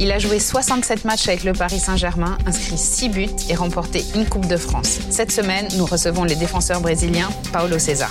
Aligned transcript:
Il 0.00 0.10
a 0.10 0.18
joué 0.18 0.40
67 0.40 1.04
matchs 1.04 1.28
avec 1.28 1.44
le 1.44 1.52
Paris 1.52 1.78
Saint-Germain, 1.78 2.36
inscrit 2.46 2.76
6 2.76 3.08
buts 3.10 3.26
et 3.48 3.54
remporté 3.54 4.02
une 4.16 4.26
Coupe 4.26 4.46
de 4.46 4.56
France. 4.56 4.98
Cette 5.08 5.30
semaine, 5.30 5.68
nous 5.78 5.86
recevons 5.86 6.24
les 6.24 6.34
défenseurs 6.34 6.80
brésiliens 6.80 7.28
Paulo 7.52 7.78
César. 7.78 8.10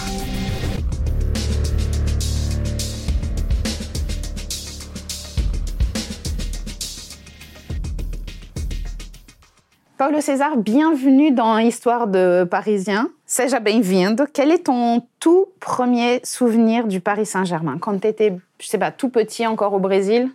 Paulo 9.98 10.22
César, 10.22 10.56
bienvenue 10.56 11.32
dans 11.32 11.58
Histoire 11.58 12.08
de 12.08 12.48
Parisien. 12.50 13.10
Seja 13.26 13.60
bem-vindo. 13.60 14.24
Quel 14.34 14.52
est 14.52 14.66
ton 14.66 15.06
tout 15.20 15.48
premier 15.60 16.22
souvenir 16.24 16.88
du 16.88 17.02
Paris 17.02 17.26
Saint-Germain? 17.26 17.78
Quand 17.78 18.00
tu 18.00 18.08
étais, 18.08 18.34
je 18.60 18.68
sais 18.68 18.78
pas, 18.78 18.92
tout 18.92 19.10
petit 19.10 19.46
encore 19.46 19.74
au 19.74 19.80
Brésil? 19.80 20.30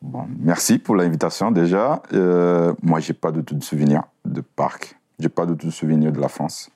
Bon, 0.00 0.26
merci 0.38 0.78
pour 0.78 0.94
l'invitation 0.96 1.50
déjà. 1.50 2.02
Euh, 2.12 2.72
moi, 2.82 3.00
j'ai 3.00 3.14
pas 3.14 3.32
de 3.32 3.40
tout 3.40 3.54
de 3.54 3.64
souvenir 3.64 4.02
de 4.24 4.40
parc. 4.40 4.96
J'ai 5.18 5.28
pas 5.28 5.44
de 5.46 5.54
tout 5.54 5.66
de 5.66 5.72
souvenir 5.72 6.12
de 6.12 6.20
la 6.20 6.28
France. 6.28 6.70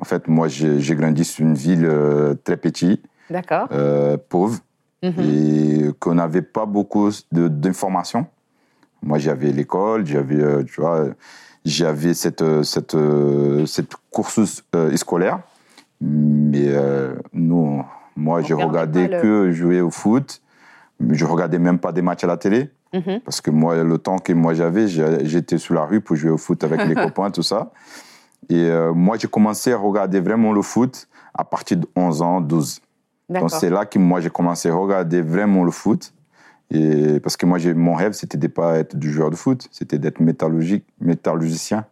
En 0.00 0.04
fait, 0.04 0.28
moi, 0.28 0.46
j'ai 0.48 0.94
grandi 0.94 1.24
sur 1.24 1.44
une 1.44 1.54
ville 1.54 1.84
euh, 1.84 2.34
très 2.44 2.56
petite, 2.56 3.04
euh, 3.72 4.16
pauvre, 4.28 4.58
Mhm. 5.02 5.14
et 5.18 5.90
qu'on 5.98 6.14
n'avait 6.14 6.42
pas 6.42 6.66
beaucoup 6.66 7.10
d'informations. 7.32 8.26
Moi, 9.02 9.18
j'avais 9.18 9.50
l'école, 9.50 10.06
j'avais, 10.06 10.40
euh, 10.40 10.62
tu 10.62 10.80
vois, 10.80 11.06
j'avais 11.64 12.14
cette, 12.14 12.44
cette, 12.62 12.96
cette 13.66 13.92
course 14.10 14.62
scolaire. 14.96 15.40
Mais 16.02 16.68
nous, 17.32 17.82
moi, 18.16 18.42
pas 19.06 19.08
le- 19.08 19.22
que 19.22 19.50
jouer 19.52 19.80
au 19.80 19.90
foot. 19.90 20.40
Je 21.08 21.24
regardais 21.24 21.58
même 21.58 21.78
pas 21.78 21.92
des 21.92 22.02
matchs 22.02 22.24
à 22.24 22.26
la 22.26 22.36
télé. 22.36 22.70
Mhm. 22.92 23.20
Parce 23.24 23.40
que 23.40 23.50
moi, 23.50 23.82
le 23.82 23.98
temps 23.98 24.18
que 24.18 24.32
moi 24.32 24.52
j'avais, 24.54 24.88
j'étais 24.88 25.58
sur 25.58 25.74
la 25.74 25.84
rue 25.84 26.00
pour 26.00 26.16
jouer 26.16 26.30
au 26.30 26.36
foot 26.38 26.62
avec 26.64 26.84
les 26.86 26.94
copains, 27.06 27.30
tout 27.30 27.42
ça. 27.42 27.70
Et 28.48 28.64
euh, 28.68 28.92
moi, 28.92 29.16
j'ai 29.18 29.28
commencé 29.28 29.72
à 29.72 29.76
regarder 29.76 30.20
vraiment 30.20 30.52
le 30.52 30.62
foot 30.62 31.08
à 31.34 31.44
partir 31.44 31.76
de 31.76 31.86
11 31.94 32.22
ans, 32.22 32.40
12. 32.40 32.80
Donc 33.28 33.50
c'est 33.60 33.70
là 33.70 33.86
que 33.86 33.98
moi, 33.98 34.20
j'ai 34.20 34.30
commencé 34.30 34.68
à 34.68 34.74
regarder 34.74 35.22
vraiment 35.22 35.62
le 35.62 35.70
foot. 35.70 36.12
Et 36.72 37.20
parce 37.20 37.36
que 37.36 37.46
moi, 37.46 37.58
j'ai- 37.58 37.74
mon 37.74 37.94
rêve, 37.94 38.12
c'était 38.12 38.38
de 38.38 38.46
pas 38.48 38.78
être 38.78 38.96
du 38.96 39.12
joueur 39.12 39.30
de 39.30 39.36
foot, 39.36 39.68
c'était 39.70 39.98
d'être 39.98 40.20
métallurgique, 40.20 40.84
métallurgicien, 41.00 41.84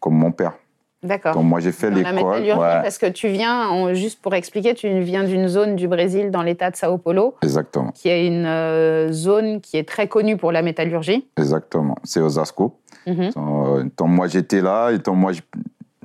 comme 0.00 0.14
mon 0.14 0.32
père. 0.32 0.54
D'accord. 1.02 1.34
Donc 1.34 1.44
moi, 1.44 1.60
j'ai 1.60 1.72
fait 1.72 1.90
l'école. 1.90 2.14
métallurgie, 2.14 2.50
ouais, 2.52 2.82
parce 2.82 2.98
que 2.98 3.06
tu 3.06 3.28
viens, 3.28 3.70
on- 3.70 3.94
juste 3.94 4.20
pour 4.20 4.34
expliquer, 4.34 4.74
tu 4.74 5.00
viens 5.00 5.24
d'une 5.24 5.48
zone 5.48 5.74
du 5.74 5.88
Brésil 5.88 6.30
dans 6.30 6.42
l'état 6.42 6.70
de 6.70 6.76
Sao 6.76 6.98
Paulo, 6.98 7.36
exactement, 7.42 7.90
qui 7.92 8.08
est 8.10 8.26
une 8.26 8.44
euh, 8.44 9.10
zone 9.10 9.60
qui 9.62 9.78
est 9.78 9.88
très 9.88 10.08
connue 10.08 10.36
pour 10.36 10.52
la 10.52 10.60
métallurgie. 10.62 11.26
exactement. 11.38 11.96
C'est 12.04 12.20
Osasco. 12.20 12.76
Donc, 13.06 13.96
donc, 13.96 14.08
moi, 14.08 14.28
j'étais 14.28 14.60
là, 14.60 14.90
et 14.90 14.98
donc 14.98 15.16
moi, 15.16 15.32
je, 15.32 15.40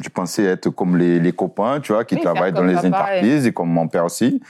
je 0.02 0.08
pensais 0.10 0.44
être 0.46 0.70
comme 0.70 0.96
les, 0.98 1.20
les 1.20 1.34
copains, 1.34 1.80
tu 1.82 1.92
vois, 1.92 2.06
qui 2.06 2.16
Oui, 2.16 2.22
travaillent 2.22 2.54
dans 2.54 2.64
les 2.64 2.74
et- 2.86 2.88
entreprises, 2.88 3.46
et... 3.46 3.52
comme 3.52 3.70
mon 3.70 3.88
père 3.90 4.06
aussi. 4.06 4.42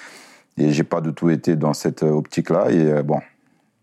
Et 0.57 0.71
j'ai 0.71 0.83
pas 0.83 1.01
du 1.01 1.11
tout 1.11 1.29
été 1.31 1.55
dans 1.55 1.73
cette 1.73 2.03
euh, 2.03 2.11
optique-là. 2.11 2.67
Et 2.69 2.79
euh, 2.91 3.03
bon, 3.03 3.19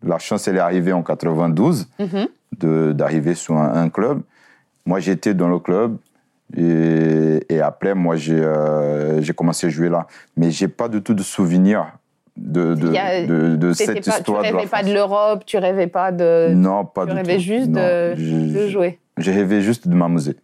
la 0.05 0.19
chance, 0.21 0.47
elle 0.49 0.57
est 0.57 0.61
arrivée 0.61 0.93
en 0.93 1.03
92, 1.03 1.89
Mhm. 1.99 2.29
de- 2.61 2.93
d'arriver 2.93 3.35
sur 3.35 3.57
un, 3.57 3.75
un 3.75 3.89
club. 3.91 4.23
Moi, 4.87 5.01
j'étais 5.01 5.35
dans 5.35 5.49
le 5.49 5.59
club. 5.59 5.97
Et, 6.57 7.45
et 7.49 7.61
après, 7.61 7.95
moi, 7.95 8.17
j'ai 8.17 8.35
euh, 8.41 9.21
j'ai 9.23 9.33
commencé 9.33 9.67
à 9.67 9.71
jouer 9.71 9.89
là. 9.89 10.07
Mais 10.37 10.51
j'ai 10.51 10.69
pas 10.69 10.89
du 10.89 11.03
tout 11.03 11.15
de 11.15 11.23
souvenir 11.23 11.87
de, 12.37 12.75
de, 12.75 12.95
a- 12.97 13.27
de, 13.27 13.57
de 13.57 13.73
cette 13.73 13.89
pas- 13.89 14.01
tu 14.01 14.11
histoire 14.11 14.43
de 14.43 14.49
la 14.49 14.57
rêvais 14.59 14.69
pas 14.69 14.83
de 14.83 14.93
l'Europe, 14.93 15.45
tu 15.47 15.59
rêvais 15.59 15.87
pas 15.87 16.13
de, 16.13 16.49
Non, 16.55 16.85
pas 16.85 17.05
tu 17.07 17.11
du 17.13 17.17
rêvais 17.17 17.37
tout. 17.37 17.43
juste 17.43 17.69
Non, 17.69 17.81
de, 17.81 18.15
je- 18.17 18.59
de 18.59 18.69
jouer. 18.69 18.99
J'ai 19.19 19.33
rêvé 19.33 19.61
juste 19.61 19.87
de 19.89 19.95
m'amuser. 19.95 20.37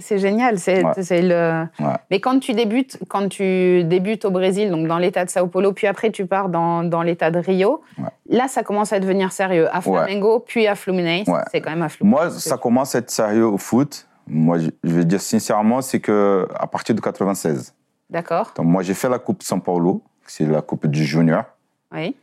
C'est 0.00 0.18
génial. 0.18 0.60
C'est 0.60 0.84
Ouais. 0.84 0.92
c'est 1.02 1.22
le. 1.22 1.64
Ouais. 1.80 1.86
Mais 2.10 2.20
quand 2.20 2.38
tu 2.38 2.52
débutes, 2.54 2.98
quand 3.08 3.28
tu 3.28 3.82
débutes 3.82 4.24
au 4.24 4.30
Brésil, 4.30 4.70
donc 4.70 4.86
dans 4.86 4.98
l'état 4.98 5.24
de 5.24 5.30
Sao 5.30 5.48
Paulo, 5.48 5.72
puis 5.72 5.88
après 5.88 6.10
tu 6.12 6.24
pars 6.24 6.48
dans, 6.48 6.84
dans 6.84 7.02
l'état 7.02 7.32
de 7.32 7.40
Rio, 7.40 7.82
Ouais. 7.98 8.04
là 8.30 8.46
ça 8.46 8.62
commence 8.62 8.92
à 8.92 9.00
devenir 9.00 9.32
sérieux. 9.32 9.66
À 9.72 9.80
Flamengo, 9.80 10.38
puis 10.46 10.68
à 10.68 10.76
Fluminense. 10.76 11.26
C'est 11.50 11.60
quand 11.60 11.70
même 11.70 11.82
à 11.82 11.88
Fluminense. 11.88 12.20
Moi, 12.20 12.30
ça 12.30 12.56
commence 12.56 12.94
à 12.94 12.98
être 13.00 13.10
sérieux 13.10 13.46
au 13.46 13.58
foot. 13.58 14.06
Moi, 14.30 14.58
je 14.58 14.70
je 14.84 14.94
vais 14.94 15.04
dire 15.04 15.20
sincèrement, 15.20 15.80
c'est 15.82 16.00
que 16.00 16.46
à 16.54 16.66
partir 16.66 16.94
de 16.94 17.00
96. 17.00 17.74
D'accord. 18.10 18.52
Donc, 18.56 18.66
moi, 18.66 18.82
j'ai 18.82 18.94
fait 18.94 19.08
la 19.08 19.18
Coupe 19.18 19.42
São 19.42 19.60
Paulo, 19.60 20.02
c'est 20.26 20.46
la 20.46 20.62
Coupe 20.62 20.86
du 20.86 21.04
junior. 21.04 21.44
Oui. 21.92 22.16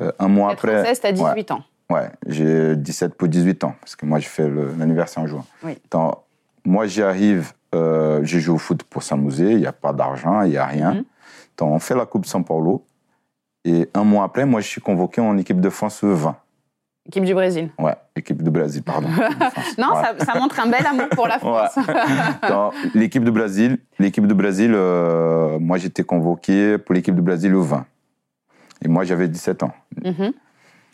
Euh, 0.00 0.10
un 0.18 0.28
mois 0.28 0.52
après. 0.52 0.72
96, 0.72 1.00
t'as 1.00 1.12
18 1.12 1.50
ouais, 1.50 1.52
ans. 1.52 1.64
Ouais, 1.90 2.10
j'ai 2.26 2.76
17 2.76 3.14
pour 3.14 3.28
18 3.28 3.64
ans, 3.64 3.74
parce 3.80 3.96
que 3.96 4.06
moi, 4.06 4.18
j'ai 4.18 4.28
fait 4.28 4.48
le- 4.48 4.72
l'anniversaire 4.78 5.22
en 5.22 5.26
juin. 5.26 5.44
Oui. 5.62 5.78
Donc, 5.90 6.14
moi, 6.64 6.86
j'arrive, 6.86 7.52
euh, 7.74 8.20
j'ai 8.24 8.40
joué 8.40 8.54
au 8.54 8.58
foot 8.58 8.82
pour 8.84 9.02
s'amuser, 9.02 9.52
il 9.52 9.58
n'y 9.58 9.66
a 9.66 9.72
pas 9.72 9.92
d'argent, 9.92 10.42
il 10.42 10.50
n'y 10.50 10.56
a 10.56 10.66
rien. 10.66 10.94
Mhm. 10.94 11.04
Donc, 11.58 11.72
on 11.72 11.78
fait 11.78 11.94
la 11.94 12.06
Coupe 12.06 12.24
São 12.26 12.42
Paulo. 12.44 12.84
Et 13.64 13.88
un 13.94 14.04
mois 14.04 14.24
après, 14.24 14.44
moi, 14.46 14.60
je 14.60 14.66
suis 14.68 14.80
convoqué 14.80 15.20
en 15.20 15.36
équipe 15.38 15.60
de 15.60 15.70
France 15.70 16.02
20. 16.02 16.36
Équipe 17.06 17.24
du 17.24 17.34
Brésil. 17.34 17.70
Ouais, 17.80 17.96
équipe 18.14 18.42
de 18.42 18.50
Brésil, 18.50 18.82
pardon. 18.84 19.08
Non, 19.78 19.88
Ouais. 19.94 20.02
ça, 20.18 20.24
ça 20.32 20.38
montre 20.38 20.60
un 20.60 20.68
bel 20.70 20.86
amour 20.86 21.08
pour 21.10 21.26
la 21.26 21.38
France. 21.38 21.76
Ouais. 22.42 22.90
L'équipe 22.94 23.24
de 23.24 23.30
Brésil, 23.30 23.78
l'équipe 23.98 24.26
de 24.26 24.34
Brésil, 24.34 24.72
euh, 24.74 25.58
moi 25.58 25.78
j'étais 25.78 26.04
convoqué 26.04 26.78
pour 26.78 26.94
l'équipe 26.94 27.14
de 27.14 27.20
Brésil 27.20 27.54
au 27.54 27.62
20. 27.62 27.84
Et 28.84 28.88
moi 28.88 29.04
j'avais 29.04 29.26
17 29.28 29.62
ans. 29.64 29.72
Mhm. 30.04 30.32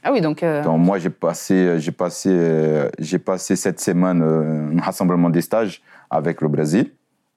Ah 0.02 0.12
oui, 0.12 0.20
donc. 0.20 0.42
euh, 0.42 0.62
Donc 0.62 0.78
moi 0.80 0.98
j'ai 0.98 1.10
passé, 1.10 1.78
j'ai 1.78 1.92
passé, 1.92 2.88
j'ai 2.98 3.18
passé 3.18 3.56
cette 3.56 3.80
semaine 3.80 4.22
euh, 4.22 4.78
un 4.78 4.80
rassemblement 4.80 5.28
des 5.28 5.40
stages 5.42 5.82
avec 6.10 6.40
le 6.40 6.48
Brésil 6.48 6.92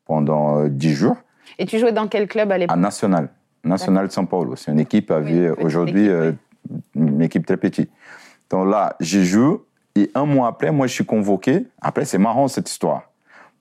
pendant 0.05 0.59
euh, 0.59 0.69
10 0.69 0.93
jours 0.93 1.17
Et 1.59 1.65
tu 1.65 1.77
jouais 1.79 1.91
dans 1.91 2.07
quel 2.07 2.27
club 2.27 2.51
à 2.51 2.55
à 2.55 2.57
l'époque? 2.57 2.77
National, 2.77 3.29
National 3.65 4.07
de 4.07 4.11
São 4.13 4.25
Paulo. 4.27 4.55
C'est 4.55 4.71
une 4.71 4.79
équipe 4.79 5.11
avec 5.11 5.25
petite 5.35 5.65
aujourd'hui 5.65 6.09
une 6.95 7.21
équipe 7.21 7.45
très 7.45 7.57
petite. 7.57 7.89
Donc 8.51 8.69
là, 8.69 8.95
j'ai 8.99 9.23
joué 9.23 9.57
et 9.95 10.11
un 10.15 10.25
mois 10.25 10.47
après, 10.49 10.71
moi 10.71 10.85
je 10.87 10.93
suis 10.93 11.05
convoqué. 11.05 11.65
Après 11.81 12.05
c'est 12.05 12.17
marrant 12.17 12.47
cette 12.47 12.69
histoire 12.69 13.03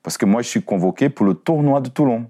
parce 0.03 0.19
que 0.19 0.27
moi 0.27 0.43
je 0.43 0.49
suis 0.49 0.63
convoqué 0.63 1.09
pour 1.09 1.25
le 1.27 1.35
tournoi 1.35 1.81
de 1.81 1.89
Toulon. 1.89 2.27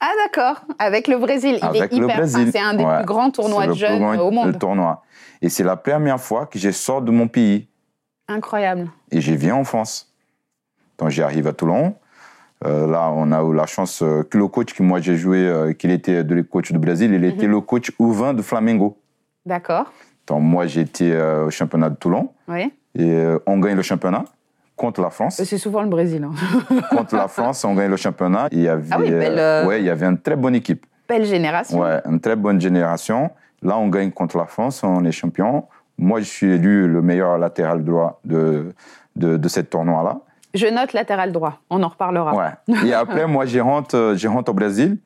Ah 0.00 0.10
d'accord, 0.24 0.62
avec 0.78 1.08
le 1.08 1.18
Brésil. 1.18 1.58
Il 1.60 1.64
Avec 1.64 1.92
est 1.92 1.96
le 1.96 2.04
hyper. 2.04 2.16
Brésil. 2.18 2.40
enfin, 2.42 2.50
c'est 2.52 2.60
un 2.60 2.74
des 2.74 2.84
Ouais. 2.84 2.96
plus 2.98 3.06
grands 3.06 3.30
tournois 3.30 3.64
de 3.64 3.68
le 3.70 3.74
jeunes 3.74 3.98
grand 4.00 4.16
au 4.18 4.30
monde. 4.30 4.58
tournoi. 4.58 5.02
Et 5.42 5.48
c'est 5.48 5.64
la 5.64 5.76
première 5.76 6.20
fois 6.20 6.46
que 6.46 6.58
je 6.58 6.70
sors 6.70 7.02
de 7.02 7.10
mon 7.10 7.26
pays 7.28 7.66
Incroyable. 8.28 8.90
et 9.10 9.20
je 9.20 9.32
viens 9.34 9.56
en 9.56 9.64
France. 9.64 10.12
Donc 10.98 11.10
j'arrive 11.10 11.46
à 11.48 11.52
Toulon. 11.52 11.94
Euh, 12.64 12.86
là, 12.88 13.10
on 13.10 13.30
a 13.32 13.42
eu 13.42 13.54
la 13.54 13.66
chance 13.66 14.02
euh, 14.02 14.22
que 14.24 14.36
le 14.38 14.48
coach 14.48 14.72
que 14.74 14.82
moi 14.82 15.00
j'ai 15.00 15.16
joué, 15.16 15.38
euh, 15.38 15.72
qu'il 15.72 15.90
était 15.90 16.24
de 16.24 16.34
le 16.34 16.42
coach 16.42 16.72
du 16.72 16.78
Brésil, 16.78 17.12
il 17.12 17.24
était 17.24 17.46
le 17.46 17.60
coach 17.60 17.92
U20 18.00 18.34
de 18.34 18.42
Flamengo. 18.42 18.98
D'accord. 19.46 19.92
Donc 20.28 20.42
moi 20.42 20.66
j'étais 20.66 21.10
euh, 21.12 21.46
au 21.46 21.50
championnat 21.50 21.90
de 21.90 21.96
Toulon 21.96 22.30
Oui. 22.48 22.72
et 22.94 23.02
euh, 23.10 23.38
on 23.46 23.58
gagne 23.58 23.76
le 23.76 23.82
championnat 23.82 24.24
contre 24.76 25.00
la 25.00 25.10
France. 25.10 25.40
C'est 25.42 25.58
souvent 25.58 25.82
le 25.82 25.88
Brésil. 25.88 26.22
hein. 26.24 26.32
contre 26.96 27.16
la 27.16 27.26
France, 27.26 27.64
on 27.64 27.74
gagne 27.74 27.90
le 27.90 27.96
championnat. 27.96 28.46
Il 28.52 28.60
y 28.60 28.68
avait, 28.68 28.86
Ah 28.92 28.98
oui, 29.00 29.10
belle, 29.10 29.38
euh, 29.38 29.66
ouais, 29.66 29.80
il 29.80 29.86
y 29.86 29.90
avait 29.90 30.06
une 30.06 30.18
très 30.18 30.36
bonne 30.36 30.54
équipe. 30.54 30.86
Belle 31.08 31.24
génération. 31.24 31.80
Ouais, 31.80 32.00
une 32.06 32.20
très 32.20 32.36
bonne 32.36 32.60
génération. 32.60 33.30
Là, 33.62 33.76
on 33.76 33.88
gagne 33.88 34.12
contre 34.12 34.38
la 34.38 34.44
France, 34.46 34.84
on 34.84 35.04
est 35.04 35.10
champion. 35.10 35.64
Moi, 35.98 36.20
je 36.20 36.26
suis 36.26 36.52
élu 36.52 36.86
le 36.86 37.02
meilleur 37.02 37.38
latéral 37.38 37.82
droit 37.82 38.20
de, 38.24 38.72
de, 39.16 39.36
de 39.36 39.48
cette 39.48 39.68
tournoi-là. 39.70 40.20
Je 40.54 40.66
note 40.68 40.92
latéral 40.92 41.32
droit. 41.32 41.58
On 41.70 41.82
en 41.82 41.88
reparlera. 41.88 42.34
Ouais. 42.36 42.76
Et 42.86 42.94
après, 42.94 43.26
moi, 43.26 43.46
je 43.46 43.58
rentre, 43.58 43.96
euh, 43.96 44.14
je 44.16 44.28
rentre 44.28 44.50
au 44.52 44.54
Brésil. 44.54 44.98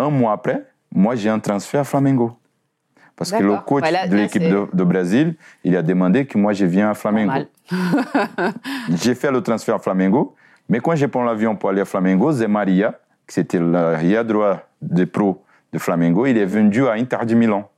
Un 0.00 0.10
mois 0.10 0.32
après, 0.32 0.64
moi, 0.92 1.14
j'ai 1.14 1.28
un 1.28 1.38
transfert 1.38 1.82
à 1.82 1.84
Flamengo. 1.84 2.32
Parce 3.16 3.32
que 3.32 3.42
le 3.42 3.56
coach 3.58 3.82
Voilà, 3.82 4.06
de 4.06 4.16
l'équipe 4.16 4.42
de, 4.42 4.66
de 4.72 4.84
Brésil, 4.84 5.34
il 5.64 5.76
a 5.76 5.82
demandé 5.82 6.26
que 6.26 6.38
moi, 6.38 6.52
je 6.52 6.64
viens 6.64 6.90
à 6.90 6.94
Flamengo. 6.94 7.46
J'ai 8.94 9.14
fait 9.14 9.30
le 9.30 9.42
transfert 9.42 9.76
à 9.76 9.78
Flamengo. 9.78 10.34
Mais 10.68 10.80
quand 10.80 10.94
j'ai 10.94 11.08
pris 11.08 11.22
l'avion 11.24 11.54
pour 11.56 11.70
aller 11.70 11.82
à 11.82 11.84
Flamengo, 11.84 12.32
Zé 12.32 12.46
Maria, 12.46 12.98
qui 13.26 13.34
c'était 13.34 13.58
l'arrière 13.58 14.24
droit 14.24 14.60
des 14.80 15.06
pros 15.06 15.44
de 15.72 15.78
Flamengo, 15.78 16.26
il 16.26 16.38
est 16.38 16.46
vendu 16.46 16.86
à 16.86 16.92
Inter 16.92 17.26
de 17.26 17.34
Milan. 17.34 17.68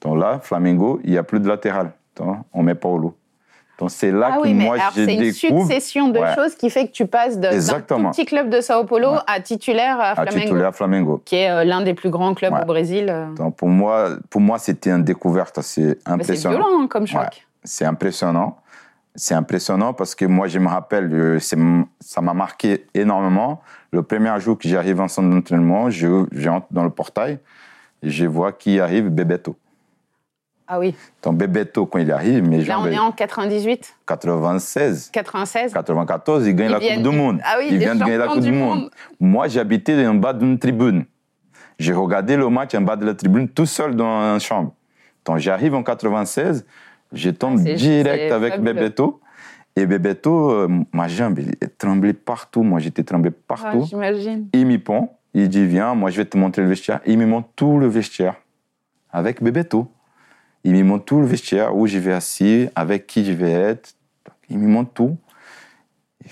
Donc 0.00 0.18
là, 0.18 0.38
Flamengo, 0.40 1.00
il 1.04 1.10
n'y 1.10 1.18
a 1.18 1.22
plus 1.22 1.40
de 1.40 1.48
latéral. 1.48 1.92
Donc, 2.16 2.38
on 2.52 2.62
met 2.62 2.74
Paulo. 2.74 3.16
Donc 3.80 3.90
c'est 3.90 4.12
là 4.12 4.28
Ah 4.32 4.36
que 4.36 4.42
oui, 4.42 4.54
moi 4.54 4.74
alors 4.74 4.92
je 4.94 5.04
c'est 5.04 5.14
une 5.14 5.32
succession 5.32 6.08
de 6.08 6.18
Ouais. 6.20 6.34
choses 6.34 6.54
qui 6.54 6.68
fait 6.70 6.86
que 6.86 6.92
tu 6.92 7.06
passes 7.06 7.38
de- 7.38 7.48
d'un 7.48 7.80
tout 7.80 8.10
petit 8.10 8.26
club 8.26 8.50
de 8.50 8.60
Sao 8.60 8.84
Paulo 8.84 9.12
Ouais. 9.12 9.18
à 9.26 9.40
titulaire 9.40 9.98
à 9.98 10.10
à 10.10 10.14
Flamengo, 10.14 10.40
titulaire 10.40 10.74
Flamengo. 10.74 11.22
qui 11.24 11.36
est 11.36 11.50
euh, 11.50 11.64
l'un 11.64 11.80
des 11.82 11.94
plus 11.94 12.10
grands 12.10 12.34
clubs 12.34 12.52
Ouais. 12.52 12.62
au 12.62 12.66
Brésil. 12.66 13.06
euh. 13.08 13.32
Donc 13.34 13.56
pour 13.56 13.68
moi, 13.68 14.10
pour 14.28 14.40
moi 14.42 14.58
c'était 14.58 14.90
une 14.90 15.02
découverte, 15.02 15.58
c'est 15.62 15.80
Mais 15.82 15.94
c'est 16.04 16.10
impressionnant. 16.12 16.56
violent 16.58 16.82
hein, 16.82 16.86
comme 16.88 17.06
choc. 17.06 17.46
C'est 17.64 17.84
impressionnant. 17.86 18.56
C'est 19.16 19.34
impressionnant 19.34 19.92
parce 19.92 20.14
que 20.14 20.24
moi, 20.24 20.46
je 20.46 20.58
me 20.60 20.68
rappelle, 20.68 21.12
euh, 21.12 21.38
ça 21.40 22.20
m'a 22.20 22.32
marqué 22.32 22.86
énormément. 22.94 23.60
Le 23.92 24.02
premier 24.04 24.38
jour 24.38 24.56
que 24.56 24.68
j'arrive 24.68 25.00
en 25.00 25.08
centre 25.08 25.28
d'entraînement, 25.28 25.90
je, 25.90 26.26
j'entre 26.30 26.68
dans 26.70 26.84
le 26.84 26.90
portail 26.90 27.40
et 28.04 28.08
je 28.10 28.24
vois 28.26 28.52
qui 28.52 28.78
arrive, 28.78 29.08
Bebeto. 29.08 29.56
Ah 30.72 30.78
oui. 30.78 30.94
Donc 31.24 31.36
Bebeto, 31.36 31.84
quand 31.86 31.98
il 31.98 32.12
arrive, 32.12 32.48
mes 32.48 32.62
Là, 32.64 32.78
on 32.80 32.86
est 32.86 32.96
en 32.98 33.10
98, 33.10 33.96
96, 34.06 35.10
96. 35.12 35.72
94, 35.72 36.46
il 36.46 36.54
gagne 36.54 36.68
Ils 36.68 36.72
la 36.72 36.78
viennent- 36.78 37.02
Coupe 37.02 37.10
du 37.12 37.18
Monde. 37.18 37.40
Ah 37.44 37.56
oui, 37.58 37.66
il 37.72 37.78
vient 37.78 37.94
de 37.96 38.00
gagner 38.00 38.16
la 38.18 38.28
Coupe 38.28 38.40
du 38.40 38.52
Monde. 38.52 38.78
monde. 38.82 38.90
Moi, 39.18 39.48
j'habitais 39.48 40.06
en 40.06 40.14
bas 40.14 40.32
d'une 40.32 40.58
tribune. 40.60 41.06
J'ai 41.80 41.92
regardé 41.92 42.36
le 42.36 42.48
match 42.50 42.74
en 42.76 42.82
bas 42.82 42.94
de 42.94 43.04
la 43.04 43.14
tribune 43.14 43.48
tout 43.48 43.66
seul 43.66 43.96
dans 43.96 44.34
une 44.34 44.38
chambre. 44.40 44.72
Donc 45.24 45.38
j'arrive 45.38 45.74
en 45.74 45.82
96, 45.82 46.64
je 47.12 47.30
tombe 47.30 47.58
Ah, 47.66 47.72
direct 47.74 48.30
avec 48.32 48.52
fabuleux. 48.54 48.72
Bebeto. 48.74 49.20
Et 49.76 49.86
Bebeto, 49.86 50.50
euh, 50.50 50.68
ma 50.92 51.08
jambe, 51.08 51.38
il 51.40 51.52
tremblait 51.78 52.12
partout. 52.12 52.62
Moi, 52.62 52.78
j'étais 52.80 53.02
tremblé 53.02 53.30
Ah, 53.34 53.42
partout. 53.48 53.86
J'imagine. 53.88 54.48
il 54.52 54.66
m'y 54.66 54.78
prend, 54.78 55.18
il 55.34 55.48
dit 55.48 55.66
Viens, 55.66 55.94
moi, 55.94 56.10
je 56.10 56.18
vais 56.18 56.24
te 56.26 56.36
montrer 56.38 56.62
le 56.62 56.68
vestiaire. 56.68 57.00
Il 57.06 57.18
me 57.18 57.26
montre 57.26 57.48
tout 57.56 57.78
le 57.78 57.88
vestiaire 57.88 58.34
avec 59.12 59.42
Bebeto. 59.42 59.90
Il 60.64 60.74
me 60.74 60.82
montre 60.82 61.04
tout 61.06 61.20
le 61.20 61.26
vestiaire, 61.26 61.74
où 61.76 61.86
je 61.86 61.98
vais 61.98 62.12
assis, 62.12 62.68
avec 62.74 63.06
qui 63.06 63.24
je 63.24 63.32
vais 63.32 63.52
être. 63.52 63.94
Il 64.48 64.58
me 64.58 64.68
montre 64.68 64.92
tout. 64.92 65.16
Et, 66.24 66.28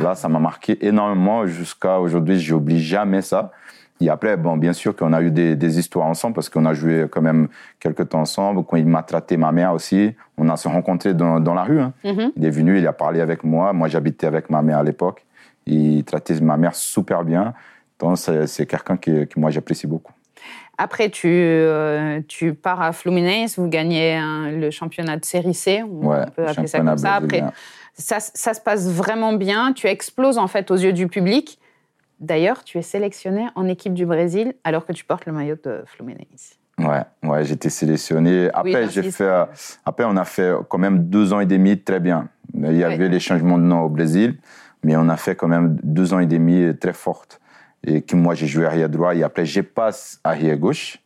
là, 0.00 0.14
ça 0.14 0.28
m'a 0.28 0.40
marqué 0.40 0.84
énormément 0.84 1.46
jusqu'à 1.46 2.00
aujourd'hui. 2.00 2.40
Je 2.40 2.54
n'oublie 2.54 2.82
jamais 2.82 3.22
ça. 3.22 3.52
Et 4.00 4.10
après, 4.10 4.36
bon, 4.36 4.56
bien 4.56 4.72
sûr 4.72 4.96
qu'on 4.96 5.12
a 5.12 5.22
eu 5.22 5.30
des, 5.30 5.54
des 5.54 5.78
histoires 5.78 6.06
ensemble 6.06 6.34
parce 6.34 6.48
qu'on 6.48 6.66
a 6.66 6.74
joué 6.74 7.06
quand 7.10 7.22
même 7.22 7.48
quelques 7.78 8.08
temps 8.08 8.20
ensemble. 8.20 8.64
Quand 8.64 8.76
il 8.76 8.86
m'a 8.86 9.04
traité 9.04 9.36
ma 9.36 9.52
mère 9.52 9.72
aussi, 9.72 10.14
on 10.36 10.48
a 10.48 10.56
se 10.56 10.66
rencontrés 10.66 11.14
dans, 11.14 11.38
dans 11.38 11.54
la 11.54 11.62
rue. 11.62 11.80
hein. 11.80 11.92
Mhm. 12.04 12.32
Il 12.36 12.44
est 12.44 12.50
venu, 12.50 12.78
il 12.78 12.86
a 12.88 12.92
parlé 12.92 13.20
avec 13.20 13.44
moi. 13.44 13.72
Moi, 13.72 13.86
j'habitais 13.88 14.26
avec 14.26 14.50
ma 14.50 14.62
mère 14.62 14.78
à 14.78 14.82
l'époque. 14.82 15.24
Il 15.66 16.02
traitait 16.04 16.40
ma 16.40 16.56
mère 16.56 16.74
super 16.74 17.22
bien. 17.24 17.54
Donc, 18.00 18.18
c'est 18.18 18.48
c'est 18.48 18.66
quelqu'un 18.66 18.96
que, 18.96 19.24
que 19.24 19.38
moi, 19.38 19.50
j'apprécie 19.52 19.86
beaucoup. 19.86 20.12
Après, 20.76 21.08
tu, 21.08 21.28
euh, 21.28 22.20
tu 22.26 22.54
pars 22.54 22.82
à 22.82 22.92
Fluminense, 22.92 23.58
vous 23.58 23.68
gagnez 23.68 24.14
hein, 24.14 24.50
le 24.50 24.70
championnat 24.70 25.16
de 25.16 25.24
série 25.24 25.54
C, 25.54 25.82
on 25.84 26.08
Ouais, 26.08 26.26
peut 26.34 26.46
appeler 26.46 26.66
ça 26.66 26.78
championnat 26.78 26.90
comme 26.92 26.98
ça. 26.98 27.14
Après, 27.14 27.42
ça, 27.94 28.18
ça 28.20 28.54
se 28.54 28.60
passe 28.60 28.88
vraiment 28.90 29.32
bien, 29.34 29.72
tu 29.72 29.86
exploses 29.86 30.38
en 30.38 30.48
fait 30.48 30.70
aux 30.70 30.76
yeux 30.76 30.92
du 30.92 31.06
public. 31.06 31.58
D'ailleurs, 32.20 32.64
tu 32.64 32.78
es 32.78 32.82
sélectionné 32.82 33.46
en 33.54 33.68
équipe 33.68 33.94
du 33.94 34.06
Brésil 34.06 34.54
alors 34.64 34.84
que 34.84 34.92
tu 34.92 35.04
portes 35.04 35.26
le 35.26 35.32
maillot 35.32 35.56
de 35.62 35.82
Fluminense. 35.86 36.58
Ouais, 36.78 37.02
ouais, 37.22 37.44
j'étais 37.44 37.70
sélectionné. 37.70 38.48
Après, 38.52 38.84
Oui, 38.84 38.90
j'ai 38.90 39.02
fait, 39.10 39.24
euh, 39.24 39.44
après, 39.84 40.04
on 40.04 40.16
a 40.16 40.24
fait 40.24 40.52
quand 40.68 40.78
même 40.78 41.04
deux 41.04 41.32
ans 41.32 41.38
et 41.38 41.46
demi 41.46 41.78
très 41.78 42.00
bien. 42.00 42.28
Il 42.52 42.76
y 42.76 42.82
avait 42.82 43.08
les 43.08 43.20
changements 43.20 43.58
de 43.58 43.62
nom 43.62 43.82
au 43.82 43.88
Brésil, 43.88 44.38
mais 44.82 44.96
on 44.96 45.08
a 45.08 45.16
fait 45.16 45.36
quand 45.36 45.48
même 45.48 45.78
deux 45.84 46.14
ans 46.14 46.18
et 46.18 46.26
demi 46.26 46.76
très 46.78 46.92
fortes. 46.92 47.40
Et 47.86 48.02
que 48.02 48.16
moi, 48.16 48.34
j'ai 48.34 48.46
joué 48.46 48.66
arrière 48.66 48.88
droit 48.88 49.14
et 49.14 49.22
après, 49.22 49.44
je 49.44 49.60
passe 49.60 50.20
arrière 50.24 50.56
gauche. 50.56 50.98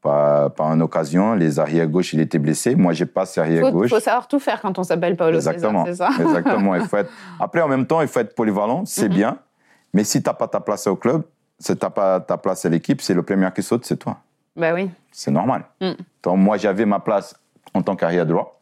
Par, 0.00 0.50
par 0.54 0.72
une 0.72 0.82
occasion, 0.82 1.34
les 1.34 1.60
arrière 1.60 1.86
gauche, 1.86 2.12
il 2.12 2.18
était 2.18 2.38
blessé. 2.40 2.74
Moi, 2.74 2.92
j'ai 2.92 3.06
passé 3.06 3.38
Il 3.40 3.42
arrière 3.44 3.66
faut, 3.66 3.70
gauche. 3.72 3.90
faut 3.90 4.00
savoir 4.00 4.26
tout 4.26 4.40
faire 4.40 4.60
quand 4.60 4.76
on 4.80 4.82
s'appelle 4.82 5.16
Paolo 5.16 5.36
Exactement. 5.36 5.84
César, 5.86 6.10
c'est 6.12 6.18
ça? 6.18 6.22
Exactement. 6.28 6.74
Il 6.74 6.82
faut 6.82 6.96
être... 6.96 7.10
Après, 7.38 7.60
en 7.60 7.68
même 7.68 7.86
temps, 7.86 8.00
il 8.00 8.08
faut 8.08 8.18
être 8.18 8.34
polyvalent, 8.34 8.84
c'est 8.84 9.08
Mhm. 9.08 9.14
bien. 9.14 9.38
Mais 9.94 10.02
si 10.02 10.20
tu 10.20 10.28
n'as 10.28 10.34
pas 10.34 10.48
ta 10.48 10.58
place 10.58 10.88
au 10.88 10.96
club, 10.96 11.22
si 11.60 11.76
tu 11.76 11.84
n'as 11.84 11.90
pas 11.90 12.18
ta 12.18 12.36
place 12.36 12.64
à 12.64 12.68
l'équipe, 12.68 13.00
c'est 13.00 13.14
le 13.14 13.22
premier 13.22 13.48
qui 13.54 13.62
saute, 13.62 13.84
c'est 13.86 13.96
toi. 13.96 14.16
Bah 14.56 14.74
oui. 14.74 14.90
C'est 15.12 15.30
normal. 15.30 15.66
Mm. 15.80 15.92
Donc, 16.24 16.38
moi, 16.38 16.56
j'avais 16.56 16.84
ma 16.84 16.98
place 16.98 17.36
en 17.72 17.80
tant 17.82 17.94
qu'arrière 17.94 18.26
droit. 18.26 18.58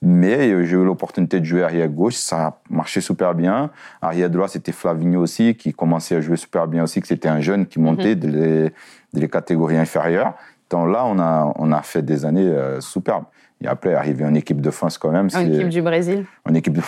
Mais 0.00 0.50
euh, 0.52 0.62
j'ai 0.64 0.76
eu 0.76 0.84
l'opportunité 0.84 1.40
de 1.40 1.44
jouer 1.44 1.64
arrière 1.64 1.88
gauche, 1.88 2.14
ça 2.14 2.46
a 2.46 2.58
marché 2.70 3.00
super 3.00 3.34
bien. 3.34 3.70
Arrière 4.00 4.30
droit, 4.30 4.46
c'était 4.48 4.70
Flavinho 4.72 5.20
aussi, 5.20 5.54
qui 5.56 5.72
commençait 5.72 6.14
à 6.16 6.20
jouer 6.20 6.36
super 6.36 6.68
bien 6.68 6.84
aussi, 6.84 7.00
que 7.00 7.06
c'était 7.08 7.28
un 7.28 7.40
jeune 7.40 7.66
qui 7.66 7.80
montait 7.80 8.14
Mhm. 8.14 8.20
de 8.20 8.28
les, 8.28 8.62
de 9.14 9.20
les 9.20 9.28
catégories 9.28 9.76
inférieures. 9.76 10.34
Donc 10.70 10.92
là, 10.92 11.04
on 11.06 11.18
a, 11.18 11.52
on 11.56 11.72
a 11.72 11.82
fait 11.82 12.02
des 12.02 12.24
années 12.24 12.46
euh, 12.46 12.80
superbes. 12.80 13.24
Et 13.60 13.66
après, 13.66 13.94
arriver 13.94 14.24
en 14.24 14.34
équipe 14.34 14.60
de 14.60 14.70
France 14.70 14.98
quand 14.98 15.10
même, 15.10 15.28
En 15.34 15.40
équipe 15.40 15.68
du 15.68 15.82
Brésil. 15.82 16.26
en 16.48 16.54
équipe 16.54 16.74
de... 16.74 16.82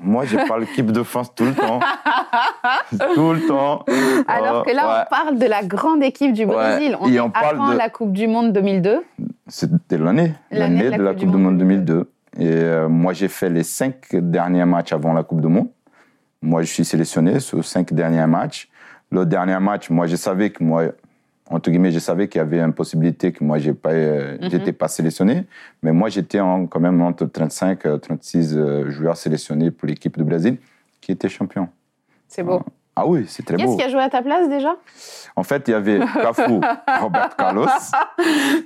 Moi, 0.00 0.24
j'ai 0.24 0.38
pas 0.46 0.58
l'équipe 0.58 0.90
de 0.92 1.02
France 1.02 1.34
tout 1.34 1.44
le 1.44 1.54
temps. 1.54 1.80
tout 3.14 3.32
le 3.32 3.46
temps. 3.46 3.84
Alors 4.28 4.64
que 4.64 4.70
là, 4.74 4.86
ouais. 4.88 5.04
on 5.06 5.10
parle 5.10 5.38
de 5.38 5.46
la 5.46 5.62
grande 5.62 6.02
équipe 6.02 6.32
du 6.32 6.44
Ouais. 6.44 6.54
Brésil. 6.54 6.96
On 7.00 7.08
Et 7.10 7.14
est 7.16 7.20
on 7.20 7.30
parle 7.30 7.56
avant 7.56 7.72
de- 7.72 7.78
la 7.78 7.88
Coupe 7.90 8.12
du 8.12 8.26
Monde 8.28 8.52
2002. 8.52 9.02
C'était 9.48 9.98
l'année, 9.98 10.32
l'année 10.50 10.90
de 10.90 11.02
la 11.02 11.14
Coupe 11.14 11.30
du 11.30 11.36
Monde 11.36 11.58
2002. 11.58 12.10
Et 12.38 12.46
euh, 12.48 12.88
moi, 12.88 13.12
j'ai 13.12 13.28
fait 13.28 13.48
les 13.48 13.62
cinq 13.62 14.14
derniers 14.14 14.64
matchs 14.64 14.92
avant 14.92 15.12
la 15.12 15.22
Coupe 15.22 15.40
du 15.40 15.48
Monde. 15.48 15.68
Moi, 16.42 16.62
je 16.62 16.72
suis 16.72 16.84
sélectionné 16.84 17.40
sur 17.40 17.64
cinq 17.64 17.92
derniers 17.92 18.26
matchs. 18.26 18.68
Le 19.10 19.24
dernier 19.24 19.58
match, 19.58 19.88
moi, 19.90 20.06
je 20.06 20.16
savais 20.16 20.50
que 20.50 20.62
moi, 20.62 20.84
entre 21.48 21.70
guillemets, 21.70 21.92
je 21.92 21.98
savais 21.98 22.28
qu'il 22.28 22.38
y 22.40 22.42
avait 22.42 22.60
une 22.60 22.72
possibilité 22.74 23.32
que 23.32 23.42
moi, 23.42 23.58
j'ai 23.58 23.72
pas, 23.72 23.90
euh, 23.92 24.36
Mhm. 24.40 24.72
pas 24.72 24.88
sélectionné. 24.88 25.44
Mais 25.82 25.92
moi, 25.92 26.08
j'étais 26.08 26.38
quand 26.38 26.80
même 26.80 27.00
entre 27.00 27.24
35 27.26 27.86
et 27.86 27.98
36 28.00 28.54
euh, 28.56 28.90
joueurs 28.90 29.16
sélectionnés 29.16 29.70
pour 29.70 29.88
l'équipe 29.88 30.16
du 30.18 30.24
Brésil 30.24 30.58
qui 31.00 31.12
était 31.12 31.28
champion. 31.28 31.68
C'est 32.28 32.42
beau. 32.42 32.60
Ah 32.98 33.06
oui, 33.06 33.26
c'est 33.28 33.44
très 33.44 33.56
beau. 33.58 33.76
qui 33.76 33.82
a 33.82 33.88
joué 33.90 34.00
à 34.00 34.08
ta 34.08 34.22
place 34.22 34.48
déjà? 34.48 34.74
En 35.36 35.42
fait, 35.42 35.68
il 35.68 35.72
y 35.72 35.74
avait 35.74 35.98
Cafu, 35.98 36.60
Robert 37.00 37.36
Carlos. 37.36 37.66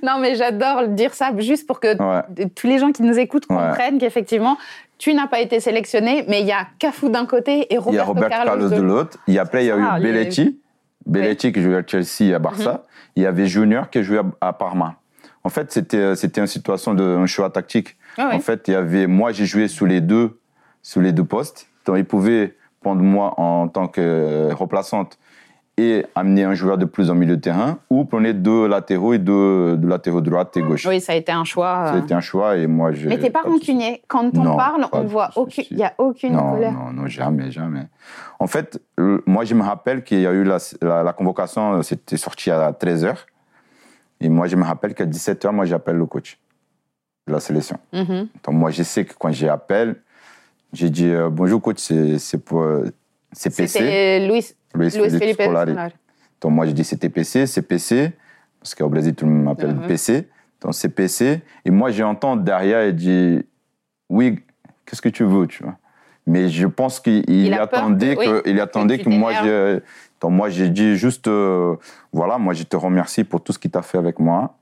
Non, 0.03 0.19
mais 0.19 0.35
j'adore 0.35 0.87
dire 0.87 1.13
ça 1.13 1.31
juste 1.37 1.67
pour 1.67 1.79
que 1.79 1.97
Ouais. 2.01 2.47
tous 2.55 2.67
les 2.67 2.77
gens 2.79 2.91
qui 2.91 3.03
nous 3.03 3.17
écoutent 3.19 3.45
Ouais. 3.49 3.57
comprennent 3.57 3.97
qu'effectivement, 3.99 4.57
tu 4.97 5.13
n'as 5.13 5.27
pas 5.27 5.39
été 5.41 5.59
sélectionné, 5.59 6.23
mais 6.27 6.41
il 6.41 6.47
y 6.47 6.51
a 6.51 6.67
Cafu 6.79 7.09
d'un 7.09 7.25
côté 7.25 7.61
et 7.73 7.77
Il 7.87 7.93
y 7.93 7.99
a 7.99 8.03
Roberto 8.03 8.29
Carlos, 8.29 8.45
Carlos 8.45 8.69
de 8.69 8.81
l'autre. 8.81 9.17
Et 9.27 9.37
après, 9.39 9.65
il 9.65 9.67
y 9.67 9.71
a 9.71 9.75
Ah, 9.93 9.99
eu 9.99 10.03
les- 10.03 10.11
Belletti. 10.13 10.59
Belletti 11.05 11.51
qui 11.51 11.61
jouait 11.61 11.77
à 11.77 11.83
Chelsea 11.85 12.29
et 12.31 12.33
à 12.33 12.39
Barça. 12.39 12.71
Mhm. 12.71 12.79
Il 13.17 13.23
y 13.23 13.25
avait 13.25 13.47
Junior 13.47 13.89
qui 13.89 14.03
jouait 14.03 14.19
à, 14.19 14.47
à 14.49 14.53
Parma. 14.53 14.95
En 15.43 15.49
fait, 15.49 15.71
c'était 15.71 16.15
c'était 16.15 16.39
une 16.39 16.47
situation 16.47 16.93
de 16.93 17.03
un 17.03 17.25
choix 17.25 17.49
tactique. 17.49 17.97
Ah 18.17 18.27
oui. 18.29 18.35
En 18.35 18.39
fait, 18.39 18.67
il 18.67 18.73
y 18.73 18.77
avait 18.77 19.07
moi, 19.07 19.31
j'ai 19.31 19.45
joué 19.45 19.67
sous 19.67 19.85
les 19.85 19.99
deux 19.99 20.39
sous 20.83 21.01
les 21.01 21.11
deux 21.11 21.25
postes. 21.25 21.67
Donc, 21.85 21.97
ils 21.97 22.05
pouvaient 22.05 22.55
prendre 22.81 23.01
moi 23.01 23.33
en 23.39 23.67
tant 23.67 23.87
que 23.87 24.01
euh, 24.01 24.53
remplaçante 24.53 25.17
et 25.77 26.05
amener 26.15 26.43
un 26.43 26.53
joueur 26.53 26.77
de 26.77 26.83
plus 26.85 27.09
en 27.09 27.15
milieu 27.15 27.37
de 27.37 27.41
terrain 27.41 27.79
ou 27.89 28.03
prenez 28.03 28.33
deux 28.33 28.67
latéraux 28.67 29.13
et 29.13 29.19
deux, 29.19 29.77
deux 29.77 29.87
latéraux 29.87 30.19
droite 30.19 30.55
et 30.57 30.61
gauche. 30.61 30.85
Oui, 30.85 30.99
ça 30.99 31.13
a 31.13 31.15
été 31.15 31.31
un 31.31 31.45
choix. 31.45 31.85
euh. 31.93 32.01
C'était 32.01 32.13
un 32.13 32.19
choix 32.19 32.57
et 32.57 32.67
moi, 32.67 32.91
je. 32.91 33.07
Mais 33.07 33.17
t'es 33.17 33.29
pas 33.29 33.43
souci. 33.43 33.53
rancunier. 33.71 34.01
Quand 34.07 34.35
on 34.37 34.43
Non, 34.43 34.57
parle, 34.57 34.81
pas 34.81 34.97
on 34.99 35.03
voit 35.03 35.29
aucune, 35.37 35.63
il 35.71 35.77
y 35.77 35.83
a 35.83 35.93
aucune 35.97 36.33
non, 36.33 36.51
colère. 36.51 36.73
Non, 36.73 36.91
non, 36.91 37.07
jamais, 37.07 37.51
jamais. 37.51 37.87
En 38.39 38.47
fait, 38.47 38.81
moi, 39.25 39.45
je 39.45 39.55
me 39.55 39.63
rappelle 39.63 40.03
qu'il 40.03 40.19
y 40.19 40.27
a 40.27 40.33
eu 40.33 40.43
la, 40.43 40.57
la, 40.81 41.03
la 41.03 41.13
convocation, 41.13 41.75
euh, 41.75 41.81
c'était 41.83 42.17
sorti 42.17 42.51
à 42.51 42.71
13h. 42.73 43.15
Et 44.19 44.29
moi, 44.29 44.47
je 44.47 44.55
me 44.57 44.63
rappelle 44.63 44.93
qu'à 44.93 45.05
17h, 45.05 45.51
moi, 45.51 45.65
j'appelle 45.65 45.95
le 45.95 46.05
coach 46.05 46.37
de 47.27 47.33
la 47.33 47.39
sélection. 47.39 47.77
Mhm. 47.93 48.27
Donc, 48.43 48.55
moi, 48.55 48.71
je 48.71 48.83
sais 48.83 49.05
que 49.05 49.13
quand 49.17 49.31
j'appelle, 49.31 49.95
j'ai 50.73 50.89
dit 50.89 51.09
euh, 51.09 51.29
Bonjour, 51.29 51.61
coach, 51.61 51.77
c'est 51.79 52.37
pour. 52.43 52.61
euh, 52.61 52.85
C'est 53.33 53.55
PC. 53.55 53.67
C'était 53.79 54.27
Luis, 54.27 54.53
Luis 54.75 54.89
Luis 54.89 55.09
Felipe 55.19 55.41
Felipe. 55.41 55.77
Donc 56.41 56.51
moi, 56.51 56.65
je 56.65 56.71
dis 56.71 56.83
c'était 56.83 57.09
PC, 57.09 57.45
c'est 57.45 57.61
PC, 57.61 58.11
parce 58.59 58.73
qu'au 58.75 58.89
Brésil, 58.89 59.13
tout 59.15 59.25
le 59.25 59.31
monde 59.31 59.43
m'appelle 59.45 59.75
Mhm. 59.75 59.87
PC. 59.87 60.27
Donc 60.61 60.73
c'est 60.73 60.89
PC. 60.89 61.41
Et 61.65 61.71
moi, 61.71 61.91
j'entends 61.91 62.35
derrière, 62.35 62.85
il 62.87 62.95
dit 62.95 63.45
Oui, 64.09 64.39
qu'est-ce 64.85 65.01
que 65.01 65.09
tu 65.09 65.23
veux, 65.23 65.47
tu 65.47 65.63
vois? 65.63 65.77
Mais 66.27 66.49
je 66.49 66.67
pense 66.67 66.99
qu'il 66.99 67.49
peur 67.49 67.61
attendait 67.63 68.15
que- 68.15 68.19
oui, 68.19 68.41
il 68.45 68.59
attendait 68.59 68.99
que 68.99 69.09
moi, 69.09 69.31
je. 69.43 69.79
Donc 70.21 70.31
moi, 70.31 70.49
j'ai 70.49 70.69
dit 70.69 70.95
juste 70.95 71.27
euh, 71.27 71.75
Voilà, 72.13 72.37
moi, 72.37 72.53
je 72.53 72.63
te 72.63 72.75
remercie 72.75 73.23
pour 73.23 73.41
tout 73.43 73.53
ce 73.53 73.59
qu'il 73.59 73.71
t'a 73.71 73.81
fait 73.81 73.97
avec 73.97 74.19
moi, 74.19 74.57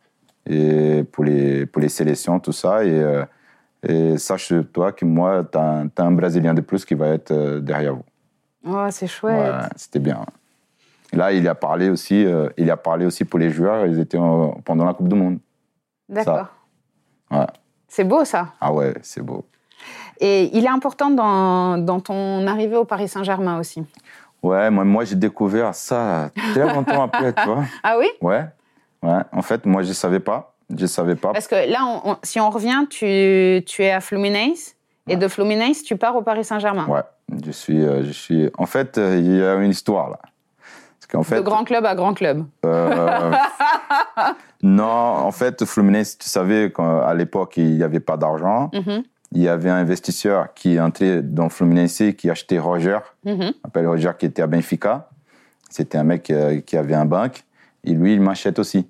et 0.49 1.03
pour 1.11 1.23
les, 1.23 1.65
pour 1.65 1.81
les 1.81 1.89
sélections, 1.89 2.39
tout 2.39 2.51
ça. 2.53 2.83
Et, 2.85 2.89
euh, 2.91 3.23
et 3.87 4.17
sache-toi 4.17 4.91
que 4.91 5.05
moi, 5.05 5.43
tu 5.49 5.57
as, 5.57 5.85
un 5.97 6.11
Brésilien 6.11 6.53
de 6.53 6.61
plus 6.61 6.85
qui 6.85 6.95
va 6.95 7.07
être 7.09 7.31
euh, 7.31 7.59
derrière 7.59 7.95
vous. 7.95 8.03
Oh, 8.67 8.87
c'est 8.89 9.07
chouette. 9.07 9.37
Ouais, 9.39 9.69
c'était 9.75 9.99
bien. 9.99 10.25
Et 11.13 11.15
Là, 11.15 11.31
il 11.31 11.47
a 11.47 11.55
parlé 11.55 11.89
aussi, 11.89 12.25
euh, 12.25 12.49
il 12.57 12.69
a 12.69 12.77
parlé 12.77 13.05
aussi 13.05 13.25
pour 13.25 13.39
les 13.39 13.49
joueurs. 13.49 13.85
Ils 13.87 13.99
étaient 13.99 14.17
en- 14.17 14.59
pendant 14.65 14.85
la 14.85 14.93
Coupe 14.93 15.07
du 15.07 15.15
Monde. 15.15 15.39
D'accord. 16.07 16.47
Ouais. 17.31 17.47
C'est 17.87 18.03
beau 18.03 18.25
ça. 18.25 18.49
Ah 18.59 18.71
ouais, 18.73 18.93
c'est 19.01 19.21
beau. 19.21 19.45
Et 20.19 20.55
il 20.55 20.65
est 20.65 20.69
important 20.69 21.09
dans, 21.09 21.77
dans 21.77 21.99
ton 21.99 22.45
arrivée 22.47 22.75
au 22.75 22.85
Paris 22.85 23.07
Saint-Germain 23.07 23.59
aussi. 23.59 23.83
Ouais, 24.43 24.69
moi, 24.69 24.83
moi 24.83 25.05
j'ai 25.05 25.15
découvert 25.15 25.73
ça 25.73 26.31
très 26.53 26.73
longtemps 26.73 27.03
après, 27.03 27.33
tu 27.33 27.45
vois. 27.45 27.63
Ah 27.83 27.97
oui? 27.97 28.07
Ouais, 28.21 28.45
ouais. 29.03 29.21
En 29.31 29.41
fait, 29.41 29.65
moi, 29.65 29.83
je 29.83 29.93
savais 29.93 30.19
pas. 30.19 30.48
Je 30.77 30.85
savais 30.85 31.15
pas. 31.15 31.31
Parce 31.33 31.47
que 31.47 31.55
là, 31.69 31.79
on- 31.85 32.11
on- 32.11 32.17
si 32.23 32.39
on 32.39 32.49
revient, 32.49 32.85
tu, 32.89 33.63
tu 33.65 33.83
es 33.83 33.91
à 33.91 34.01
Fluminense. 34.01 34.75
Et 35.07 35.15
de 35.15 35.27
Fluminense, 35.27 35.81
tu 35.81 35.95
pars 35.97 36.15
au 36.15 36.21
Paris 36.21 36.43
Saint-Germain. 36.43 36.85
Ouais, 36.87 37.01
je 37.43 37.49
suis, 37.51 37.83
euh, 37.83 38.03
je 38.03 38.11
suis. 38.11 38.49
En 38.59 38.67
fait, 38.67 38.97
euh, 38.99 39.17
il 39.17 39.37
y 39.37 39.41
a 39.43 39.55
une 39.55 39.71
histoire 39.71 40.09
là. 40.11 40.19
Fait, 41.23 41.37
De 41.37 41.41
grand 41.41 41.63
club 41.63 41.83
à 41.87 41.95
grand 41.95 42.13
club. 42.13 42.45
euh, 42.67 43.31
non, 44.61 44.83
en 44.85 45.31
fait, 45.31 45.65
Fluminense, 45.65 46.17
tu 46.19 46.29
savais 46.29 46.71
qu'à 46.71 47.11
l'époque, 47.15 47.57
il 47.57 47.77
n'y 47.77 47.81
avait 47.83 47.99
pas 47.99 48.15
d'argent. 48.17 48.69
Mhm, 48.73 49.03
Il 49.31 49.41
y 49.41 49.47
avait 49.47 49.69
un 49.71 49.77
investisseur 49.77 50.53
qui 50.53 50.75
est 50.75 50.79
entré 50.79 51.23
dans 51.23 51.49
Fluminense 51.49 52.01
qui 52.17 52.29
achetait 52.29 52.59
Roger, 52.59 52.99
mhm. 53.25 53.53
appelle 53.63 53.87
Roger 53.87 54.11
qui 54.19 54.27
était 54.27 54.43
à 54.43 54.47
Benfica. 54.47 55.09
C'était 55.69 55.97
un 55.97 56.03
mec 56.03 56.31
qui 56.67 56.77
avait 56.77 56.95
un 56.95 57.05
banque. 57.05 57.43
Et 57.83 57.93
lui, 57.93 58.13
il 58.13 58.21
m'achète 58.21 58.59
aussi. 58.59 58.87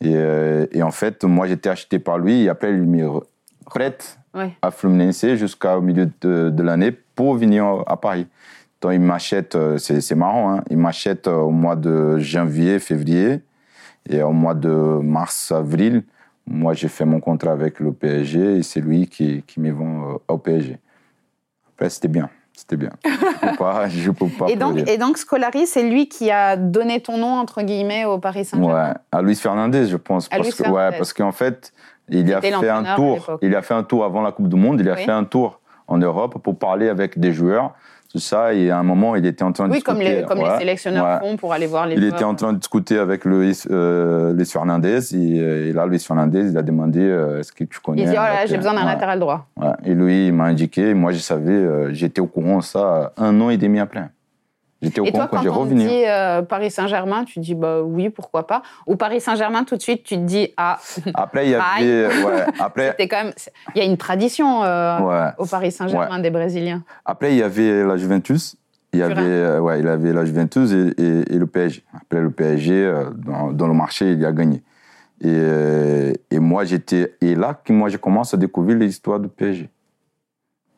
Et, 0.00 0.12
euh, 0.14 0.66
et 0.72 0.82
en 0.82 0.90
fait, 0.90 1.24
moi, 1.24 1.46
j'étais 1.46 1.68
acheté 1.68 1.98
par 1.98 2.18
lui. 2.18 2.42
Et 2.44 2.48
après, 2.48 2.70
il 2.72 2.82
me 2.82 3.20
prête 3.64 4.18
Ouais. 4.34 4.52
à 4.60 4.70
Fluminense 4.70 5.24
jusqu'au 5.34 5.80
milieu 5.80 6.10
de, 6.20 6.50
de 6.50 6.62
l'année 6.62 6.92
pour 6.92 7.36
venir 7.36 7.82
à 7.86 7.96
Paris. 7.96 8.26
Donc, 8.82 8.92
il 8.92 9.00
m'achète, 9.00 9.54
euh, 9.56 9.78
c'est 9.78 10.14
marrant, 10.14 10.52
hein, 10.56 10.64
il 10.68 10.76
m'achète 10.76 11.26
euh, 11.26 11.36
au 11.36 11.50
mois 11.50 11.76
de 11.76 12.18
janvier, 12.18 12.78
février. 12.78 13.40
Et 14.08 14.22
au 14.22 14.32
mois 14.32 14.54
de 14.54 14.68
mars, 14.68 15.50
avril, 15.50 16.02
moi, 16.46 16.74
j'ai 16.74 16.88
fait 16.88 17.04
mon 17.06 17.18
contrat 17.18 17.52
avec 17.52 17.80
le 17.80 17.92
PSG 17.92 18.58
et 18.58 18.62
c'est 18.62 18.80
lui 18.80 19.08
qui, 19.08 19.42
qui 19.46 19.58
me 19.60 19.72
vend 19.72 20.20
au 20.28 20.38
PSG. 20.38 20.78
Après, 21.74 21.88
c'était 21.90 22.06
bien. 22.08 22.28
C'était 22.56 22.76
bien. 22.76 22.90
Je 23.04 23.48
peux 23.48 23.56
pas, 23.58 23.88
je 23.88 24.10
peux 24.10 24.28
pas 24.28 24.46
Et 24.48 24.56
donc, 24.56 24.78
et 24.88 24.96
donc, 24.96 25.18
Scolari, 25.18 25.66
c'est 25.66 25.82
lui 25.82 26.08
qui 26.08 26.30
a 26.30 26.56
donné 26.56 27.00
ton 27.00 27.18
nom, 27.18 27.34
entre 27.38 27.62
guillemets, 27.62 28.06
au 28.06 28.18
Paris 28.18 28.46
Saint-Germain. 28.46 28.88
Ouais, 28.88 28.94
à 29.12 29.22
Luis 29.22 29.36
Fernandez, 29.36 29.86
je 29.86 29.96
pense. 29.98 30.26
À 30.30 30.38
parce 30.38 30.54
que, 30.54 30.68
ouais, 30.68 30.90
parce 30.96 31.12
qu'en 31.12 31.32
fait, 31.32 31.72
il 32.08 32.32
a 32.32 32.40
fait 32.40 32.68
un 32.70 32.96
tour. 32.96 33.38
Il 33.42 33.54
a 33.54 33.60
fait 33.62 33.74
un 33.74 33.82
tour 33.82 34.04
avant 34.04 34.22
la 34.22 34.32
Coupe 34.32 34.48
du 34.48 34.56
Monde. 34.56 34.80
Il 34.80 34.88
a 34.88 34.94
Oui. 34.94 35.04
fait 35.04 35.12
un 35.12 35.24
tour 35.24 35.60
en 35.86 35.98
Europe 35.98 36.38
pour 36.42 36.58
parler 36.58 36.88
avec 36.88 37.18
des 37.20 37.32
joueurs, 37.32 37.74
tout 38.08 38.18
ça. 38.18 38.54
Et 38.54 38.70
à 38.70 38.78
un 38.78 38.82
moment, 38.82 39.16
il 39.16 39.24
était 39.26 39.42
en 39.44 39.52
train 39.52 39.68
de 39.68 39.72
Oui, 39.72 39.82
comme, 39.82 39.98
les, 40.00 40.22
comme 40.24 40.38
les 40.38 40.58
sélectionneurs 40.58 41.04
ouais. 41.04 41.18
font 41.30 41.36
pour 41.36 41.52
aller 41.52 41.66
voir 41.66 41.86
les 41.86 41.94
Il 41.94 42.00
joueurs. 42.00 42.14
était 42.14 42.24
en 42.24 42.34
train 42.34 42.52
de 42.52 42.58
discuter 42.58 42.98
avec 42.98 43.24
Luis, 43.24 43.62
euh, 43.70 44.32
Luis 44.32 44.46
Fernandez. 44.46 45.14
Et, 45.14 45.40
euh, 45.40 45.68
et 45.68 45.72
là, 45.72 45.86
Luis 45.86 45.98
Fernandez, 46.00 46.50
il 46.50 46.56
a 46.58 46.62
demandé 46.62 47.00
euh, 47.00 47.40
est-ce 47.40 47.52
que 47.52 47.64
tu 47.64 47.80
connais 47.80 48.02
Il 48.02 48.08
dit, 48.08 48.14
oh 48.14 48.20
là, 48.20 48.46
j'ai 48.46 48.56
besoin 48.56 48.74
d'un 48.74 48.80
Ouais, 48.80 48.86
latéral 48.86 49.18
droit. 49.20 49.46
Et 49.84 49.94
lui, 49.94 50.28
il 50.28 50.32
m'a 50.32 50.44
indiqué. 50.44 50.94
Moi, 50.94 51.12
je 51.12 51.18
savais, 51.18 51.52
euh, 51.52 51.92
j'étais 51.92 52.20
au 52.20 52.26
courant 52.26 52.58
de 52.58 52.62
ça 52.64 53.12
un 53.16 53.40
an 53.40 53.50
et 53.50 53.56
demi 53.56 53.80
après. 53.80 54.04
J'étais 54.82 55.00
au 55.00 55.04
Et 55.06 55.10
courant 55.12 55.26
toi, 55.26 55.36
quand 55.38 55.42
j'ai 55.42 55.48
quand 55.48 55.56
on 55.56 55.60
revenu. 55.60 55.86
dit 55.86 56.04
euh, 56.06 56.42
Paris 56.42 56.70
Saint-Germain, 56.70 57.24
tu 57.24 57.40
dis, 57.40 57.54
bah 57.54 57.80
oui, 57.82 58.10
pourquoi 58.10 58.46
pas. 58.46 58.62
Ou 58.86 58.96
Paris 58.96 59.20
Saint-Germain, 59.20 59.64
tout 59.64 59.76
de 59.76 59.82
suite, 59.82 60.02
tu 60.04 60.16
te 60.16 60.20
dis, 60.22 60.52
ah, 60.58 60.78
Après, 61.14 61.46
il 61.46 61.50
y 61.50 61.54
avait. 61.54 62.06
Ouais, 62.22 62.44
après, 62.58 62.94
t'es 62.96 63.08
quand 63.08 63.24
même. 63.24 63.32
Il 63.74 63.78
y 63.78 63.80
a 63.80 63.84
une 63.84 63.96
tradition 63.96 64.62
euh, 64.64 65.00
ouais. 65.00 65.30
au 65.38 65.46
Paris 65.46 65.72
Saint-Germain 65.72 66.18
des 66.18 66.30
Brésiliens. 66.30 66.82
Après, 67.04 67.32
il 67.32 67.38
y 67.38 67.42
avait 67.42 67.84
la 67.84 67.96
Juventus. 67.96 68.56
Il 68.92 69.00
y 69.00 69.02
Turin. 69.02 69.12
avait, 69.22 69.24
euh, 69.30 69.60
ouais, 69.60 69.80
il 69.80 69.88
avait 69.88 70.12
la 70.12 70.24
Juventus 70.24 70.70
et, 70.72 70.94
et- 71.02 71.34
et 71.34 71.38
le 71.38 71.46
PSG. 71.46 71.82
Après, 71.94 72.20
le 72.20 72.30
PSG, 72.30 72.72
euh, 72.84 73.10
dans, 73.16 73.52
dans 73.52 73.66
le 73.68 73.74
marché, 73.74 74.12
il 74.12 74.24
a 74.24 74.32
gagné. 74.32 74.62
Et, 75.22 76.12
et 76.30 76.38
moi, 76.38 76.64
j'étais. 76.64 77.16
Et 77.20 77.34
là, 77.34 77.58
que 77.64 77.72
moi, 77.72 77.88
j'ai 77.88 77.98
commencé 77.98 78.36
à 78.36 78.38
découvrir 78.38 78.76
l'histoire 78.76 79.18
du 79.20 79.28
PSG. 79.28 79.70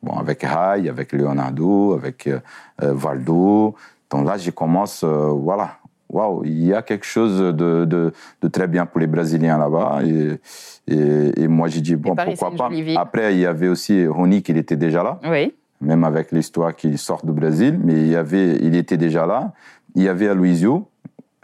Bon, 0.01 0.13
avec 0.17 0.43
Rai, 0.43 0.87
avec 0.87 1.11
Leonardo, 1.13 1.93
avec 1.93 2.27
euh, 2.27 2.39
euh, 2.81 2.93
Valdo. 2.93 3.75
Donc 4.09 4.25
là, 4.25 4.37
je 4.37 4.51
commence. 4.51 5.03
euh, 5.03 5.29
voilà. 5.31 5.71
Waouh, 6.11 6.43
il 6.45 6.63
y 6.65 6.73
a 6.73 6.81
quelque 6.81 7.05
chose 7.05 7.37
de, 7.39 7.85
de, 7.85 8.11
de 8.41 8.47
très 8.47 8.67
bien 8.67 8.87
pour 8.87 8.99
les 8.99 9.05
Brésiliens 9.05 9.59
là-bas. 9.59 9.99
Et, 10.03 10.39
et, 10.87 11.43
et 11.43 11.47
moi, 11.47 11.67
j'ai 11.67 11.81
dit, 11.81 11.95
bon, 11.95 12.15
Paris, 12.15 12.35
pourquoi 12.39 12.69
pas. 12.69 12.75
Après, 12.99 13.35
il 13.35 13.39
y 13.41 13.45
avait 13.45 13.67
aussi 13.67 14.07
Ronny 14.07 14.41
qui 14.41 14.53
était 14.53 14.75
déjà 14.75 15.03
là 15.03 15.19
Oui. 15.29 15.53
même 15.81 16.03
avec 16.03 16.31
l'histoire 16.31 16.75
qu'il 16.75 16.97
sort 16.97 17.23
du 17.23 17.31
Brésil, 17.31 17.79
mais 17.83 17.93
il, 17.93 18.07
y 18.07 18.15
avait, 18.15 18.55
il 18.61 18.75
était 18.75 18.97
déjà 18.97 19.27
là. 19.27 19.53
Il 19.93 20.01
y 20.01 20.07
avait 20.09 20.29
Aloisio, 20.29 20.87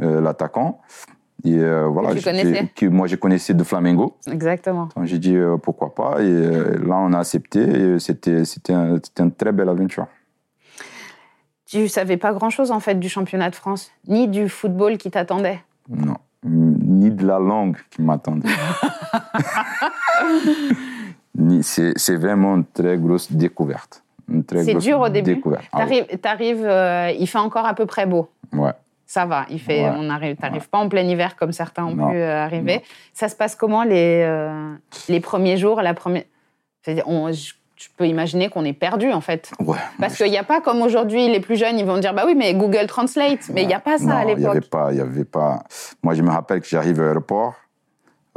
euh, 0.02 0.20
l'attaquant, 0.20 0.80
et 1.46 1.60
euh, 1.60 1.86
voilà, 1.88 2.10
tu 2.10 2.18
j'étais- 2.18 2.32
connaissais 2.32 2.68
que 2.76 2.86
moi 2.88 3.08
je 3.08 3.16
connaissais 3.16 3.54
de 3.54 3.64
Flamengo. 3.64 4.18
Exactement. 4.32 4.90
Donc 4.96 5.06
j'ai 5.06 5.20
dit 5.20 5.36
euh, 5.36 5.58
pourquoi 5.58 5.94
pas, 5.96 6.22
et 6.22 6.26
euh, 6.28 6.78
là 6.86 6.96
on 6.98 7.14
a 7.14 7.20
accepté, 7.20 7.62
et 7.62 8.00
c'était 8.00 8.44
c'était 8.46 8.74
un- 8.74 8.96
c'était 9.04 9.24
une 9.24 9.32
très 9.32 9.52
belle 9.52 9.70
aventure. 9.70 10.08
Tu 11.68 11.88
savais 11.88 12.18
pas 12.18 12.32
grand-chose, 12.32 12.70
en 12.72 12.80
fait, 12.80 12.96
du 12.96 13.10
championnat 13.10 13.50
de 13.50 13.56
France, 13.56 13.92
ni 14.08 14.28
du 14.28 14.50
football 14.50 14.98
qui 14.98 15.10
t'attendait. 15.10 15.62
Non, 15.90 16.16
ni 16.44 17.10
de 17.10 17.26
la 17.26 17.40
langue 17.40 17.78
qui 17.90 18.02
m'attendait. 18.04 18.48
C'est 21.62 21.94
c'est 21.98 22.16
vraiment 22.16 22.56
une 22.56 22.66
très 22.66 22.98
grosse 22.98 23.32
découverte. 23.32 24.04
Une 24.30 24.44
très 24.44 24.64
C'est 24.64 24.72
grosse 24.72 24.84
dur 24.84 25.00
au 25.02 25.10
début. 25.10 25.36
découverte. 25.36 25.66
Ah. 25.74 25.86
T'arrives, 26.22 26.68
il 27.20 27.28
fait 27.28 27.38
encore 27.38 27.66
à 27.66 27.74
peu 27.74 27.86
près 27.86 28.06
beau. 28.06 28.30
ouais. 28.54 28.72
Ça 29.16 29.26
va, 29.26 29.46
il 29.50 29.62
fait, 29.62 29.82
Ouais. 29.84 29.94
on 29.98 30.10
arrive, 30.10 30.36
t'arrives 30.36 30.68
pas 30.70 30.78
en 30.80 30.90
plein 30.90 31.04
hiver 31.04 31.38
comme 31.38 31.54
certains 31.54 31.86
ont 31.86 31.96
Non. 31.96 32.10
pu 32.10 32.18
euh, 32.18 32.44
arriver. 32.44 32.84
Ça 33.14 33.30
se 33.30 33.36
passe 33.38 33.56
comment 33.56 33.84
les, 33.86 34.22
euh, 34.26 34.74
les 35.08 35.22
premiers 35.22 35.56
jours, 35.56 35.82
la 35.82 35.94
première... 35.94 36.24
On- 37.06 37.32
je, 37.32 37.54
je 37.78 37.88
peux 37.96 38.08
imaginer 38.08 38.50
qu'on 38.50 38.66
est 38.66 38.74
perdu 38.74 39.14
en 39.14 39.22
fait. 39.22 39.52
Ouais. 39.62 39.78
Parce 40.02 40.18
qu'il 40.18 40.30
n'y 40.30 40.38
a 40.38 40.44
pas 40.44 40.60
comme 40.60 40.82
aujourd'hui, 40.82 41.30
les 41.30 41.40
plus 41.40 41.56
jeunes, 41.56 41.80
ils 41.80 41.86
vont 41.86 41.98
dire 41.98 42.14
bah 42.14 42.24
oui, 42.26 42.36
mais 42.36 42.54
Google 42.56 42.88
Translate. 42.88 43.50
Mais 43.54 43.62
il 43.64 43.68
n'y 43.68 43.74
a 43.74 43.80
pas 43.80 43.98
ça 44.00 44.04
non, 44.06 44.12
à 44.18 44.24
il 44.24 44.28
y 44.42 44.46
avait 44.46 44.56
l'époque. 44.56 44.70
pas, 44.70 44.92
il 44.92 44.98
y 44.98 45.02
avait 45.02 45.24
pas. 45.24 45.64
Moi, 46.04 46.14
je 46.14 46.22
me 46.22 46.30
rappelle 46.30 46.60
que 46.60 46.68
j'arrive 46.68 47.00
à 47.00 47.04
l'aéroport, 47.06 47.54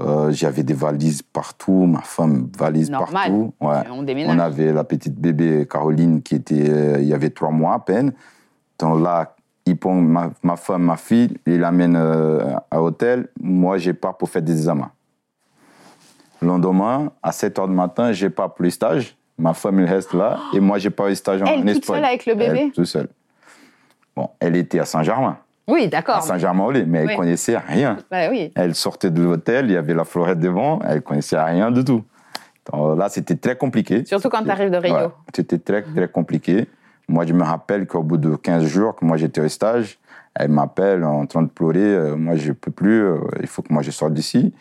euh, 0.00 0.30
j'avais 0.30 0.62
des 0.62 0.74
valises 0.74 1.22
partout, 1.22 1.86
ma 1.86 2.02
femme 2.02 2.48
valise 2.56 2.88
Normal. 2.88 3.30
partout. 3.32 3.52
Ouais. 3.60 3.82
On 3.90 4.04
déménage. 4.04 4.36
On 4.36 4.38
avait 4.38 4.72
la 4.72 4.84
petite 4.84 5.16
bébé 5.16 5.66
Caroline 5.68 6.22
qui 6.22 6.36
était, 6.36 6.54
il 7.02 7.08
y 7.08 7.14
avait 7.14 7.30
trois 7.30 7.50
mois 7.50 7.74
à 7.74 7.78
peine. 7.80 8.12
Donc 8.78 9.02
là, 9.02 9.34
il 9.70 9.76
prend 9.76 9.94
ma, 9.94 10.30
ma 10.42 10.56
femme, 10.56 10.82
ma 10.82 10.96
fille, 10.96 11.36
il 11.46 11.60
l'amène 11.60 11.96
euh, 11.96 12.54
à 12.70 12.76
l'hôtel. 12.76 13.28
Moi, 13.40 13.78
j'ai 13.78 13.92
pars 13.92 14.16
pour 14.16 14.28
faire 14.30 14.42
des 14.42 14.52
examens. 14.52 14.90
Le 16.40 16.48
lendemain, 16.48 17.10
à 17.22 17.32
7 17.32 17.58
h 17.58 17.68
du 17.68 17.74
matin, 17.74 18.12
j'ai 18.12 18.30
pas 18.30 18.48
pour 18.48 18.62
le 18.62 18.70
stage. 18.70 19.16
Ma 19.38 19.54
femme, 19.54 19.80
elle 19.80 19.88
reste 19.88 20.14
là. 20.14 20.38
Et 20.52 20.60
moi, 20.60 20.78
j'ai 20.78 20.90
pas 20.90 21.08
le 21.08 21.14
stage 21.14 21.42
en 21.42 21.46
Elle, 21.46 21.58
Espagne. 21.68 21.74
toute 21.74 21.84
seule 21.86 22.04
avec 22.04 22.26
le 22.26 22.34
bébé 22.34 22.60
Elle, 22.66 22.70
toute 22.72 22.84
seule. 22.86 23.08
Bon, 24.16 24.30
elle 24.40 24.56
était 24.56 24.80
à 24.80 24.84
Saint-Germain. 24.84 25.38
Oui, 25.68 25.84
À 25.84 25.88
d'accord. 25.88 26.22
Saint-Germain-en-Laye, 26.22 26.86
mais 26.86 27.00
elle 27.00 27.06
Oui. 27.08 27.16
connaissait 27.16 27.58
rien. 27.58 27.98
Bah 28.10 28.28
oui. 28.30 28.52
Elle 28.56 28.74
sortait 28.74 29.10
de 29.10 29.22
l'hôtel, 29.22 29.66
il 29.66 29.72
y 29.72 29.76
avait 29.76 29.94
la 29.94 30.04
florette 30.04 30.40
devant, 30.40 30.78
elle 30.82 31.02
connaissait 31.02 31.40
rien 31.40 31.70
du 31.70 31.84
tout. 31.84 32.02
Donc 32.72 32.98
là, 32.98 33.08
c'était 33.08 33.36
très 33.36 33.56
compliqué. 33.56 34.04
Surtout 34.06 34.28
quand 34.28 34.42
tu 34.42 34.50
arrives 34.50 34.70
de 34.70 34.76
Rio. 34.76 34.94
Ouais, 34.94 35.08
c'était 35.34 35.58
très, 35.58 35.82
très 35.82 36.08
compliqué. 36.08 36.66
Moi, 37.08 37.24
je 37.26 37.32
me 37.32 37.42
rappelle 37.42 37.86
qu'au 37.86 38.02
bout 38.02 38.18
de 38.18 38.36
15 38.36 38.64
jours, 38.64 38.94
que 38.96 39.04
moi 39.04 39.16
j'étais 39.16 39.40
au 39.40 39.48
stage, 39.48 39.98
elle 40.34 40.50
m'appelle 40.50 41.04
en 41.04 41.24
train 41.26 41.42
de 41.42 41.48
pleurer. 41.48 41.80
euh, 41.80 42.16
moi, 42.16 42.36
je 42.36 42.48
ne 42.48 42.52
peux 42.52 42.70
plus, 42.70 43.02
euh, 43.02 43.18
il 43.40 43.46
faut 43.46 43.62
que 43.62 43.72
moi 43.72 43.82
je 43.82 43.90
sorte 43.90 44.12
d'ici. 44.14 44.52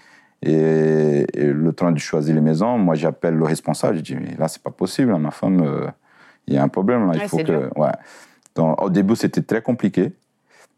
Et, 0.44 1.26
et 1.34 1.46
le 1.52 1.74
temps 1.74 1.92
de 1.92 1.98
choisir 2.00 2.36
les 2.36 2.42
maisons, 2.42 2.78
moi 2.78 2.96
j'appelle 2.96 3.36
le 3.36 3.44
responsable. 3.44 3.98
Je 3.98 4.02
dis, 4.02 4.16
mais 4.16 4.36
là, 4.38 4.48
c'est 4.48 4.62
pas 4.62 4.70
possible, 4.72 5.12
hein, 5.12 5.20
ma 5.20 5.32
femme, 5.32 5.62
euh, 5.62 5.88
il 6.48 6.54
y 6.54 6.58
a 6.58 6.64
un 6.64 6.68
problème 6.70 7.08
là. 7.08 7.14
Il 7.16 7.20
Ouais, 7.22 7.28
faut 7.28 7.38
que. 7.38 7.70
Ouais. 7.80 7.92
Donc, 8.56 8.82
au 8.82 8.90
début, 8.90 9.16
c'était 9.16 9.42
très 9.42 9.62
compliqué. 9.62 10.14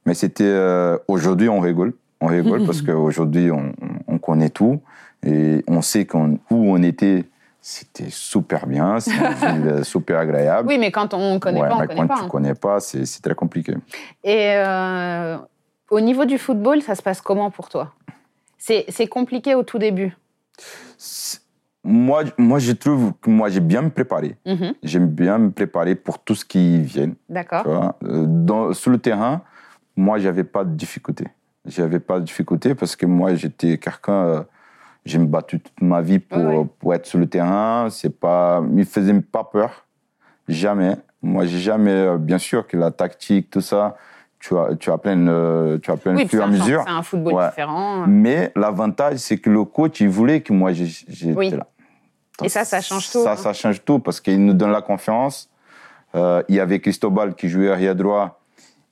Mais 0.06 0.14
c'était. 0.14 0.44
euh, 0.46 0.98
Aujourd'hui, 1.08 1.50
on 1.50 1.60
rigole. 1.60 1.94
On 2.22 2.28
rigole 2.28 2.66
parce 2.66 2.82
qu'aujourd'hui, 2.82 3.52
on, 3.52 3.74
on- 3.82 4.14
on 4.16 4.18
connaît 4.18 4.50
tout. 4.50 4.82
Et 5.26 5.64
on 5.68 5.82
sait 5.82 6.06
qu'on- 6.06 6.40
où 6.50 6.72
on 6.74 6.82
était. 6.82 7.26
C'était 7.72 8.10
super 8.10 8.66
bien, 8.66 9.00
c'est 9.00 9.12
une 9.12 9.64
ville 9.76 9.86
super 9.86 10.18
agréable. 10.18 10.68
Oui, 10.68 10.80
mais 10.80 10.90
quand 10.92 11.14
on 11.14 11.36
ne 11.36 11.40
connaît 11.40 11.62
Ouais, 11.62 11.70
pas, 11.70 11.76
on 11.76 11.82
ne 11.82 11.86
connaît 11.86 12.02
quand 12.02 12.08
pas. 12.08 12.18
tu 12.18 12.24
hein. 12.24 12.28
connais 12.28 12.56
pas, 12.56 12.80
c'est 12.80 13.06
c'est 13.06 13.22
très 13.22 13.36
compliqué. 13.36 13.76
Et 14.24 14.54
euh, 14.56 15.38
au 15.92 16.00
niveau 16.02 16.26
du 16.26 16.40
football, 16.40 16.82
ça 16.82 16.96
se 16.96 17.04
passe 17.04 17.22
comment 17.22 17.52
pour 17.52 17.70
toi? 17.70 17.94
C'est 18.58 18.86
c'est 18.90 19.06
compliqué 19.06 19.54
au 19.54 19.62
tout 19.62 19.78
début? 19.78 20.18
Moi, 21.84 22.24
moi, 22.40 22.58
je 22.58 22.72
trouve 22.72 23.14
que 23.22 23.30
moi, 23.30 23.50
j'ai 23.50 23.60
bien 23.60 23.84
me 23.84 23.92
préparé. 23.92 24.36
Mhm, 24.48 24.74
J'aime 24.82 25.08
bien 25.08 25.38
me 25.38 25.52
préparer 25.52 25.94
pour 25.94 26.18
tout 26.18 26.34
ce 26.36 26.44
qui 26.46 26.82
vient. 26.82 27.12
D'accord. 27.30 27.94
Euh, 28.04 28.74
sur 28.74 28.90
le 28.92 28.98
terrain, 28.98 29.44
moi, 29.96 30.18
j'avais 30.18 30.44
pas 30.44 30.64
de 30.64 30.74
difficulté. 30.76 31.26
J'avais 31.66 32.00
pas 32.00 32.20
de 32.20 32.26
difficulté 32.26 32.74
parce 32.74 32.96
que 32.96 33.06
moi, 33.06 33.36
j'étais 33.36 33.78
quelqu'un. 33.78 34.46
J'ai 35.06 35.18
me 35.18 35.25
battu 35.25 35.60
toute 35.60 35.82
ma 35.82 36.01
vie 36.01 36.20
pour, 36.20 36.38
Ouais, 36.44 36.65
pour 36.79 36.94
être 36.94 37.06
sur 37.06 37.20
le 37.20 37.27
terrain. 37.27 37.88
C'est 37.89 38.18
pas, 38.20 38.62
il 38.75 38.86
faisait 38.86 39.13
pas 39.22 39.44
peur. 39.44 39.86
Jamais. 40.48 40.96
Moi, 41.22 41.46
j'ai 41.46 41.60
jamais. 41.60 41.91
euh, 41.91 42.18
Bien 42.18 42.38
sûr 42.38 42.65
que 42.68 42.77
la 42.77 42.91
tactique, 42.91 43.50
tout 43.50 43.62
ça, 43.62 43.96
tu 44.39 44.58
as, 44.58 44.75
tu 44.75 44.89
as 44.91 44.98
plein, 44.98 45.77
tu 45.82 45.91
as 45.91 45.98
plein 45.98 46.15
Oui, 46.15 46.27
fur 46.27 46.39
et 46.39 46.44
à 46.44 46.46
un- 46.46 46.50
mesure. 46.51 46.84
c'est 46.86 46.91
un 46.94 47.03
football 47.03 47.34
Ouais. 47.34 47.50
différent. 47.50 48.06
Mais 48.08 48.51
l'avantage, 48.56 49.18
c'est 49.18 49.38
que 49.38 49.50
le 49.50 49.63
coach, 49.65 50.00
il 50.01 50.10
voulait 50.10 50.41
que 50.41 50.53
moi, 50.53 50.72
j'étais 50.74 51.34
Oui. 51.36 51.50
là. 51.51 51.68
Et 52.44 52.48
ça, 52.50 52.63
ça 52.63 52.79
change 52.79 53.12
tout, 53.12 53.22
Ça, 53.22 53.34
hein. 53.34 53.36
ça 53.36 53.51
change 53.53 53.84
tout 53.84 54.00
parce 54.00 54.22
qu'il 54.22 54.44
nous 54.44 54.53
donne 54.53 54.72
la 54.72 54.82
confiance. 54.82 55.50
Euh, 56.15 56.41
il 56.48 56.56
y 56.56 56.60
avait 56.60 56.79
Cristobal 56.79 57.36
qui 57.36 57.50
jouait 57.50 57.70
arrière 57.70 57.96
droit. 57.96 58.39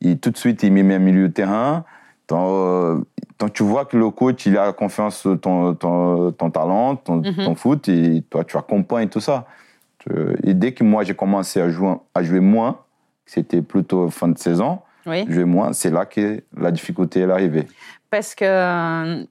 Et 0.01 0.17
tout 0.17 0.29
de 0.31 0.37
suite, 0.37 0.61
il 0.63 0.73
me 0.73 0.83
met 0.83 0.97
au 0.97 0.99
milieu 0.99 1.27
de 1.29 1.33
terrain. 1.33 1.85
Donc, 2.27 3.05
donc, 3.39 3.53
tu 3.53 3.63
vois 3.63 3.85
que 3.85 3.95
le 3.97 4.09
coach, 4.09 4.45
il 4.47 4.57
a 4.57 4.73
confiance 4.73 5.25
en 5.25 5.37
ton, 5.37 5.75
ton, 5.75 6.31
ton 6.31 6.49
talent, 6.49 6.95
ton, 6.95 7.17
Mhm. 7.17 7.45
ton 7.45 7.55
foot, 7.55 7.87
et 7.87 8.23
toi, 8.29 8.43
tu 8.43 8.57
accompagnes 8.57 9.09
tout 9.09 9.19
ça. 9.19 9.45
Et 10.43 10.53
dès 10.53 10.71
que 10.73 10.83
moi, 10.83 11.03
j'ai 11.03 11.13
commencé 11.13 11.59
à 11.61 11.69
jouer, 11.69 11.95
à 12.15 12.23
jouer 12.23 12.39
moins, 12.39 12.79
c'était 13.25 13.61
plutôt 13.61 14.09
fin 14.09 14.29
de 14.29 14.37
saison, 14.37 14.79
Oui. 15.05 15.25
jouer 15.29 15.43
moins, 15.45 15.73
c'est 15.73 15.89
là 15.91 16.05
que 16.05 16.41
la 16.57 16.71
difficulté 16.71 17.19
est 17.21 17.29
arrivée. 17.31 17.67
Parce 18.09 18.33
que 18.33 18.45
euh, 18.45 19.23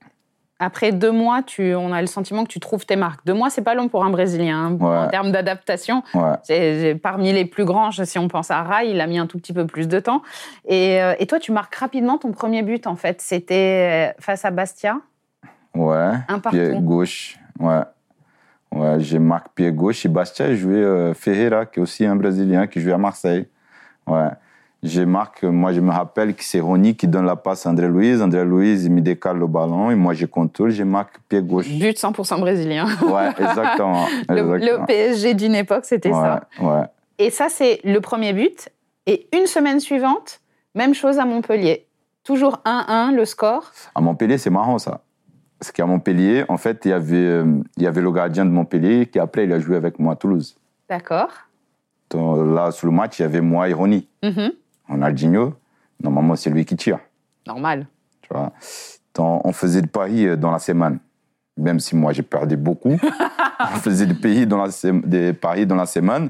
après 0.59 0.93
deux 0.93 1.11
mois, 1.13 1.43
tu, 1.43 1.75
on 1.75 1.93
a 1.93 2.01
le 2.01 2.07
sentiment 2.07 2.45
que 2.45 2.49
tu 2.49 2.61
trouves 2.61 2.87
tes 2.87 2.97
marques. 2.97 3.21
Deux 3.27 3.35
mois, 3.35 3.51
c'est 3.51 3.63
pas 3.63 3.75
long 3.75 3.89
pour 3.89 4.05
un 4.05 4.11
Brésilien 4.11 4.59
hein, 4.59 4.73
Ouais. 4.73 4.97
en 4.97 5.09
termes 5.09 5.31
d'adaptation. 5.33 6.03
Ouais. 6.15 6.33
C'est 6.45 6.81
c'est 6.81 6.95
parmi 6.95 7.33
les 7.33 7.45
plus 7.45 7.65
grands. 7.65 7.91
Si 7.91 8.19
on 8.19 8.29
pense 8.29 8.51
à 8.51 8.63
Rai, 8.63 8.91
il 8.91 9.01
a 9.01 9.07
mis 9.07 9.19
un 9.19 9.27
tout 9.27 9.39
petit 9.39 9.53
peu 9.53 9.67
plus 9.67 9.87
de 9.89 10.01
temps. 10.01 10.23
Et, 10.67 11.03
euh, 11.03 11.15
et 11.19 11.27
toi, 11.27 11.39
tu 11.39 11.53
marques 11.53 11.75
rapidement 11.75 12.17
ton 12.19 12.33
premier 12.33 12.63
but. 12.63 12.87
En 12.87 12.97
fait, 12.97 13.21
c'était 13.21 14.13
euh, 14.17 14.21
face 14.21 14.45
à 14.45 14.51
Bastia. 14.51 14.99
Ouais. 15.75 16.13
Un 16.29 16.39
partout. 16.39 16.57
Pied 16.59 16.79
gauche. 16.81 17.39
Ouais. 17.61 17.83
Ouais, 18.73 18.97
j'ai 19.01 19.19
marqué 19.19 19.51
pied 19.55 19.73
gauche. 19.73 20.05
Et 20.07 20.09
Bastia, 20.09 20.55
joué 20.55 20.77
euh, 20.77 21.13
Ferreira, 21.15 21.67
qui 21.67 21.81
est 21.81 21.83
aussi 21.83 22.05
un 22.07 22.17
Brésilien, 22.17 22.67
qui 22.67 22.81
jouait 22.81 22.93
à 22.93 22.99
Marseille. 22.99 23.47
Ouais. 24.07 24.29
J'ai 24.83 25.07
marqué, 25.07 25.49
moi, 25.49 25.73
je 25.73 25.81
me 25.81 25.91
rappelle 25.91 26.35
que 26.35 26.45
c'est 26.45 26.61
Ronny 26.61 26.95
qui 26.95 27.09
donne 27.09 27.25
la 27.25 27.35
passe 27.35 27.67
à 27.67 27.71
André 27.71 27.89
Louise. 27.89 28.21
André 28.23 28.45
Louise, 28.45 28.85
il 28.85 28.93
me 28.93 29.01
décale 29.01 29.39
le 29.39 29.47
ballon 29.47 29.91
et 29.91 29.95
moi, 29.95 30.15
je 30.15 30.27
contrôle, 30.27 30.71
j'ai 30.71 30.85
marqué 30.85 31.19
pied 31.29 31.43
gauche. 31.43 31.69
But 31.69 31.99
100% 31.99 32.41
brésilien. 32.41 32.87
Ouais, 33.03 33.31
exactement. 33.31 34.07
Le. 34.29 34.87
PSG 34.87 35.35
d'une 35.35 35.55
époque, 35.55 35.87
c'était 35.87 36.13
ça. 36.13 36.47
Ouais. 36.61 36.83
Et 37.19 37.31
ça, 37.31 37.49
c'est 37.49 37.81
le 37.85 38.01
premier 38.01 38.33
but. 38.33 38.69
Et 39.07 39.29
une 39.37 39.47
semaine 39.47 39.81
suivante, 39.81 40.41
même 40.75 40.95
chose 40.95 41.19
à 41.19 41.25
Montpellier. 41.25 41.87
Toujours 42.23 42.61
1-1 42.65 43.15
le 43.15 43.25
score. 43.25 43.73
À 43.95 44.01
Montpellier, 44.01 44.37
c'est 44.37 44.51
marrant 44.51 44.79
ça. 44.79 45.01
Parce 45.59 45.73
qu'à 45.73 45.87
Montpellier, 45.87 46.45
en 46.49 46.59
fait, 46.59 46.85
il 46.85 46.91
y 46.91 46.93
avait, 46.93 47.43
il 47.77 47.83
y 47.83 47.87
avait 47.87 48.03
le 48.03 48.13
gardien 48.13 48.45
de 48.45 48.51
Montpellier 48.51 49.07
qui, 49.07 49.19
après, 49.19 49.45
il 49.45 49.53
a 49.53 49.59
joué 49.59 49.77
avec 49.77 49.99
moi 49.99 50.13
à 50.13 50.17
Toulouse. 50.17 50.57
D'accord. 50.89 51.31
Là, 52.15 52.71
sur 52.71 52.87
le 52.87 52.93
match, 52.93 53.19
il 53.19 53.23
y 53.23 53.25
avait 53.25 53.41
moi 53.41 53.69
et 53.69 53.73
Ronny. 53.73 54.07
Mhm. 54.23 54.53
Ronaldinho, 54.89 55.55
normalement, 56.03 56.37
c'est 56.37 56.51
lui 56.51 56.65
qui 56.65 56.77
tire. 56.77 56.99
Normal. 57.47 57.87
Tu 58.23 58.29
vois. 58.33 58.53
On 59.19 59.53
faisait 59.53 59.81
des 59.81 59.89
paris 59.89 60.27
euh, 60.27 60.37
dans 60.37 60.51
la 60.51 60.59
semaine. 60.59 60.99
Même 61.57 61.81
si 61.81 61.97
moi, 61.97 62.13
j'ai 62.13 62.23
perdu 62.23 62.57
beaucoup. 62.57 62.97
on 63.61 63.77
faisait 63.79 64.07
des, 64.07 64.15
pays 64.15 64.47
dans 64.47 64.63
la, 64.63 64.69
des 65.05 65.33
paris 65.33 65.67
dans 65.67 65.77
la 65.77 65.87
semaine. 65.87 66.29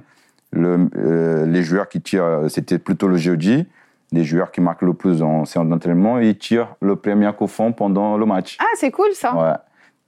Le- 0.53 0.89
euh, 0.97 1.47
les 1.47 1.63
joueurs 1.63 1.89
qui 1.89 2.01
tirent, 2.01 2.25
euh, 2.25 2.49
c'était 2.49 2.79
plutôt 2.79 3.09
le 3.09 3.17
jeudi. 3.17 3.67
Les 4.13 4.23
joueurs 4.23 4.53
qui 4.53 4.61
marquent 4.61 4.83
le 4.83 4.95
plus 4.95 5.21
en 5.21 5.45
séance 5.45 5.67
d'entraînement, 5.67 6.19
ils 6.21 6.39
tirent 6.39 6.77
le 6.81 6.95
premier 6.95 7.31
coup 7.37 7.49
fond 7.49 7.73
pendant 7.73 8.17
le 8.17 8.25
match. 8.25 8.57
Ah, 8.61 8.65
c'est 8.77 8.93
cool 8.93 9.13
ça. 9.15 9.35
Ouais. 9.35 9.55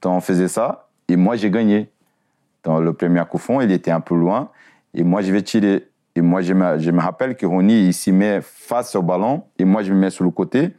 On 0.05 0.21
faisait 0.21 0.47
ça. 0.47 0.87
Et 1.09 1.17
moi, 1.17 1.35
j'ai 1.35 1.51
gagné. 1.51 1.91
Dans 2.63 2.79
le 2.79 2.93
premier 2.93 3.23
coup 3.29 3.37
fond, 3.37 3.59
il 3.59 3.71
était 3.71 3.91
un 3.91 3.99
peu 3.99 4.15
loin. 4.15 4.51
Et 4.93 5.03
moi, 5.03 5.21
je 5.21 5.33
vais 5.33 5.41
tirer. 5.41 5.88
Et 6.15 6.21
moi, 6.21 6.41
je 6.41 6.53
me, 6.53 6.79
je 6.79 6.91
me 6.91 6.99
rappelle 7.01 7.35
que 7.35 7.45
Ronny, 7.45 7.87
il 7.87 7.93
s'y 7.93 8.11
met 8.11 8.39
face 8.41 8.95
au 8.95 9.01
ballon. 9.01 9.43
Et 9.57 9.65
moi, 9.65 9.83
je 9.83 9.93
me 9.93 9.99
mets 9.99 10.09
sur 10.09 10.23
le 10.23 10.31
côté 10.31 10.69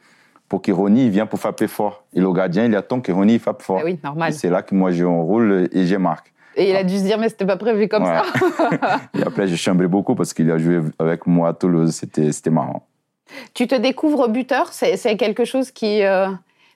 pour 0.49 0.61
que 0.61 0.73
Ronny 0.73 1.05
il 1.07 1.11
vienne 1.11 1.27
pour 1.29 1.39
frapper 1.39 1.69
fort. 1.69 2.05
Et 2.13 2.21
le 2.21 2.33
gardien, 2.33 2.65
il 2.65 2.75
attend 2.77 3.01
que 3.01 3.13
Ronny 3.13 3.35
il 3.35 3.39
frappe 3.41 3.63
fort. 3.63 3.79
Ah 3.81 3.85
oui, 3.85 3.99
normal. 4.03 4.31
Et 4.31 4.33
C'est 4.33 4.51
là 4.51 4.63
que 4.63 4.75
moi, 4.75 4.91
je 4.91 5.05
roule 5.05 5.69
et 5.73 5.87
je 5.87 5.97
marque. 5.97 6.33
Et 6.57 6.71
il 6.71 6.77
a 6.77 6.83
dû 6.83 6.99
se 6.99 7.05
dire, 7.05 7.17
mais 7.19 7.29
c'était 7.29 7.47
pas 7.47 7.57
prévu 7.57 7.87
comme 7.89 8.03
Ouais. 8.03 8.19
ça. 8.59 9.01
Et 9.15 9.23
après, 9.23 9.47
j'ai 9.47 9.57
chambré 9.57 9.87
beaucoup 9.87 10.17
parce 10.17 10.35
qu'il 10.35 10.51
a 10.51 10.59
joué 10.59 10.81
avec 10.99 11.27
moi 11.29 11.51
à 11.51 11.53
Toulouse. 11.55 11.95
C'était 11.95 12.33
c'était 12.33 12.51
marrant. 12.51 12.87
Tu 13.55 13.69
te 13.69 13.77
découvres 13.77 14.29
buteur, 14.29 14.73
c'est 14.73 14.97
c'est 14.97 15.17
quelque 15.17 15.45
chose 15.45 15.71
qui... 15.71 16.03
euh, 16.03 16.27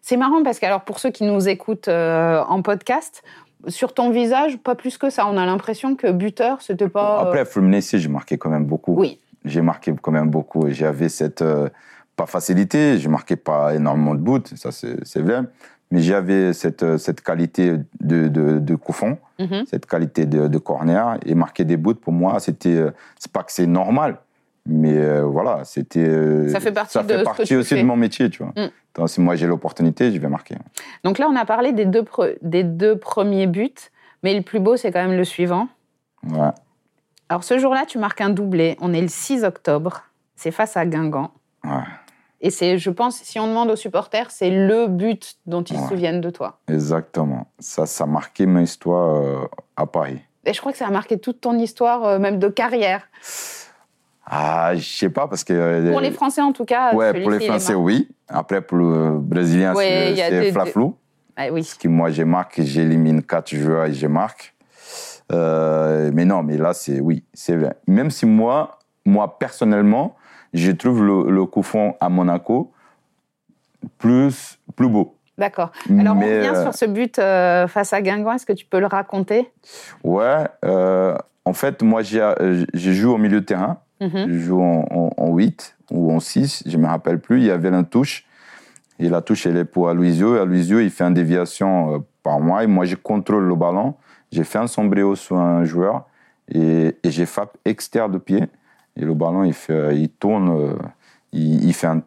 C'est 0.00 0.16
marrant 0.16 0.44
parce 0.44 0.60
que, 0.60 0.66
alors, 0.66 0.82
pour 0.82 1.00
ceux 1.00 1.10
qui 1.10 1.24
nous 1.24 1.48
écoutent 1.48 1.88
euh, 1.88 2.40
en 2.48 2.62
podcast, 2.62 3.24
sur 3.68 3.94
ton 3.94 4.10
visage, 4.10 4.58
pas 4.58 4.74
plus 4.74 4.98
que 4.98 5.10
ça. 5.10 5.26
On 5.26 5.36
a 5.36 5.46
l'impression 5.46 5.96
que 5.96 6.10
buteur, 6.12 6.62
c'était 6.62 6.88
pas... 6.88 7.18
euh, 7.20 7.22
Après, 7.26 7.40
à 7.40 7.44
Fluminense, 7.44 7.94
j'ai 7.96 8.08
marqué 8.08 8.38
quand 8.38 8.50
même 8.50 8.64
beaucoup. 8.66 8.94
Oui, 8.94 9.18
j'ai 9.44 9.62
marqué 9.62 9.92
quand 10.00 10.12
même 10.12 10.30
beaucoup. 10.30 10.68
J'avais 10.70 11.08
cette, 11.08 11.42
euh, 11.42 11.68
pas 12.16 12.26
facilité, 12.26 12.98
je 12.98 13.08
marquais 13.08 13.36
pas 13.36 13.74
énormément 13.74 14.14
de 14.14 14.20
buts, 14.20 14.42
ça 14.56 14.70
c'est 14.72 15.20
vrai, 15.20 15.40
mais 15.90 16.00
j'avais 16.00 16.52
cette, 16.52 16.82
euh, 16.82 16.98
cette 16.98 17.20
qualité 17.20 17.76
de, 18.00 18.28
de, 18.28 18.58
de 18.58 18.78
Mhm. 19.40 19.64
cette 19.66 19.86
qualité 19.86 20.26
de, 20.26 20.46
de 20.46 20.58
corner, 20.58 21.18
et 21.26 21.34
marquer 21.34 21.64
des 21.64 21.76
buts, 21.76 21.96
pour 21.96 22.12
moi, 22.12 22.38
c'était, 22.38 22.76
euh, 22.76 22.90
c'est 23.18 23.32
pas 23.32 23.42
que 23.42 23.50
c'est 23.50 23.66
normal, 23.66 24.18
mais 24.66 24.96
euh, 24.96 25.22
voilà, 25.24 25.64
c'était... 25.64 26.00
euh, 26.00 26.48
Ça 26.48 26.60
fait 26.60 26.72
partie 26.72 26.92
ça 26.94 27.02
de 27.02 27.08
fait 27.08 27.14
ce 27.14 27.18
que 27.20 27.24
partie 27.24 27.44
tu 27.44 27.56
aussi 27.56 27.74
fais. 27.74 27.80
de 27.82 27.86
mon 27.86 27.96
métier, 27.96 28.30
tu 28.30 28.42
vois. 28.42 28.52
Mm. 28.56 28.70
Donc 28.94 29.10
si 29.10 29.20
moi 29.20 29.36
j'ai 29.36 29.46
l'opportunité, 29.46 30.12
je 30.12 30.18
vais 30.18 30.28
marquer. 30.28 30.56
Donc 31.04 31.18
là, 31.18 31.26
on 31.30 31.36
a 31.36 31.44
parlé 31.44 31.72
des 31.72 31.84
deux, 31.84 32.02
pre- 32.02 32.36
des 32.42 32.62
deux 32.64 32.96
premiers 32.98 33.46
buts, 33.46 33.74
mais 34.22 34.34
le 34.34 34.42
plus 34.42 34.60
beau, 34.60 34.76
c'est 34.76 34.90
quand 34.92 35.06
même 35.06 35.16
le 35.16 35.24
suivant. 35.24 35.68
Ouais. 36.30 36.50
Alors 37.28 37.44
ce 37.44 37.58
jour-là, 37.58 37.84
tu 37.86 37.98
marques 37.98 38.20
un 38.20 38.30
doublé. 38.30 38.76
On 38.80 38.92
est 38.92 39.00
le 39.00 39.08
6 39.08 39.44
octobre. 39.44 40.02
C'est 40.36 40.50
face 40.50 40.76
à 40.76 40.84
Guingamp. 40.86 41.30
Ouais. 41.64 41.70
Et 42.40 42.50
c'est, 42.50 42.76
je 42.78 42.90
pense, 42.90 43.16
si 43.16 43.38
on 43.40 43.46
demande 43.48 43.70
aux 43.70 43.76
supporters, 43.76 44.30
c'est 44.30 44.50
le 44.50 44.86
but 44.86 45.36
dont 45.46 45.62
ils 45.62 45.78
se 45.78 45.88
souviennent 45.88 46.20
de 46.20 46.28
toi. 46.30 46.58
Exactement. 46.68 47.46
Ça, 47.58 47.86
ça 47.86 48.04
a 48.04 48.06
marqué 48.06 48.44
ma 48.46 48.60
histoire 48.62 49.16
euh, 49.16 49.46
à 49.76 49.86
Paris. 49.86 50.20
Et 50.44 50.52
je 50.52 50.60
crois 50.60 50.72
que 50.72 50.76
ça 50.78 50.86
a 50.86 50.90
marqué 50.90 51.18
toute 51.18 51.40
ton 51.40 51.58
histoire, 51.58 52.04
euh, 52.04 52.18
même 52.18 52.38
de 52.38 52.48
carrière. 52.48 53.08
Ah, 54.26 54.72
je 54.74 54.80
sais 54.82 55.10
pas, 55.10 55.28
parce 55.28 55.44
que... 55.44 55.52
euh, 55.52 55.90
Pour 55.90 56.00
les 56.00 56.10
Français, 56.10 56.40
en 56.40 56.52
tout 56.52 56.64
cas. 56.64 56.94
Ouais, 56.94 57.12
pour 57.20 57.30
les 57.30 57.40
Français, 57.40 57.74
oui. 57.74 58.08
Après, 58.28 58.62
pour 58.62 58.78
le 58.78 59.18
Brésilien, 59.18 59.74
Ouais, 59.74 60.14
c'est 60.16 60.52
flaflou. 60.52 60.96
Ah 61.36 61.46
oui. 61.50 61.60
Parce 61.62 61.74
que 61.74 61.88
moi, 61.88 62.10
je 62.10 62.22
marque, 62.22 62.60
j'élimine 62.62 63.22
quatre 63.22 63.54
joueurs 63.54 63.86
et 63.86 63.92
je 63.92 64.06
marque. 64.06 64.54
Euh, 65.32 66.10
mais 66.14 66.24
non, 66.24 66.42
mais 66.42 66.56
là, 66.56 66.72
c'est 66.74 67.00
oui, 67.00 67.24
c'est 67.32 67.56
vrai. 67.56 67.74
Même 67.86 68.10
si 68.10 68.24
moi, 68.26 68.78
moi 69.04 69.38
personnellement, 69.38 70.16
je 70.52 70.70
trouve 70.70 71.04
le, 71.04 71.30
le 71.30 71.44
coup 71.46 71.62
franc 71.62 71.96
à 72.00 72.08
Monaco 72.08 72.72
plus, 73.98 74.58
plus 74.76 74.88
beau. 74.88 75.16
D'accord. 75.36 75.72
Alors, 75.98 76.14
Mais, 76.14 76.24
on 76.26 76.36
revient 76.38 76.56
euh, 76.56 76.62
sur 76.62 76.74
ce 76.74 76.84
but 76.84 77.18
euh, 77.18 77.66
face 77.66 77.92
à 77.92 78.00
Guingamp. 78.00 78.34
Est-ce 78.34 78.46
que 78.46 78.52
tu 78.52 78.66
peux 78.66 78.78
le 78.78 78.86
raconter? 78.86 79.50
Ouais, 80.04 80.44
euh, 80.64 81.16
en 81.44 81.52
fait, 81.52 81.82
moi, 81.82 82.02
j'ai 82.02 82.20
euh, 82.20 82.64
je 82.72 82.92
joue 82.92 83.12
au 83.14 83.18
milieu 83.18 83.40
de 83.40 83.46
terrain. 83.46 83.78
Mhm. 84.06 84.28
Je 84.28 84.38
joue 84.38 84.60
en, 84.62 84.86
en, 84.90 85.10
en 85.16 85.34
8 85.34 85.76
ou 85.90 86.12
en 86.12 86.20
6, 86.20 86.62
je 86.66 86.76
me 86.78 86.86
rappelle 86.86 87.20
plus. 87.20 87.38
Il 87.40 87.46
y 87.46 87.50
avait 87.50 87.68
une 87.68 87.84
touche. 87.84 88.26
Et 88.98 89.08
la 89.08 89.20
touche, 89.22 89.46
elle 89.46 89.56
est 89.56 89.64
pour 89.64 89.88
Aloisio. 89.88 90.36
Et 90.36 90.40
Aloisio, 90.40 90.78
il 90.80 90.90
fait 90.90 91.04
une 91.04 91.14
déviation 91.14 91.94
euh, 91.94 91.98
par 92.22 92.38
moi. 92.40 92.62
Et 92.64 92.66
moi, 92.66 92.84
je 92.84 92.94
contrôle 92.96 93.44
le 93.44 93.54
ballon. 93.56 93.94
J'ai 94.30 94.44
fait 94.44 94.58
un 94.58 94.66
sombrero 94.68 95.16
sur 95.16 95.36
un 95.38 95.64
joueur. 95.64 96.06
Et, 96.52 96.96
et 97.02 97.10
j'ai 97.10 97.26
frappe 97.26 97.56
externe 97.64 98.12
de 98.12 98.18
pied. 98.18 98.44
Et 98.96 99.04
le 99.04 99.14
ballon, 99.14 99.42
il, 99.44 99.52
fait, 99.54 99.96
il 99.96 100.08
tourne. 100.10 100.48
euh, 100.50 100.74
il, 101.32 101.64
il 101.64 101.72
fait 101.74 101.88
un 101.88 102.02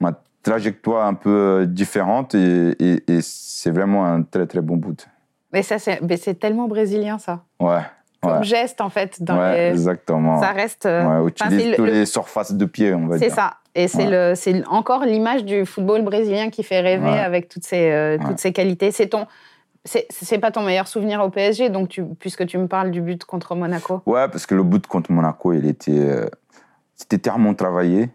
ma 0.00 0.12
trajectoire 0.42 1.06
un 1.06 1.14
peu 1.14 1.30
euh, 1.62 1.66
différente. 1.66 2.34
Et, 2.34 2.70
et- 2.78 3.02
et 3.12 3.20
c'est 3.22 3.70
vraiment 3.70 4.04
un 4.06 4.22
très, 4.22 4.46
très 4.46 4.60
bon 4.60 4.76
but. 4.76 5.08
Mais 5.52 5.62
ça, 5.62 5.78
c'est, 5.78 6.00
mais 6.02 6.16
c'est 6.16 6.34
tellement 6.34 6.66
brésilien, 6.68 7.18
ça. 7.18 7.44
Ouais. 7.60 7.82
Comme 8.22 8.38
ouais. 8.38 8.44
geste, 8.44 8.80
en 8.80 8.88
fait. 8.88 9.22
Dans 9.22 9.38
Ouais, 9.38 9.70
les- 9.70 9.74
exactement. 9.76 10.40
Ça 10.40 10.52
reste. 10.52 10.86
euh, 10.86 11.22
Ouais, 11.22 11.28
utilise 11.28 11.60
c'est 11.60 11.76
le- 11.78 11.84
le- 11.86 11.90
les 11.92 12.06
surfaces 12.06 12.52
de 12.52 12.64
pied, 12.64 12.94
on 12.94 13.06
va 13.08 13.18
C'est 13.18 13.26
dire. 13.26 13.34
ça. 13.34 13.54
Et 13.74 13.88
c'est 13.88 14.06
le, 14.06 14.34
c'est 14.34 14.64
encore 14.68 15.04
l'image 15.04 15.44
du 15.44 15.64
football 15.64 16.02
brésilien 16.02 16.50
qui 16.50 16.62
fait 16.62 16.80
rêver 16.80 17.08
avec 17.18 17.48
toutes 17.48 17.64
ses, 17.64 17.90
euh, 17.90 18.18
toutes 18.18 18.38
ses 18.38 18.52
qualités. 18.52 18.90
C'est 18.92 19.08
ton, 19.08 19.26
c'est, 19.84 20.06
c'est 20.10 20.38
pas 20.38 20.50
ton 20.50 20.62
meilleur 20.62 20.86
souvenir 20.86 21.22
au 21.24 21.30
PSG, 21.30 21.70
donc 21.70 21.88
tu, 21.88 22.04
puisque 22.04 22.46
tu 22.46 22.58
me 22.58 22.66
parles 22.68 22.90
du 22.90 23.00
but 23.00 23.24
contre 23.24 23.54
Monaco. 23.56 24.02
Ouais, 24.06 24.28
parce 24.28 24.44
que 24.46 24.54
le 24.54 24.62
but 24.62 24.86
contre 24.86 25.10
Monaco, 25.10 25.54
il 25.54 25.66
était, 25.66 25.90
euh, 25.98 26.26
c'était 26.94 27.16
tellement 27.18 27.54
travaillé, 27.54 28.10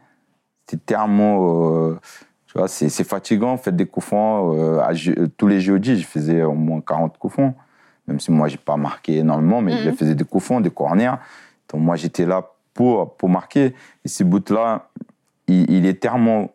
c'était 0.70 0.96
tellement, 0.96 1.90
euh, 1.90 2.00
tu 2.46 2.58
vois, 2.58 2.68
c'est, 2.68 2.90
c'est 2.90 3.04
fatigant, 3.04 3.58
faire 3.58 3.74
des 3.74 3.88
coups 3.88 4.06
francs. 4.06 4.56
tous 5.38 5.48
les 5.48 5.60
jeudis, 5.60 6.00
je 6.00 6.06
faisais 6.06 6.44
au 6.44 6.54
moins 6.54 6.82
40 6.82 7.18
coups 7.18 7.34
francs, 7.34 7.56
même 8.08 8.20
si 8.20 8.32
moi 8.32 8.48
j'ai 8.48 8.58
pas 8.58 8.78
marqué 8.78 9.18
énormément, 9.18 9.62
mais 9.62 9.74
Mhm. 9.76 9.82
je 9.86 9.92
faisais 9.92 10.16
des 10.16 10.24
coups 10.24 10.46
francs, 10.46 10.64
des 10.64 10.70
corners. 10.72 11.16
Donc 11.70 11.82
moi 11.82 11.96
j'étais 11.96 12.26
là 12.26 12.50
pour 12.74 13.16
pour 13.18 13.30
marquer. 13.30 13.74
Et 14.06 14.08
ce 14.08 14.24
but-là, 14.24 14.90
il, 15.48 15.70
il 15.72 15.86
est 15.86 16.00
tellement 16.00 16.52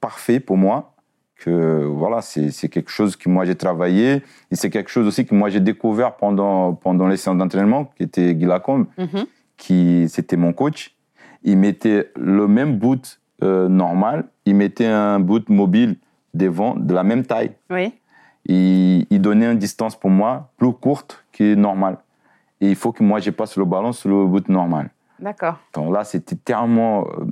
parfait 0.00 0.40
pour 0.40 0.56
moi 0.56 0.92
que 1.36 1.84
voilà, 1.84 2.22
c'est, 2.22 2.50
c'est 2.50 2.68
quelque 2.68 2.90
chose 2.90 3.16
que 3.16 3.28
moi 3.28 3.44
j'ai 3.44 3.54
travaillé 3.56 4.22
et 4.50 4.56
c'est 4.56 4.70
quelque 4.70 4.88
chose 4.90 5.06
aussi 5.06 5.26
que 5.26 5.34
moi 5.34 5.50
j'ai 5.50 5.60
découvert 5.60 6.14
pendant 6.16 6.72
pendant 6.74 7.06
les 7.08 7.16
séances 7.18 7.36
d'entraînement, 7.38 7.86
qui 7.96 8.04
était 8.04 8.34
Guy 8.34 8.46
Lacombe 8.46 8.86
Mhm. 8.98 9.26
qui 9.56 10.06
c'était 10.08 10.36
mon 10.36 10.52
coach, 10.52 10.94
il 11.42 11.58
mettait 11.58 12.10
le 12.16 12.48
même 12.48 12.78
boot 12.78 13.20
euh, 13.42 13.68
normal, 13.68 14.24
il 14.46 14.54
mettait 14.54 14.86
un 14.86 15.20
boot 15.20 15.48
mobile 15.48 15.96
devant 16.32 16.74
de 16.76 16.94
la 16.94 17.02
même 17.02 17.24
taille. 17.26 17.50
Oui. 17.68 17.92
Il, 18.46 19.06
il 19.10 19.20
donnait 19.20 19.50
une 19.50 19.58
distance 19.58 19.96
pour 19.96 20.10
moi 20.10 20.50
plus 20.56 20.72
courte 20.72 21.24
que 21.32 21.54
normale. 21.54 21.96
Et 22.60 22.68
il 22.70 22.76
faut 22.76 22.92
que 22.92 23.02
moi 23.02 23.20
je 23.20 23.30
passe 23.30 23.56
le 23.56 23.64
ballon 23.64 23.92
sur 23.92 24.08
le 24.10 24.26
boot 24.26 24.48
normal. 24.48 24.90
D'accord. 25.18 25.58
Donc 25.74 25.92
là, 25.94 26.04
c'était 26.04 26.36
tellement. 26.36 27.06
euh, 27.18 27.24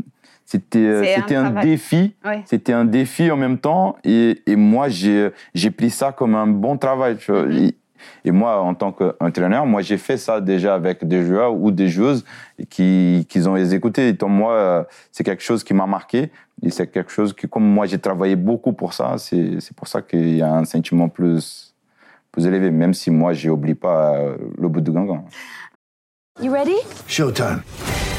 C'était 0.45 0.79
euh, 0.79 1.03
un 1.03 1.05
c'était 1.21 1.35
un, 1.37 1.51
défi. 1.51 2.15
C'était 2.47 2.73
un 2.73 2.85
défi 2.85 3.31
en 3.31 3.37
même 3.37 3.59
temps. 3.59 3.97
Et, 4.05 4.43
et 4.47 4.57
moi, 4.57 4.89
j'ai 4.89 5.31
pris 5.77 5.91
ça 5.91 6.13
comme 6.13 6.35
un 6.35 6.47
bon 6.47 6.77
travail. 6.77 7.17
tu 7.19 7.33
vois. 7.33 7.47
Mhm. 7.47 7.73
Et 8.25 8.31
moi, 8.31 8.61
en 8.61 8.75
tant 8.75 8.93
qu'entraîneur, 8.93 9.67
moi, 9.67 9.83
j'ai 9.83 9.99
fait 9.99 10.17
ça 10.17 10.41
déjà 10.41 10.75
avec 10.75 11.07
des 11.07 11.25
joueurs 11.25 11.55
ou 11.55 11.71
des 11.71 11.89
joueuses 11.89 12.25
qui, 12.71 13.27
qui 13.29 13.41
ont 13.47 13.55
les 13.55 13.75
écoutés. 13.75 14.09
Et 14.09 14.13
donc, 14.13 14.31
moi, 14.31 14.87
c'est 15.11 15.25
quelque 15.25 15.43
chose 15.43 15.65
qui 15.65 15.75
m'a 15.75 15.87
marqué. 15.87 16.31
Et 16.63 16.71
c'est 16.71 16.87
quelque 16.87 17.11
chose 17.11 17.33
que, 17.33 17.47
comme 17.47 17.65
moi, 17.65 17.87
j'ai 17.87 17.99
travaillé 17.99 18.37
beaucoup 18.37 18.73
pour 18.73 18.93
ça, 18.93 19.17
c'est 19.19 19.61
c'est 19.61 19.77
pour 19.77 19.89
ça 19.89 20.01
qu'il 20.01 20.37
y 20.37 20.43
a 20.43 20.55
un 20.55 20.65
sentiment 20.65 21.09
plus, 21.09 21.75
plus 22.31 22.47
élevé, 22.47 22.71
même 22.71 22.95
si 22.95 23.11
moi, 23.11 23.33
je 23.33 23.49
n'oublie 23.49 23.75
pas 23.75 24.15
euh, 24.17 24.37
le 24.59 24.69
bout 24.69 24.81
de 24.81 24.91
Gangan. 24.91 25.25
You 26.41 26.53
ready? 26.53 26.77
Showtime. 27.09 27.63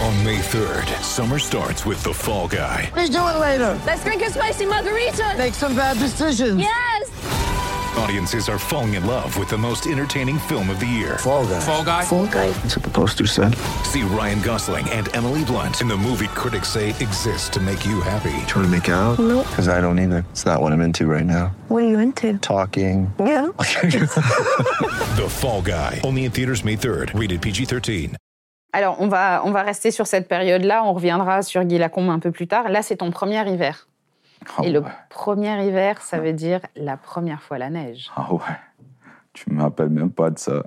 On 0.01 0.23
May 0.23 0.37
3rd, 0.37 1.01
summer 1.01 1.39
starts 1.39 1.85
with 1.85 2.03
The 2.03 2.13
Fall 2.13 2.47
Guy. 2.47 2.91
Let's 2.95 3.09
do 3.09 3.17
it 3.19 3.39
later. 3.39 3.79
Let's 3.85 4.03
drink 4.03 4.21
a 4.21 4.29
spicy 4.29 4.65
margarita. 4.65 5.35
Make 5.37 5.53
some 5.53 5.75
bad 5.75 5.97
decisions. 5.97 6.59
Yes. 6.59 7.62
Audiences 7.97 8.49
are 8.49 8.57
falling 8.57 8.95
in 8.95 9.05
love 9.05 9.37
with 9.37 9.49
the 9.49 9.57
most 9.57 9.85
entertaining 9.85 10.39
film 10.39 10.69
of 10.71 10.79
the 10.79 10.85
year. 10.87 11.17
Fall 11.19 11.45
guy. 11.45 11.59
Fall 11.59 11.83
Guy? 11.83 12.03
Fall 12.05 12.25
guy. 12.25 12.49
That's 12.49 12.75
what 12.75 12.83
the 12.85 12.89
poster 12.89 13.27
said. 13.27 13.55
See 13.83 14.01
Ryan 14.01 14.41
Gosling 14.41 14.89
and 14.89 15.07
Emily 15.15 15.45
Blunt 15.45 15.79
in 15.81 15.87
the 15.87 15.95
movie 15.95 16.27
critics 16.29 16.69
say 16.69 16.89
exists 16.89 17.49
to 17.49 17.59
make 17.59 17.85
you 17.85 18.01
happy. 18.01 18.31
Trying 18.47 18.65
to 18.65 18.67
make 18.67 18.89
it 18.89 18.93
out? 18.93 19.19
Nope. 19.19 19.45
Because 19.47 19.67
I 19.67 19.79
don't 19.79 19.99
either. 19.99 20.25
It's 20.31 20.45
not 20.45 20.59
what 20.59 20.71
I'm 20.73 20.81
into 20.81 21.05
right 21.05 21.25
now. 21.25 21.55
What 21.67 21.83
are 21.83 21.87
you 21.87 21.99
into? 21.99 22.37
Talking. 22.39 23.11
Yeah. 23.19 23.47
The 25.15 25.29
Fall 25.29 25.61
Guy. 25.61 26.01
Only 26.03 26.25
in 26.25 26.31
theaters 26.31 26.63
May 26.65 26.75
3rd. 26.75 27.13
Rated 27.13 27.41
PG-13. 27.41 28.15
Ah, 28.15 28.77
alors, 28.79 28.99
on 28.99 29.07
va, 29.07 29.43
on 29.45 29.51
va 29.51 29.61
rester 29.61 29.91
sur 29.91 30.07
cette 30.07 30.27
période-là. 30.27 30.83
On 30.83 30.93
reviendra 30.93 31.43
sur 31.43 31.63
Guy 31.63 31.77
Lacombe 31.77 32.09
un 32.09 32.17
peu 32.17 32.31
plus 32.31 32.47
tard. 32.47 32.69
Là, 32.69 32.81
c'est 32.81 32.97
ton 32.97 33.11
premier 33.11 33.47
hiver. 33.47 33.87
Ah 34.57 34.61
Et 34.63 34.71
le 34.71 34.79
ouais. 34.79 34.89
premier 35.09 35.65
hiver, 35.67 36.01
ça 36.01 36.19
veut 36.19 36.33
dire 36.33 36.59
la 36.75 36.97
première 36.97 37.41
fois 37.41 37.57
la 37.57 37.69
neige. 37.69 38.11
Ah 38.15 38.33
ouais, 38.33 38.39
tu 39.33 39.49
me 39.51 39.61
rappelles 39.61 39.89
même 39.89 40.09
pas 40.11 40.29
de 40.29 40.37
ça. 40.39 40.63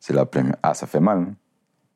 C'est 0.00 0.12
la 0.12 0.24
première. 0.26 0.56
Ah, 0.62 0.74
ça 0.74 0.86
fait 0.86 1.00
mal. 1.00 1.18
hein. 1.18 1.32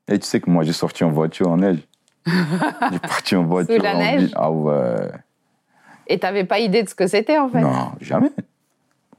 Et 0.09 0.19
tu 0.19 0.27
sais 0.27 0.41
que 0.41 0.51
moi, 0.51 0.65
j'ai 0.65 0.73
sorti 0.73 1.05
en 1.05 1.11
voiture 1.11 1.49
en 1.49 1.57
neige. 1.59 1.79
j'ai 2.27 2.99
parti 2.99 3.37
en 3.37 3.45
voiture. 3.45 3.83
la 3.83 3.95
en 3.95 3.99
neige 3.99 4.21
ville. 4.23 4.33
Ah 4.35 4.51
ouais. 4.51 5.11
Et 6.09 6.19
t'avais 6.19 6.45
pas 6.45 6.59
idée 6.59 6.83
de 6.83 6.89
ce 6.89 6.95
que 6.95 7.07
c'était, 7.07 7.39
en 7.39 7.49
fait? 7.49 7.61
Non, 7.61 7.93
jamais. 8.01 8.33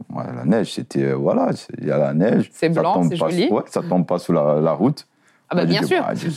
Moi, 0.10 0.26
la 0.36 0.46
neige, 0.46 0.74
c'était. 0.74 1.04
euh, 1.06 1.14
voilà, 1.16 1.50
il 1.80 1.88
y 1.88 1.92
a 1.92 1.98
la 1.98 2.14
neige. 2.14 2.50
C'est 2.54 2.72
ça 2.74 2.82
blanc, 2.82 3.04
c'est 3.10 3.16
joli. 3.16 3.48
Ouais, 3.50 3.64
ça 3.68 3.82
tombe 3.82 4.06
pas 4.06 4.20
sous 4.20 4.34
la, 4.34 4.60
la 4.60 4.74
route. 4.74 5.08
Ah 5.50 5.56
bah 5.56 5.66
bien 5.66 5.82
dit, 5.82 5.88
sûr. 5.88 6.02
bah, 6.02 6.14
je- 6.16 6.30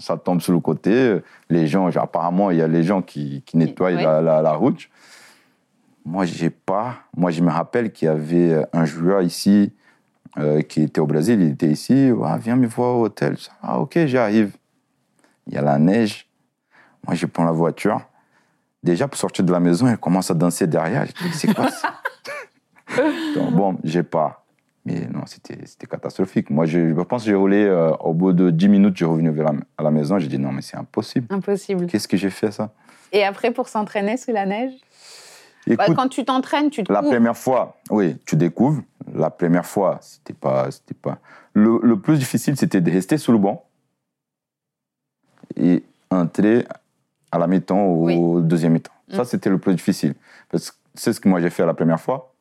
ça 0.00 0.16
tombe 0.16 0.40
sur 0.40 0.52
le 0.52 0.60
côté. 0.60 1.18
Les 1.50 1.66
gens, 1.66 1.88
apparemment, 1.96 2.50
il 2.50 2.58
y 2.58 2.62
a 2.62 2.68
les 2.68 2.82
gens 2.82 3.00
qui, 3.00 3.42
qui 3.46 3.56
nettoient 3.56 3.92
Ouais. 3.92 4.02
la, 4.02 4.20
la- 4.20 4.42
la 4.42 4.52
route. 4.52 4.88
Moi, 6.06 6.24
j'ai 6.24 6.50
pas. 6.50 6.98
Moi, 7.16 7.32
je 7.32 7.42
me 7.42 7.50
rappelle 7.50 7.90
qu'il 7.92 8.06
y 8.06 8.08
avait 8.08 8.64
un 8.72 8.84
joueur 8.84 9.22
ici 9.22 9.72
euh, 10.38 10.62
qui 10.62 10.82
était 10.82 11.00
au 11.00 11.06
Brésil. 11.06 11.40
Il 11.42 11.50
était 11.50 11.68
ici. 11.68 12.10
Ah, 12.24 12.38
viens 12.38 12.54
me 12.56 12.68
voir 12.68 12.96
au 12.96 13.02
hôtel. 13.06 13.36
Ah, 13.60 13.80
ok, 13.80 13.98
j'arrive. 14.06 14.56
Il 15.48 15.54
y 15.54 15.56
a 15.58 15.62
la 15.62 15.78
neige. 15.78 16.28
Moi, 17.04 17.16
je 17.16 17.26
prends 17.26 17.44
la 17.44 17.50
voiture. 17.52 18.00
Déjà, 18.84 19.08
pour 19.08 19.18
sortir 19.18 19.44
de 19.44 19.50
la 19.52 19.58
maison, 19.58 19.88
elle 19.88 19.98
commence 19.98 20.30
à 20.30 20.34
danser 20.34 20.68
derrière. 20.68 21.06
Je 21.06 21.24
dis, 21.26 21.32
c'est 21.34 21.52
quoi 21.52 21.68
ça? 21.70 21.94
Donc, 23.34 23.52
Bon, 23.52 23.76
j'ai 23.82 24.04
pas. 24.04 24.44
Mais 24.84 25.08
non, 25.12 25.22
c'était 25.26 25.58
catastrophique. 25.88 26.50
Moi, 26.50 26.66
je, 26.66 26.90
je 26.94 27.00
pense 27.02 27.24
que 27.24 27.30
j'ai 27.30 27.34
roulé, 27.34 27.64
euh, 27.64 27.90
au 27.96 28.14
bout 28.14 28.32
de 28.32 28.50
10 28.50 28.68
minutes, 28.68 28.96
j'ai 28.96 29.04
revenu 29.04 29.30
vers 29.30 29.52
la- 29.52 29.58
à 29.76 29.82
la 29.82 29.90
maison. 29.90 30.20
J'ai 30.20 30.28
dit, 30.28 30.38
non, 30.38 30.52
mais 30.52 30.62
c'est 30.62 30.76
impossible. 30.76 31.26
Impossible. 31.30 31.86
Qu'est-ce 31.86 32.06
que 32.06 32.16
j'ai 32.16 32.30
fait, 32.30 32.52
ça? 32.52 32.72
Et 33.10 33.24
après, 33.24 33.50
pour 33.50 33.66
s'entraîner 33.68 34.16
sous 34.16 34.30
la 34.32 34.46
neige? 34.46 34.72
Bah, 35.66 35.84
Écoute, 35.84 35.96
Quand 35.96 36.08
tu 36.08 36.24
t'entraînes, 36.24 36.70
tu 36.70 36.84
te 36.84 36.92
la 36.92 37.00
couvres. 37.00 37.10
première 37.12 37.36
fois, 37.36 37.76
oui, 37.90 38.16
tu 38.24 38.36
découvres. 38.36 38.82
La 39.14 39.30
première 39.30 39.66
fois, 39.66 39.98
c'était 40.00 40.32
pas, 40.34 40.70
c'était 40.70 40.94
pas. 40.94 41.18
Le, 41.54 41.80
le 41.82 41.98
plus 41.98 42.18
difficile, 42.18 42.56
c'était 42.56 42.80
de 42.80 42.90
rester 42.90 43.18
sous 43.18 43.32
le 43.32 43.38
banc 43.38 43.64
et 45.56 45.82
entrer 46.10 46.66
à 47.32 47.38
la 47.38 47.46
mi-temps 47.46 47.84
ou 47.86 48.06
Oui. 48.06 48.16
au 48.16 48.40
deuxième 48.40 48.72
mi-temps. 48.72 48.92
Ça, 49.10 49.22
Mm. 49.22 49.24
c'était 49.24 49.50
le 49.50 49.58
plus 49.58 49.74
difficile. 49.74 50.14
Parce 50.50 50.70
que 50.70 50.76
c'est 50.94 51.12
ce 51.12 51.20
que 51.20 51.28
moi 51.28 51.40
j'ai 51.40 51.50
fait 51.50 51.64
la 51.66 51.74
première 51.74 52.00
fois. 52.00 52.32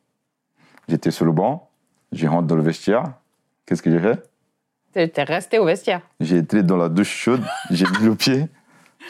J'étais 0.88 1.12
sur 1.12 1.26
le 1.26 1.32
banc, 1.32 1.70
je 2.12 2.28
rentre 2.28 2.48
dans 2.48 2.56
le 2.56 2.62
vestiaire. 2.64 3.04
Qu'est-ce 3.66 3.82
que 3.82 3.92
j'ai 3.92 4.00
fait? 4.00 4.24
T'es 5.14 5.24
resté 5.24 5.60
au 5.60 5.66
vestiaire. 5.66 6.02
J'ai 6.20 6.40
entré 6.40 6.64
dans 6.64 6.78
la 6.78 6.90
douche 6.90 7.10
chaude, 7.10 7.44
j'ai 7.72 7.86
mis 8.00 8.06
le 8.06 8.16
pied 8.16 8.48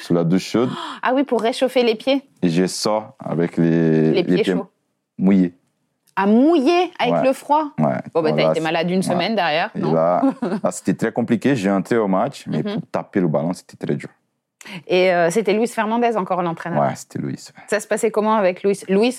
sous 0.01 0.13
la 0.13 0.23
douche 0.23 0.45
chaude 0.51 0.69
Ah 1.01 1.13
oui, 1.13 1.23
pour 1.23 1.41
réchauffer 1.41 1.83
les 1.83 1.95
pieds. 1.95 2.23
et 2.41 2.49
je 2.49 2.65
sors 2.65 3.15
avec 3.19 3.57
les, 3.57 4.11
Les 4.11 4.23
pieds 4.23 4.43
chauds. 4.43 4.67
mouillés. 5.17 5.53
À 6.17 6.27
mouiller 6.27 6.91
avec 6.97 7.13
Ouais. 7.15 7.23
le 7.25 7.33
froid. 7.33 7.71
Ouais. 7.77 7.97
Bon, 8.13 8.21
bah, 8.21 8.31
t'as 8.31 8.51
été 8.51 8.61
malade 8.61 8.89
une 8.89 8.97
ouais. 8.97 9.01
semaine 9.01 9.35
derrière, 9.35 9.69
Et 9.75 9.79
là, 9.81 10.21
là, 10.63 10.71
c'était 10.71 10.93
très 10.93 11.11
compliqué. 11.11 11.55
J'ai 11.57 11.69
entré 11.69 11.97
au 11.97 12.07
match, 12.07 12.45
mais 12.47 12.59
Mhm. 12.59 12.73
pour 12.75 12.81
taper 12.91 13.19
le 13.19 13.27
ballon, 13.27 13.51
c'était 13.53 13.75
très 13.85 13.95
dur. 13.95 14.07
Et 14.87 15.13
euh, 15.13 15.29
c'était 15.29 15.53
Luis 15.53 15.67
Fernandez 15.67 16.15
encore 16.17 16.41
l'entraîneur. 16.41 16.81
Ouais, 16.83 16.95
c'était 16.95 17.19
Louis. 17.19 17.35
Ça 17.67 17.79
se 17.79 17.87
passait 17.87 18.09
comment 18.11 18.33
avec 18.35 18.63
Luis? 18.63 18.79
Luis, 18.87 19.17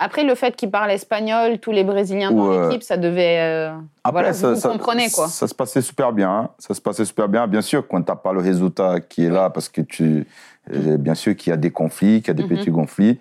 après 0.00 0.24
le 0.24 0.34
fait 0.34 0.56
qu'il 0.56 0.70
parle 0.70 0.90
espagnol, 0.90 1.58
tous 1.58 1.70
les 1.70 1.84
Brésiliens 1.84 2.32
dans 2.32 2.48
Ou, 2.48 2.62
l'équipe, 2.68 2.82
ça 2.82 2.96
devait. 2.96 3.38
euh, 3.40 3.72
voilà, 4.10 4.32
vous, 4.32 4.60
comprenez 4.60 5.08
quoi. 5.10 5.28
Ça 5.28 5.46
se 5.46 5.54
passait 5.54 5.82
super 5.82 6.12
bien. 6.12 6.30
hein. 6.30 6.50
Ça 6.58 6.74
se 6.74 6.80
passait 6.80 7.04
super 7.04 7.28
bien. 7.28 7.46
Bien 7.46 7.60
sûr, 7.62 7.86
quand 7.86 8.02
tu 8.02 8.10
n'as 8.10 8.16
pas 8.16 8.32
le 8.32 8.40
résultat 8.40 9.00
qui 9.00 9.24
est 9.26 9.30
là, 9.30 9.50
parce 9.50 9.68
que 9.68 9.80
tu. 9.82 10.26
euh, 10.72 10.96
bien 10.96 11.14
sûr 11.14 11.36
qu'il 11.36 11.50
y 11.50 11.54
a 11.54 11.56
des 11.56 11.70
conflits, 11.70 12.20
qu'il 12.22 12.28
y 12.28 12.30
a 12.30 12.34
des 12.34 12.42
Mhm. 12.42 12.48
petits 12.48 12.70
conflits. 12.72 13.20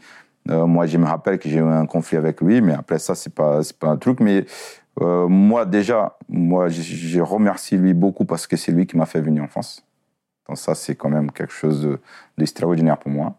Euh, 0.49 0.65
moi, 0.65 0.87
je 0.87 0.97
me 0.97 1.05
rappelle 1.05 1.37
que 1.37 1.47
j'ai 1.49 1.59
eu 1.59 1.63
un 1.63 1.85
conflit 1.85 2.17
avec 2.17 2.41
lui, 2.41 2.61
mais 2.61 2.73
après 2.73 2.97
ça, 2.97 3.13
c'est 3.13 3.33
pas, 3.33 3.61
c'est 3.63 3.77
pas 3.77 3.87
un 3.87 3.97
truc. 3.97 4.19
Mais 4.19 4.45
euh, 5.01 5.27
moi, 5.27 5.65
déjà, 5.65 6.17
moi, 6.27 6.69
je, 6.69 6.81
je 6.81 7.19
remercie 7.21 7.77
lui 7.77 7.93
beaucoup 7.93 8.25
parce 8.25 8.47
que 8.47 8.55
c'est 8.57 8.71
lui 8.71 8.87
qui 8.87 8.97
m'a 8.97 9.05
fait 9.05 9.21
venir 9.21 9.43
en 9.43 9.47
France. 9.47 9.83
Donc 10.47 10.57
ça, 10.57 10.73
c'est 10.75 10.95
quand 10.95 11.09
même 11.09 11.31
quelque 11.31 11.53
chose 11.53 11.81
de- 11.83 11.99
d'extraordinaire 12.37 12.97
pour 12.97 13.11
moi. 13.11 13.35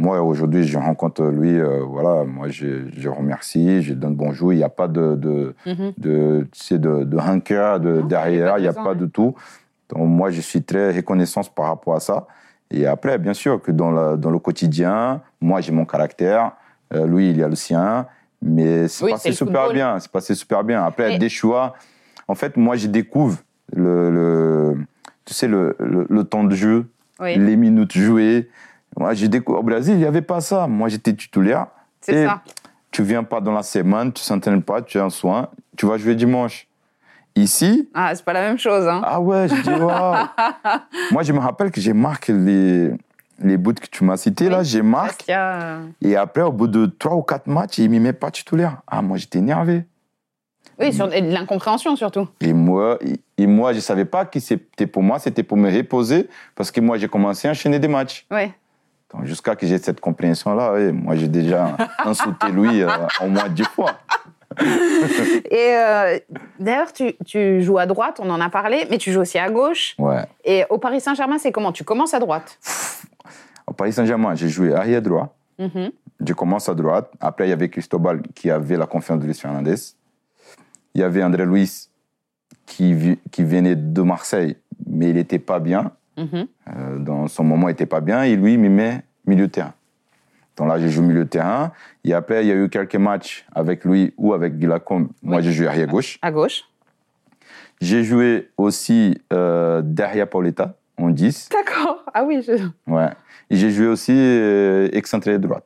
Moi, 0.00 0.22
aujourd'hui, 0.22 0.62
je 0.62 0.78
rencontre 0.78 1.24
lui, 1.24 1.58
euh, 1.58 1.80
voilà, 1.82 2.22
moi, 2.24 2.48
je, 2.50 2.84
je 2.96 3.08
remercie, 3.08 3.82
je 3.82 3.94
donne 3.94 4.14
bonjour. 4.14 4.52
Il 4.52 4.56
n'y 4.58 4.62
a 4.62 4.68
pas 4.68 4.86
de, 4.86 5.16
de, 5.16 5.56
Mhm. 5.66 5.92
de, 5.98 6.46
tu 6.52 6.60
sais, 6.62 6.78
de, 6.78 7.02
de 7.02 7.16
rancœur 7.16 7.80
de, 7.80 7.88
Non, 7.88 7.94
il 7.94 7.96
y 7.96 7.98
a 7.98 8.02
pas 8.02 8.08
derrière, 8.08 8.54
de 8.54 8.58
il 8.60 8.62
n'y 8.62 8.68
a 8.68 8.72
pas 8.74 8.94
de 8.94 9.06
tout. 9.06 9.34
Donc, 9.88 10.06
moi, 10.06 10.30
je 10.30 10.40
suis 10.40 10.62
très 10.62 10.92
reconnaissant 10.92 11.40
par 11.42 11.66
rapport 11.66 11.96
à 11.96 12.00
ça. 12.00 12.28
Et 12.70 12.86
après, 12.86 13.18
bien 13.18 13.34
sûr, 13.34 13.60
que 13.60 13.72
dans, 13.72 13.90
la- 13.90 14.16
dans 14.16 14.30
le 14.30 14.38
quotidien, 14.38 15.20
moi, 15.40 15.60
j'ai 15.60 15.72
mon 15.72 15.84
caractère, 15.84 16.52
euh, 16.94 17.04
lui, 17.04 17.30
il 17.32 17.42
a 17.42 17.48
le 17.48 17.56
sien, 17.56 18.06
mais 18.40 18.86
c'est 18.86 19.04
Oui, 19.04 19.10
passé 19.10 19.32
super 19.32 19.62
football. 19.62 19.74
bien. 19.74 19.98
C'est 19.98 20.12
passé 20.12 20.36
super 20.36 20.62
bien. 20.62 20.84
Après, 20.84 21.18
des 21.18 21.28
choix. 21.28 21.74
En 22.28 22.36
fait, 22.36 22.56
moi, 22.56 22.76
je 22.76 22.86
découvre 22.86 23.38
le, 23.74 24.10
le- 24.12 24.76
tu 25.24 25.34
sais, 25.34 25.48
le, 25.48 25.74
le, 25.80 26.06
le 26.08 26.22
temps 26.24 26.44
de 26.44 26.54
jeu, 26.54 26.86
Oui, 27.18 27.36
les 27.36 27.56
minutes 27.56 27.98
jouées. 27.98 28.48
Moi, 28.96 29.14
j'ai 29.14 29.28
découvert 29.28 29.60
au 29.60 29.64
Brésil, 29.64 29.94
il 29.94 29.98
n'y 30.00 30.04
avait 30.04 30.22
pas 30.22 30.40
ça. 30.40 30.66
Moi, 30.66 30.88
j'étais 30.88 31.12
titulaire. 31.14 31.66
c'est 32.00 32.26
ça. 32.26 32.42
Tu 32.90 33.02
viens 33.02 33.22
pas 33.22 33.40
dans 33.40 33.52
la 33.52 33.62
semaine, 33.62 34.12
tu 34.12 34.22
s'entraînes 34.22 34.62
pas, 34.62 34.80
tu 34.82 34.98
as 34.98 35.04
un 35.04 35.10
soin, 35.10 35.48
tu 35.76 35.86
vas 35.86 35.98
jouer 35.98 36.14
dimanche. 36.14 36.66
Ici, 37.36 37.88
Ah, 37.94 38.12
c'est 38.14 38.24
pas 38.24 38.32
la 38.32 38.40
même 38.40 38.58
chose. 38.58 38.88
Hein. 38.88 39.00
ah 39.04 39.20
ouais, 39.20 39.46
je 39.48 39.54
dis 39.62 39.70
waouh. 39.70 40.26
Moi, 41.12 41.22
je 41.22 41.32
me 41.32 41.38
rappelle 41.38 41.70
que 41.70 41.80
j'ai 41.80 41.92
marqué 41.92 42.32
les, 42.32 42.90
les 43.40 43.56
bouts 43.56 43.74
que 43.74 43.86
tu 43.86 44.02
m'as 44.04 44.16
cités, 44.16 44.48
là, 44.48 44.62
j'ai 44.64 44.82
marqué. 44.82 45.32
a, 45.34 45.80
Et 46.02 46.16
après, 46.16 46.42
au 46.42 46.50
bout 46.50 46.66
de 46.66 46.86
trois 46.86 47.14
ou 47.14 47.22
quatre 47.22 47.46
matchs, 47.46 47.78
il 47.78 47.90
ne 47.90 47.98
met 48.00 48.12
pas 48.14 48.30
titulaire. 48.30 48.78
Ah, 48.86 49.02
moi, 49.02 49.18
j'étais 49.18 49.38
énervé. 49.38 49.84
Oui, 50.80 50.92
sur 50.92 51.12
et 51.12 51.20
de 51.22 51.30
l'incompréhension 51.32 51.94
surtout. 51.96 52.28
Et 52.40 52.52
moi, 52.52 52.98
et- 53.00 53.20
et 53.36 53.46
moi 53.48 53.72
je 53.72 53.78
ne 53.78 53.82
savais 53.82 54.04
pas 54.04 54.24
que 54.24 54.38
c'était 54.38 54.86
pour 54.86 55.02
moi, 55.02 55.18
c'était 55.18 55.42
pour 55.42 55.56
me 55.56 55.70
reposer, 55.76 56.28
parce 56.54 56.70
que 56.70 56.80
moi, 56.80 56.98
j'ai 56.98 57.08
commencé 57.08 57.48
à 57.48 57.50
enchaîner 57.50 57.78
des 57.80 57.88
matchs. 57.88 58.26
Oui. 58.30 58.52
Jusqu'à 59.22 59.56
que 59.56 59.66
j'ai 59.66 59.78
cette 59.78 60.00
compréhension-là, 60.00 60.72
oui, 60.74 60.92
moi, 60.92 61.16
j'ai 61.16 61.28
déjà 61.28 61.76
insulté 62.04 62.48
lui 62.50 62.82
euh, 62.82 62.88
au 63.20 63.28
moins 63.28 63.48
dix 63.48 63.64
fois. 63.64 63.92
Et 64.60 65.74
euh, 65.74 66.18
d'ailleurs, 66.58 66.92
tu, 66.92 67.14
tu 67.24 67.62
joues 67.62 67.78
à 67.78 67.86
droite, 67.86 68.20
on 68.22 68.28
en 68.28 68.40
a 68.40 68.50
parlé, 68.50 68.86
mais 68.90 68.98
tu 68.98 69.12
joues 69.12 69.20
aussi 69.20 69.38
à 69.38 69.50
gauche. 69.50 69.94
Ouais. 69.98 70.24
Et 70.44 70.64
au 70.68 70.78
Paris 70.78 71.00
Saint-Germain, 71.00 71.38
c'est 71.38 71.52
comment? 71.52 71.72
Tu 71.72 71.84
commences 71.84 72.14
à 72.14 72.18
droite? 72.18 72.58
Au 73.66 73.72
Paris 73.72 73.92
Saint-Germain, 73.92 74.34
j'ai 74.34 74.48
joué 74.48 74.74
arrière 74.74 75.02
droit. 75.02 75.36
Mhm. 75.58 75.90
Je 76.26 76.32
commence 76.32 76.68
à 76.68 76.74
droite. 76.74 77.10
Après, 77.20 77.46
il 77.46 77.50
y 77.50 77.52
avait 77.52 77.68
Cristobal 77.68 78.22
qui 78.34 78.50
avait 78.50 78.76
la 78.76 78.86
confiance 78.86 79.20
de 79.20 79.26
Luis 79.26 79.34
Fernandez. 79.34 79.74
Il 80.94 81.00
y 81.00 81.04
avait 81.04 81.22
André 81.22 81.44
Luis 81.44 81.88
qui, 82.66 83.18
qui 83.30 83.44
venait 83.44 83.76
de 83.76 84.02
Marseille, 84.02 84.56
mais 84.86 85.10
il 85.10 85.14
n'était 85.14 85.38
pas 85.38 85.60
bien. 85.60 85.92
Mhm. 86.18 86.46
Euh, 86.68 86.98
dans 86.98 87.28
son 87.28 87.44
moment, 87.44 87.68
il 87.68 87.72
n'était 87.72 87.86
pas 87.86 88.00
bien. 88.00 88.22
Et 88.24 88.36
lui, 88.36 88.54
il 88.54 88.58
me 88.58 88.68
met 88.68 89.02
milieu 89.26 89.46
de 89.46 89.52
terrain. 89.52 89.72
Donc 90.56 90.68
là, 90.68 90.78
j'ai 90.78 90.88
joué 90.88 91.06
milieu 91.06 91.24
de 91.24 91.28
terrain. 91.28 91.72
Et 92.04 92.12
après, 92.12 92.44
il 92.44 92.48
y 92.48 92.52
a 92.52 92.56
eu 92.56 92.68
quelques 92.68 92.96
matchs 92.96 93.46
avec 93.54 93.84
lui 93.84 94.12
ou 94.18 94.32
avec 94.34 94.58
Guilacombe. 94.58 95.08
Moi, 95.22 95.36
Oui. 95.36 95.42
j'ai 95.44 95.52
joué 95.52 95.68
arrière 95.68 95.86
gauche. 95.86 96.18
À 96.20 96.30
gauche. 96.32 96.64
J'ai 97.80 98.02
joué 98.02 98.48
aussi 98.56 99.16
euh, 99.32 99.82
derrière 99.84 100.28
Pauletta. 100.28 100.74
en 101.00 101.10
10. 101.10 101.48
D'accord. 101.52 102.02
Ah 102.12 102.24
oui. 102.24 102.42
je- 102.44 102.52
Ouais. 102.92 103.06
Et 103.50 103.56
j'ai 103.56 103.70
joué 103.70 103.86
aussi 103.86 104.12
euh, 104.12 104.88
excentré 104.92 105.38
droite. 105.38 105.64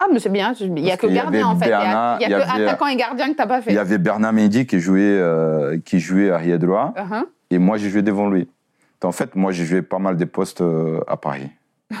Ah, 0.00 0.06
mais 0.10 0.18
c'est 0.18 0.30
bien. 0.30 0.54
Il 0.58 0.72
n'y 0.72 0.90
a 0.90 0.96
que 0.96 1.06
gardien, 1.06 1.46
en 1.46 1.56
fait. 1.56 1.66
Il 1.66 1.68
y 1.68 1.72
a- 1.72 1.78
Bernard, 1.80 2.18
il 2.22 2.28
que 2.28 2.62
attaquant 2.64 2.86
et 2.86 2.96
gardien 2.96 3.26
que 3.26 3.32
tu 3.32 3.38
n'as 3.38 3.46
pas 3.46 3.60
fait. 3.60 3.70
Il 3.70 3.74
y 3.76 3.78
avait 3.78 3.98
Bernard 3.98 4.32
Mendy 4.32 4.66
qui 4.66 4.80
jouait, 4.80 5.00
euh, 5.02 5.78
qui 5.84 6.00
jouait 6.00 6.30
arrière 6.30 6.58
droit. 6.58 6.94
Uh-huh. 6.96 7.24
Et 7.50 7.58
moi, 7.58 7.76
j'ai 7.76 7.90
joué 7.90 8.00
devant 8.00 8.30
lui. 8.30 8.48
En 9.04 9.12
fait, 9.12 9.34
moi, 9.36 9.52
j'ai 9.52 9.64
joué 9.64 9.82
pas 9.82 9.98
mal 9.98 10.16
de 10.16 10.24
postes 10.24 10.60
euh, 10.60 11.00
à 11.06 11.16
Paris. 11.16 11.50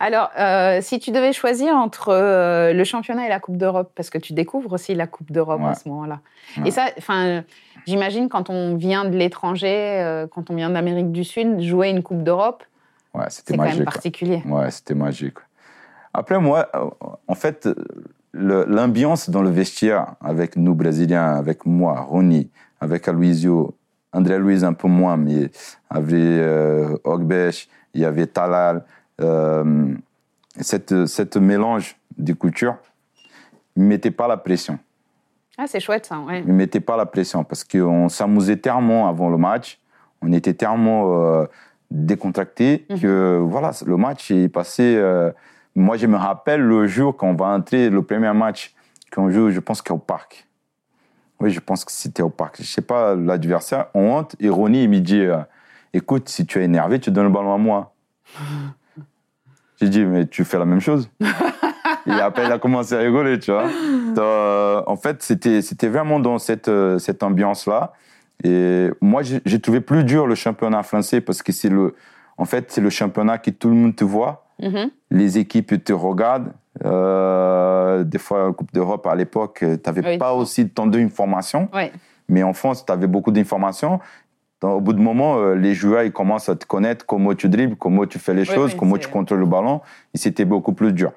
Alors, 0.00 0.30
euh, 0.38 0.78
si 0.80 0.98
tu 0.98 1.10
devais 1.10 1.32
choisir 1.32 1.74
entre 1.74 2.08
euh, 2.10 2.72
le 2.72 2.84
championnat 2.84 3.26
et 3.26 3.28
la 3.28 3.40
Coupe 3.40 3.56
d'Europe, 3.56 3.90
parce 3.94 4.10
que 4.10 4.18
tu 4.18 4.32
découvres 4.32 4.72
aussi 4.72 4.94
la 4.94 5.06
Coupe 5.06 5.32
d'Europe 5.32 5.60
Ouais. 5.60 5.68
à 5.70 5.74
ce 5.74 5.88
moment-là. 5.88 6.20
Ouais. 6.58 6.68
Et 6.68 6.70
ça, 6.70 6.86
enfin, 6.98 7.42
j'imagine 7.86 8.28
quand 8.28 8.50
on 8.50 8.76
vient 8.76 9.04
de 9.04 9.16
l'étranger, 9.16 10.00
euh, 10.00 10.26
quand 10.26 10.50
on 10.50 10.54
vient 10.54 10.70
d'Amérique 10.70 11.12
du 11.12 11.24
Sud, 11.24 11.60
jouer 11.60 11.88
une 11.90 12.02
Coupe 12.02 12.22
d'Europe, 12.22 12.64
Ouais, 13.14 13.24
c'est 13.28 13.38
c'était 13.46 13.56
quand 13.58 13.64
même 13.64 13.76
quoi. 13.76 13.84
particulier. 13.84 14.42
Ouais, 14.46 14.70
c'était 14.70 14.94
magique. 14.94 15.36
Après, 16.14 16.38
moi, 16.38 16.70
en 17.28 17.34
fait, 17.34 17.68
l'ambiance 18.32 19.28
dans 19.30 19.42
le 19.42 19.50
vestiaire 19.50 20.14
avec 20.22 20.56
nous, 20.56 20.74
Brésiliens, 20.74 21.34
avec 21.34 21.66
moi, 21.66 22.00
Ronnie, 22.00 22.50
avec 22.80 23.08
Aloisio, 23.08 23.74
André 24.12 24.38
Luiz 24.38 24.64
un 24.64 24.72
peu 24.74 24.88
moins, 24.88 25.16
mais 25.16 25.50
avec 25.90 26.12
euh, 26.14 26.96
Ogbesh, 27.04 27.68
il 27.94 28.00
y 28.00 28.04
avait 28.04 28.26
Talal, 28.26 28.84
euh, 29.20 29.94
cette, 30.60 31.06
cette 31.06 31.36
mélange 31.36 31.96
de 32.18 32.32
cultures 32.34 32.76
ne 33.76 33.84
mettait 33.84 34.10
pas 34.10 34.28
la 34.28 34.36
pression. 34.36 34.78
Ah, 35.58 35.64
c'est 35.66 35.80
chouette 35.80 36.06
ça. 36.06 36.18
Ouais. 36.20 36.42
ne 36.42 36.52
mettait 36.52 36.80
pas 36.80 36.96
la 36.96 37.06
pression 37.06 37.44
parce 37.44 37.64
qu'on 37.64 38.08
s'amusait 38.08 38.56
tellement 38.56 39.08
avant 39.08 39.28
le 39.30 39.36
match, 39.38 39.78
on 40.22 40.32
était 40.32 40.54
tellement 40.54 41.14
euh, 41.14 41.46
décontracté 41.90 42.86
Mhm. 42.90 43.00
que 43.00 43.38
voilà, 43.42 43.70
le 43.86 43.96
match 43.96 44.30
est 44.30 44.48
passé. 44.48 44.94
euh, 44.96 45.30
moi, 45.74 45.96
je 45.96 46.06
me 46.06 46.16
rappelle 46.16 46.60
le 46.60 46.86
jour 46.86 47.16
quand 47.16 47.28
on 47.28 47.34
va 47.34 47.46
entrer, 47.46 47.88
le 47.88 48.02
premier 48.02 48.32
match 48.34 48.74
qu'on 49.14 49.30
joue, 49.30 49.50
je 49.50 49.60
pense 49.60 49.80
qu'au 49.82 49.96
parc. 49.98 50.46
Oui, 51.42 51.50
je 51.50 51.58
pense 51.58 51.84
que 51.84 51.90
c'était 51.90 52.22
au 52.22 52.28
parc. 52.28 52.58
Je 52.58 52.66
sais 52.66 52.82
pas, 52.82 53.16
l'adversaire, 53.16 53.86
on 53.94 54.12
honte, 54.12 54.36
et 54.38 54.48
Ronnie, 54.48 54.84
il 54.84 54.90
me 54.90 55.00
dit 55.00 55.22
euh, 55.22 55.38
Écoute, 55.92 56.28
si 56.28 56.46
tu 56.46 56.60
es 56.60 56.64
énervé, 56.64 57.00
tu 57.00 57.10
donnes 57.10 57.26
le 57.26 57.32
ballon 57.32 57.52
à 57.52 57.58
moi. 57.58 57.94
J'ai 59.80 59.88
dit 59.88 60.04
Mais 60.04 60.26
tu 60.26 60.44
fais 60.44 60.58
la 60.58 60.64
même 60.64 60.80
chose. 60.80 61.10
Et 62.06 62.12
après, 62.12 62.46
il 62.46 62.52
a 62.52 62.58
commencé 62.58 62.94
à 62.94 62.98
rigoler, 62.98 63.38
tu 63.38 63.50
vois. 63.50 63.68
Euh, 64.18 64.82
en 64.86 64.96
fait, 64.96 65.22
c'était 65.22 65.88
vraiment 65.88 66.20
dans 66.20 66.38
cette, 66.38 66.68
euh, 66.68 66.98
cette 66.98 67.22
ambiance-là. 67.22 67.92
Et 68.44 68.90
moi, 69.00 69.22
j'ai 69.22 69.60
trouvé 69.60 69.80
plus 69.80 70.04
dur 70.04 70.26
le 70.26 70.34
championnat 70.34 70.82
français 70.82 71.20
parce 71.20 71.42
que 71.42 71.52
c'est 71.52 71.68
le, 71.68 71.94
en 72.38 72.44
fait, 72.44 72.72
c'est 72.72 72.80
le 72.80 72.90
championnat 72.90 73.38
que 73.38 73.50
tout 73.50 73.68
le 73.68 73.74
monde 73.74 73.94
te 73.94 74.04
voit. 74.04 74.46
Mhm. 74.60 74.90
Les 75.10 75.38
équipes 75.38 75.82
te 75.82 75.92
regardent. 75.92 76.52
Euh, 76.84 78.04
des 78.04 78.18
fois, 78.18 78.48
en 78.48 78.52
Coupe 78.52 78.72
d'Europe, 78.72 79.06
à 79.06 79.14
l'époque, 79.14 79.58
tu 79.60 79.66
n'avais 79.86 80.06
Oui. 80.06 80.18
pas 80.18 80.32
aussi 80.34 80.68
tant 80.68 80.86
d'informations. 80.86 81.68
Ouais. 81.74 81.92
Mais 82.28 82.42
en 82.42 82.52
France, 82.52 82.84
tu 82.86 82.92
avais 82.92 83.06
beaucoup 83.06 83.30
d'informations. 83.30 84.00
Au 84.62 84.80
bout 84.80 84.92
de 84.92 85.00
moment, 85.00 85.38
euh, 85.38 85.54
les 85.54 85.74
joueurs 85.74 86.04
ils 86.04 86.12
commencent 86.12 86.48
à 86.48 86.54
te 86.54 86.64
connaître, 86.66 87.04
comment 87.04 87.34
tu 87.34 87.48
dribbles, 87.48 87.74
comment 87.76 88.06
tu 88.06 88.20
fais 88.20 88.32
les 88.32 88.42
Oui, 88.48 88.54
choses, 88.54 88.74
comment 88.76 88.96
tu 88.96 89.08
contrôles 89.08 89.40
le 89.40 89.46
ballon. 89.46 89.80
Et 90.14 90.18
c'était 90.18 90.44
beaucoup 90.44 90.72
plus 90.72 90.92
dur. 90.92 91.12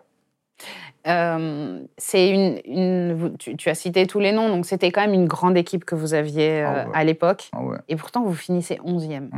Euh, 1.07 1.79
c'est 1.99 2.29
une, 2.31 3.35
tu, 3.37 3.55
tu 3.55 3.69
as 3.69 3.75
cité 3.75 4.07
tous 4.07 4.19
les 4.19 4.31
noms, 4.31 4.49
donc 4.49 4.65
c'était 4.65 4.91
quand 4.91 5.01
même 5.01 5.13
une 5.13 5.27
grande 5.27 5.55
équipe 5.55 5.85
que 5.85 5.93
vous 5.93 6.15
aviez 6.15 6.63
euh, 6.63 6.67
Ah 6.67 6.87
ouais. 6.87 6.91
à 6.95 7.03
l'époque. 7.03 7.51
Ah 7.53 7.61
ouais. 7.63 7.77
Et 7.87 7.95
pourtant, 7.95 8.23
vous 8.23 8.33
finissez 8.33 8.79
11e. 8.83 9.29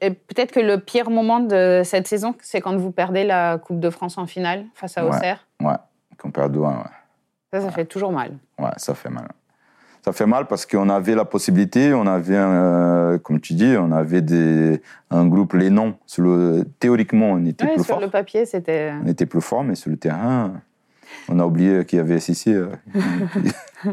Peut-être 0.00 0.52
que 0.52 0.60
le 0.60 0.78
pire 0.78 1.10
moment 1.10 1.40
de 1.40 1.82
cette 1.84 2.08
saison, 2.08 2.34
c'est 2.40 2.60
quand 2.60 2.76
vous 2.76 2.90
perdez 2.90 3.24
la 3.24 3.58
Coupe 3.58 3.80
de 3.80 3.90
France 3.90 4.18
en 4.18 4.26
finale 4.26 4.64
face 4.74 4.96
à. 4.96 5.04
Auxerre. 5.06 5.46
Ouais, 5.60 5.74
qu'on 6.18 6.30
perd 6.30 6.56
2-1, 6.56 6.60
ouais. 6.60 6.74
Ça, 7.52 7.60
ça 7.60 7.70
fait 7.70 7.84
toujours 7.84 8.12
mal. 8.12 8.32
Ouais, 8.58 8.70
ça 8.76 8.94
fait 8.94 9.10
mal. 9.10 9.28
Ça 10.02 10.12
fait 10.12 10.24
mal 10.24 10.46
parce 10.46 10.64
qu'on 10.64 10.88
avait 10.88 11.14
la 11.14 11.26
possibilité, 11.26 11.92
on 11.92 12.06
avait, 12.06 12.34
euh, 12.36 13.18
comme 13.18 13.38
tu 13.40 13.52
dis, 13.52 13.74
on 13.78 13.92
avait 13.92 14.22
des, 14.22 14.80
un 15.10 15.26
groupe, 15.26 15.52
les 15.52 15.68
noms. 15.68 15.94
Sur 16.06 16.22
le, 16.22 16.64
théoriquement, 16.78 17.32
on 17.32 17.44
était 17.44 17.66
Ouais, 17.66 17.74
plus 17.74 17.84
sur 17.84 17.96
fort. 17.96 18.00
le 18.00 18.08
papier, 18.08 18.46
c'était. 18.46 18.92
On 19.04 19.06
était 19.06 19.26
plus 19.26 19.42
fort, 19.42 19.62
mais 19.62 19.74
sur 19.74 19.90
le 19.90 19.98
terrain, 19.98 20.54
on 21.28 21.38
a 21.38 21.44
oublié 21.44 21.84
qu'il 21.84 21.98
y 21.98 22.00
avait 22.00 22.18
Sissi. 22.18 22.54
euh. 22.54 22.68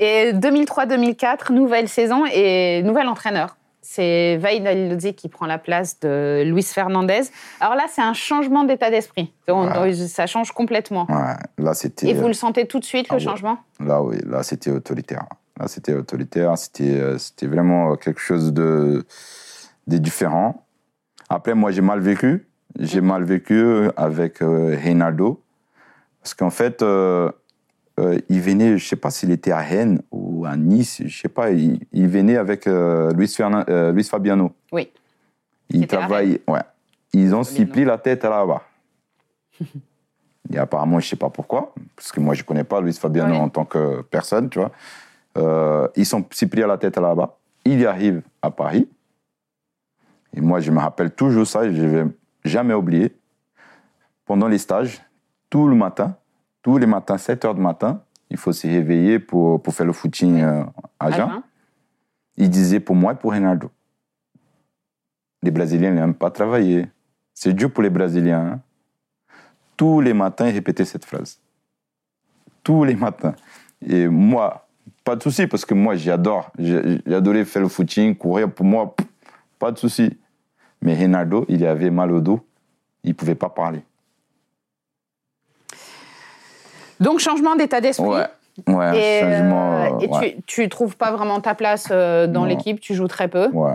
Et 0.00 0.32
2003-2004, 0.32 1.52
nouvelle 1.52 1.88
saison 1.88 2.24
et 2.32 2.82
nouvel 2.82 3.08
entraîneur. 3.08 3.56
C'est 3.90 4.36
Vaidalozzi 4.36 5.14
qui 5.14 5.30
prend 5.30 5.46
la 5.46 5.56
place 5.56 5.98
de 6.00 6.42
Luis 6.44 6.62
Fernandez. 6.62 7.22
Alors 7.58 7.74
là, 7.74 7.86
c'est 7.88 8.02
un 8.02 8.12
changement 8.12 8.64
d'état 8.64 8.90
d'esprit. 8.90 9.32
Ouais. 9.48 9.94
Ça 9.94 10.26
change 10.26 10.52
complètement. 10.52 11.06
Ouais, 11.08 11.36
là, 11.56 11.72
c'était. 11.72 12.08
Et 12.08 12.12
vous 12.12 12.26
le 12.26 12.34
sentez 12.34 12.66
tout 12.66 12.80
de 12.80 12.84
suite, 12.84 13.06
Ah 13.08 13.14
le 13.14 13.18
ouais. 13.18 13.24
changement? 13.24 13.56
Là, 13.80 14.02
oui, 14.02 14.18
là, 14.26 14.42
c'était 14.42 14.70
autoritaire. 14.70 15.24
Là, 15.58 15.68
c'était 15.68 15.94
autoritaire. 15.94 16.58
C'était, 16.58 17.00
euh, 17.00 17.16
c'était 17.16 17.46
vraiment 17.46 17.96
quelque 17.96 18.20
chose 18.20 18.52
de, 18.52 19.06
de 19.86 19.96
différent. 19.96 20.66
Après, 21.30 21.54
moi, 21.54 21.70
j'ai 21.70 21.80
mal 21.80 22.00
vécu. 22.00 22.46
J'ai 22.78 23.00
mal 23.00 23.24
vécu 23.24 23.88
avec 23.96 24.42
euh, 24.42 24.76
Reinaldo. 24.84 25.42
Parce 26.22 26.34
qu'en 26.34 26.50
fait, 26.50 26.82
euh, 26.82 27.32
euh, 27.98 28.18
il 28.28 28.40
venait, 28.40 28.78
je 28.78 28.86
sais 28.86 28.96
pas 28.96 29.10
s'il 29.10 29.30
était 29.32 29.50
à 29.50 29.58
Rennes 29.58 30.00
ou 30.12 30.46
à 30.46 30.56
Nice, 30.56 31.02
je 31.04 31.20
sais 31.20 31.28
pas, 31.28 31.50
il, 31.50 31.80
il 31.92 32.06
venait 32.06 32.36
avec 32.36 32.66
euh, 32.66 33.12
Luis, 33.12 33.34
euh, 33.40 33.92
Luis 33.92 34.04
Fabiano. 34.04 34.52
Oui. 34.70 34.90
Il 35.70 35.86
travaille, 35.86 36.40
ouais. 36.46 36.60
Ils 37.12 37.34
ont 37.34 37.42
pris 37.42 37.84
la 37.84 37.98
tête 37.98 38.22
là-bas. 38.24 38.62
Et 40.50 40.56
apparemment, 40.56 41.00
je 41.00 41.08
sais 41.08 41.16
pas 41.16 41.28
pourquoi, 41.28 41.74
parce 41.96 42.12
que 42.12 42.20
moi, 42.20 42.34
je 42.34 42.42
connais 42.42 42.64
pas 42.64 42.80
Luis 42.80 42.94
Fabiano 42.94 43.34
Ouais. 43.34 43.40
en 43.40 43.48
tant 43.48 43.64
que 43.64 44.00
personne, 44.02 44.48
tu 44.48 44.60
vois. 44.60 44.72
Ils 45.94 46.06
sont 46.06 46.24
à 46.24 46.66
la 46.66 46.78
tête 46.78 46.96
là-bas. 46.96 47.36
Il 47.64 47.80
y 47.80 47.86
arrive 47.86 48.22
à 48.40 48.50
Paris. 48.50 48.88
Et 50.34 50.40
moi, 50.40 50.60
je 50.60 50.70
me 50.70 50.78
rappelle 50.78 51.10
toujours 51.10 51.46
ça, 51.46 51.70
je 51.70 51.82
vais 51.84 52.04
jamais 52.44 52.74
oublier. 52.74 53.14
Pendant 54.24 54.48
les 54.48 54.58
stages, 54.58 55.02
tout 55.50 55.68
le 55.68 55.74
matin, 55.74 56.16
tous 56.68 56.76
les 56.76 56.86
matins, 56.86 57.16
7 57.16 57.46
heures 57.46 57.54
du 57.54 57.62
matin, 57.62 58.02
il 58.28 58.36
faut 58.36 58.52
se 58.52 58.66
réveiller 58.66 59.18
pour, 59.18 59.62
pour 59.62 59.72
faire 59.72 59.86
le 59.86 59.94
footing 59.94 60.42
euh, 60.42 60.64
à 61.00 61.10
Jean. 61.10 61.42
Il 62.36 62.50
disait 62.50 62.78
pour 62.78 62.94
moi 62.94 63.12
et 63.12 63.16
pour 63.16 63.32
Ronaldo. 63.32 63.70
Les 65.42 65.50
Brésiliens 65.50 65.92
n'aiment 65.92 66.12
pas 66.12 66.30
travailler. 66.30 66.86
C'est 67.32 67.54
dur 67.54 67.72
pour 67.72 67.82
les 67.82 67.88
Brésiliens. 67.88 68.46
hein. 68.46 68.60
Tous 69.78 70.02
les 70.02 70.12
matins, 70.12 70.46
il 70.46 70.52
répétait 70.52 70.84
cette 70.84 71.06
phrase. 71.06 71.40
Tous 72.62 72.84
les 72.84 72.96
matins. 72.96 73.34
Et 73.80 74.06
moi, 74.06 74.68
pas 75.04 75.16
de 75.16 75.22
souci, 75.22 75.46
parce 75.46 75.64
que 75.64 75.72
moi, 75.72 75.96
j'adore. 75.96 76.52
Adoré 77.06 77.46
faire 77.46 77.62
le 77.62 77.68
footing, 77.68 78.14
courir. 78.14 78.52
Pour 78.52 78.66
moi, 78.66 78.94
pas 79.58 79.72
de 79.72 79.78
souci. 79.78 80.18
Mais 80.82 80.94
Ronaldo, 80.94 81.46
il 81.48 81.64
avait 81.64 81.88
mal 81.90 82.12
au 82.12 82.20
dos. 82.20 82.46
Il 83.04 83.12
ne 83.12 83.14
pouvait 83.14 83.34
pas 83.34 83.48
parler. 83.48 83.80
Donc, 87.00 87.18
changement 87.20 87.56
d'état 87.56 87.80
d'esprit. 87.80 88.06
Ouais. 88.08 88.26
Ouais, 88.66 88.98
Et, 88.98 89.20
changement. 89.20 89.76
euh, 89.84 89.98
et 90.00 90.08
ouais. 90.08 90.36
tu, 90.46 90.62
tu 90.62 90.68
trouves 90.68 90.96
pas 90.96 91.12
vraiment 91.12 91.40
ta 91.40 91.54
place 91.54 91.88
euh, 91.92 92.26
dans 92.26 92.44
l'équipe, 92.44 92.80
tu 92.80 92.94
joues 92.94 93.06
très 93.06 93.28
peu. 93.28 93.46
Ouais. 93.52 93.74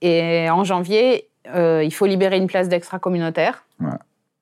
Et 0.00 0.48
en 0.48 0.64
janvier, 0.64 1.28
euh, 1.54 1.84
il 1.84 1.92
faut 1.92 2.06
libérer 2.06 2.38
une 2.38 2.46
place 2.46 2.68
d'extra 2.68 2.98
communautaire. 2.98 3.64
Ouais. 3.78 3.90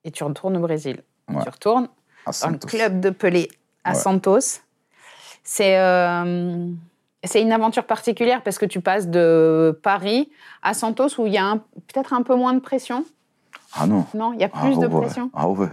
Et 0.05 0.13
tu 0.13 0.23
retournes 0.23 0.57
au 0.57 0.61
Brésil. 0.61 1.03
Ouais. 1.29 1.43
Tu 1.43 1.49
retournes 1.49 1.89
dans 2.43 2.51
le 2.51 2.59
club 2.59 3.01
de 3.01 3.11
Pelé 3.11 3.49
à. 3.83 3.95
Santos. 3.95 4.61
C'est 5.43 5.79
euh, 5.79 6.67
c'est 7.25 7.43
une 7.43 7.53
aventure 7.53 7.85
particulière 7.85 8.43
parce 8.43 8.59
que 8.59 8.67
tu 8.67 8.81
passes 8.81 9.09
de 9.09 9.79
Paris 9.83 10.31
à 10.63 10.73
Santos 10.75 11.19
où 11.19 11.27
il 11.27 11.33
y 11.33 11.39
a 11.39 11.57
peut-être 11.89 12.13
un 12.13 12.23
peu 12.23 12.35
moins 12.37 12.53
de 12.55 12.61
pression. 12.61 13.05
Ah 13.77 13.87
non. 13.87 14.07
Non, 14.15 14.33
il 14.35 14.41
y 14.41 14.45
a 14.45 14.51
Ah 14.53 14.61
plus 14.61 14.79
de 14.79 14.87
ouais. 14.87 15.01
pression. 15.01 15.31
Ah 15.35 15.49
ouais. 15.49 15.67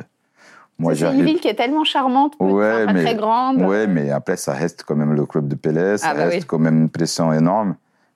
Moi, 0.79 0.95
c'est 0.95 1.05
une 1.11 1.23
ville 1.23 1.39
qui 1.39 1.47
est 1.47 1.55
tellement 1.55 1.83
charmante, 1.83 2.33
Ouais, 2.39 2.85
pas 2.85 2.93
mais- 2.93 3.03
très 3.03 3.15
grande. 3.15 3.61
Ouais, 3.63 3.87
mais 3.87 4.11
après, 4.11 4.37
ça 4.37 4.53
reste 4.53 4.83
quand 4.83 4.95
même 4.95 5.13
le 5.13 5.25
club 5.25 5.47
de 5.47 5.55
Pelé, 5.55 5.97
ça 5.97 6.09
Ah 6.11 6.13
bah 6.13 6.25
reste 6.25 6.37
oui. 6.41 6.43
quand 6.45 6.59
même 6.59 6.77
une 6.77 6.89
pression 6.89 7.33
énorme. 7.33 7.75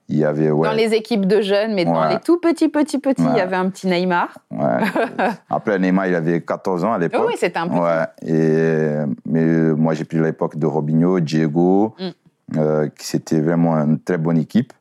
Il 0.10 0.18
y 0.18 0.26
avait, 0.26 0.52
ouais, 0.52 0.68
Dans 0.68 0.74
les 0.76 0.94
équipes 0.94 1.26
de 1.26 1.40
jeunes, 1.42 1.74
mais 1.74 1.86
dans 1.86 2.04
les 2.06 2.20
tout 2.20 2.38
petits, 2.38 2.68
petits, 2.68 3.00
petits, 3.00 3.24
il 3.24 3.38
y 3.38 3.40
avait 3.40 3.56
un 3.56 3.70
petit 3.70 3.88
Neymar. 3.88 4.38
Après, 5.50 5.80
Neymar, 5.80 6.08
il 6.08 6.16
avait 6.16 6.42
14 6.42 6.84
ans 6.84 6.94
à 6.94 6.98
l'époque. 7.00 7.22
Oh 7.24 7.28
oui, 7.30 7.36
c'était 7.38 7.58
un 7.60 7.68
petit. 7.70 8.28
Et, 8.30 8.98
mais 9.26 9.42
euh, 9.44 9.74
moi, 9.76 9.94
j'ai 9.94 10.04
pris 10.04 10.20
l'époque 10.20 10.58
de 10.58 10.66
Robinho, 10.66 11.20
Diego, 11.22 11.96
Mm. 11.98 12.58
euh, 12.58 12.90
qui 12.90 13.08
c'était 13.08 13.40
vraiment 13.40 13.76
une 13.78 14.00
très 14.00 14.18
bonne 14.18 14.38
équipe. 14.38 14.74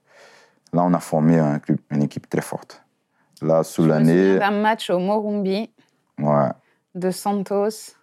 Là, 0.72 0.82
on 0.84 0.92
a 0.94 0.98
formé 1.00 1.38
un 1.38 1.60
club- 1.60 1.78
une 1.92 2.02
équipe 2.02 2.28
très 2.28 2.40
forte. 2.42 2.82
Là, 3.40 3.62
sous 3.62 3.86
l'année, 3.86 4.38
d'un 4.38 4.50
match 4.50 4.90
au 4.90 4.98
Morumbi 4.98 5.70
ouais, 6.20 6.48
de 6.94 7.10
Santos. 7.10 7.94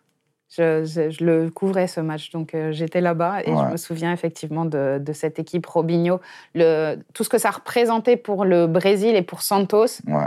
Je, 0.50 0.86
je- 0.86 1.10
je 1.10 1.26
le 1.26 1.50
couvrais 1.50 1.88
ce 1.88 2.00
match, 2.00 2.32
donc 2.32 2.56
euh, 2.56 2.72
j'étais 2.72 3.02
là-bas 3.02 3.42
et 3.44 3.52
Ouais. 3.52 3.58
je 3.68 3.72
me 3.74 3.78
souviens 3.78 4.14
effectivement 4.14 4.64
de, 4.64 4.98
de 4.98 5.14
cette 5.14 5.40
équipe 5.40 5.66
Robinho, 5.66 6.22
le, 6.56 6.96
tout 7.14 7.26
ce 7.26 7.30
que 7.30 7.38
ça 7.38 7.50
représentait 7.52 8.16
pour 8.16 8.46
le 8.46 8.66
Brésil 8.66 9.16
et 9.18 9.24
pour 9.24 9.42
Santos 9.42 10.00
Ouais. 10.08 10.24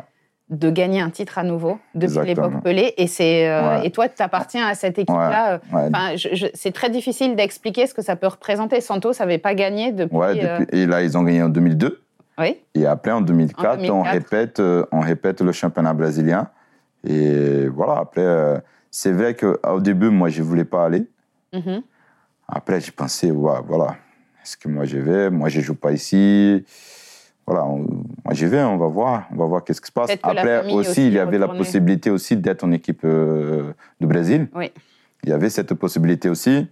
de 0.51 0.69
gagner 0.71 1.01
un 1.01 1.09
titre 1.09 1.39
à 1.39 1.43
nouveau 1.43 1.79
depuis 1.95 2.27
l'époque 2.27 2.63
Pelé. 2.63 2.93
Et, 2.99 3.07
c'est, 3.07 3.49
euh, 3.49 3.79
Ouais. 3.79 3.87
et 3.87 3.91
toi, 3.93 4.11
tu 4.11 4.23
appartiens 4.23 4.67
à 4.67 4.75
cette 4.75 4.99
équipe-là. 4.99 5.55
euh, 5.75 6.17
je- 6.17 6.49
c'est 6.53 6.73
très 6.73 6.91
difficile 6.91 7.35
d'expliquer 7.35 7.87
ce 7.87 7.95
que 7.95 8.03
ça 8.03 8.15
peut 8.15 8.27
représenter. 8.27 8.83
Santos 8.83 9.13
n'avait 9.21 9.39
pas 9.39 9.55
gagné 9.55 9.91
depuis. 9.91 10.19
Et 10.73 10.85
là, 10.85 11.03
ils 11.03 11.17
ont 11.17 11.23
gagné 11.23 11.43
en 11.43 11.49
2002. 11.49 12.03
oui. 12.39 12.59
Et 12.75 12.85
après, 12.85 13.11
en 13.11 13.23
2004, 13.23 13.79
En 13.91 14.01
On, 14.01 14.03
2004. 14.03 14.13
répète, 14.13 14.63
on 14.93 15.01
répète 15.01 15.41
le 15.41 15.53
championnat 15.53 15.95
brésilien. 15.95 16.49
Et 17.05 17.67
voilà, 17.69 17.99
après, 17.99 18.23
euh, 18.25 18.59
c'est 18.91 19.13
vrai 19.13 19.35
qu'au 19.35 19.81
début, 19.81 20.11
moi, 20.11 20.29
je 20.29 20.43
ne 20.43 20.47
voulais 20.47 20.65
pas 20.65 20.85
aller. 20.85 21.07
Mhm. 21.53 21.83
Après, 22.49 22.81
j'ai 22.81 22.93
pensé, 22.93 23.31
ouais, 23.31 23.61
voilà, 23.67 23.97
est-ce 24.43 24.57
que 24.57 24.69
moi, 24.69 24.85
je 24.85 24.99
vais? 24.99 25.31
Moi, 25.31 25.49
je 25.49 25.59
ne 25.61 25.65
joue 25.65 25.75
pas 25.75 25.93
ici. 25.93 26.65
Voilà, 27.47 27.65
on- 27.65 27.79
moi, 28.25 28.33
j'y 28.33 28.47
vais, 28.47 28.63
on 28.63 28.77
va 28.77 28.87
voir, 28.87 29.27
on 29.33 29.37
va 29.37 29.45
voir 29.47 29.65
qu'est-ce 29.65 29.81
qui 29.81 29.87
se 29.89 29.93
passe. 29.93 30.11
Après, 30.23 30.59
aussi, 30.75 30.91
aussi 30.91 31.07
il 31.09 31.13
y 31.15 31.19
avait 31.19 31.39
la 31.39 31.47
possibilité 31.59 32.11
aussi 32.11 32.37
d'être 32.37 32.65
en 32.65 32.71
équipe 32.73 33.01
euh, 33.05 33.73
de 34.01 34.07
Brésil. 34.07 34.49
Oui. 34.55 34.71
Il 35.25 35.31
y 35.31 35.33
avait 35.33 35.51
cette 35.51 35.75
possibilité 35.75 36.29
aussi. 36.29 36.69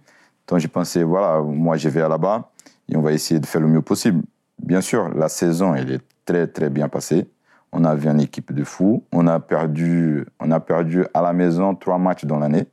Donc, 0.47 0.59
j'ai 0.59 0.67
pensé, 0.67 1.03
voilà, 1.03 1.41
moi, 1.41 1.77
je 1.77 1.89
vais 1.89 2.01
là-bas 2.07 2.51
et 2.87 2.95
on 2.95 3.01
va 3.01 3.11
essayer 3.13 3.39
de 3.39 3.45
faire 3.45 3.61
le 3.61 3.67
mieux 3.67 3.81
possible. 3.81 4.21
Bien 4.57 4.81
sûr, 4.81 5.09
la 5.09 5.29
saison, 5.29 5.75
elle 5.75 5.91
est 5.91 6.01
très, 6.25 6.47
très 6.47 6.69
bien 6.69 6.87
passée. 6.89 7.27
On 7.71 7.83
avait 7.83 8.09
une 8.09 8.19
équipe 8.19 8.51
de 8.53 8.63
fous. 8.63 9.03
On 9.11 9.27
a 9.27 9.39
perdu, 9.39 10.25
on 10.39 10.51
a 10.51 10.59
perdu 10.59 11.05
à 11.13 11.21
la 11.21 11.33
maison 11.33 11.75
trois 11.75 11.97
matchs 11.97 12.25
dans 12.25 12.39
l'année. 12.39 12.67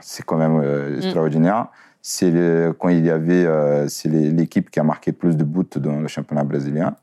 C'est 0.00 0.24
quand 0.24 0.36
même 0.36 0.60
euh, 0.62 0.96
extraordinaire. 0.96 1.68
C'est 2.00 2.32
quand 2.78 2.88
il 2.90 3.04
y 3.04 3.10
avait, 3.10 3.44
euh, 3.44 3.88
c'est 3.88 4.08
l'équipe 4.08 4.70
qui 4.70 4.78
a 4.78 4.84
marqué 4.84 5.12
plus 5.12 5.36
de 5.36 5.44
buts 5.44 5.66
dans 5.76 6.00
le 6.00 6.08
championnat 6.08 6.44
brésilien. 6.44 6.94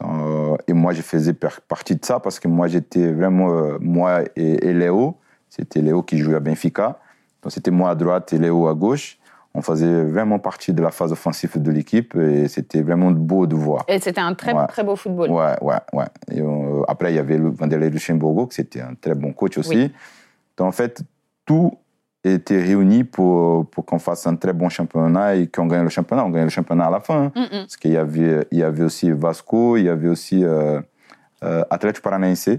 Donc, 0.00 0.60
et 0.68 0.72
moi, 0.72 0.92
je 0.92 1.02
faisais 1.02 1.34
partie 1.34 1.96
de 1.96 2.04
ça 2.04 2.20
parce 2.20 2.38
que 2.38 2.48
moi, 2.48 2.68
j'étais 2.68 3.12
vraiment, 3.12 3.50
euh, 3.50 3.78
moi 3.80 4.22
et, 4.36 4.68
et 4.68 4.72
Léo, 4.72 5.16
c'était 5.48 5.80
Léo 5.80 6.02
qui 6.02 6.18
jouait 6.18 6.36
à 6.36 6.40
Benfica. 6.40 7.00
Donc, 7.42 7.52
c'était 7.52 7.70
moi 7.70 7.90
à 7.90 7.94
droite 7.94 8.32
et 8.32 8.38
Léo 8.38 8.68
à 8.68 8.74
gauche. 8.74 9.17
On 9.54 9.62
faisait 9.62 10.04
vraiment 10.04 10.38
partie 10.38 10.72
de 10.72 10.82
la 10.82 10.90
phase 10.90 11.10
offensive 11.10 11.60
de 11.60 11.70
l'équipe 11.70 12.14
et 12.16 12.48
c'était 12.48 12.82
vraiment 12.82 13.10
beau 13.10 13.46
de 13.46 13.56
voir. 13.56 13.84
Et 13.88 13.98
c'était 13.98 14.20
un 14.20 14.34
très, 14.34 14.52
Ouais. 14.52 14.66
très 14.68 14.84
beau 14.84 14.94
football. 14.94 15.30
Ouais, 15.30 15.56
ouais, 15.62 15.76
ouais. 15.94 16.04
Et, 16.30 16.40
euh, 16.40 16.82
après, 16.86 17.12
il 17.12 17.16
y 17.16 17.18
avait 17.18 17.38
le 17.38 17.48
Vanderlei 17.50 17.90
Luxembourg, 17.90 18.48
qui 18.50 18.56
c'était 18.56 18.82
un 18.82 18.94
très 18.94 19.14
bon 19.14 19.32
coach 19.32 19.56
aussi. 19.58 19.76
Oui. 19.76 19.92
Donc, 20.56 20.68
en 20.68 20.72
fait, 20.72 21.02
tout 21.46 21.72
était 22.22 22.60
réuni 22.62 23.04
pour, 23.04 23.66
pour 23.70 23.86
qu'on 23.86 23.98
fasse 23.98 24.26
un 24.26 24.36
très 24.36 24.52
bon 24.52 24.68
championnat 24.68 25.36
et 25.36 25.46
qu'on 25.46 25.66
gagne 25.66 25.84
le 25.84 25.88
championnat. 25.88 26.24
On 26.24 26.30
gagne 26.30 26.44
le 26.44 26.50
championnat 26.50 26.86
à 26.86 26.90
la 26.90 27.00
fin. 27.00 27.32
hein. 27.34 27.40
Mm. 27.46 27.48
Parce 27.50 27.76
qu'il 27.78 27.92
y 27.92 27.96
avait, 27.96 28.46
il 28.50 28.58
y 28.58 28.62
avait 28.62 28.84
aussi 28.84 29.10
Vasco, 29.10 29.76
il 29.76 29.84
y 29.84 29.88
avait 29.88 30.08
aussi 30.08 30.44
euh, 30.44 30.80
euh, 31.42 31.64
Atlético 31.70 32.02
Paranaense 32.04 32.50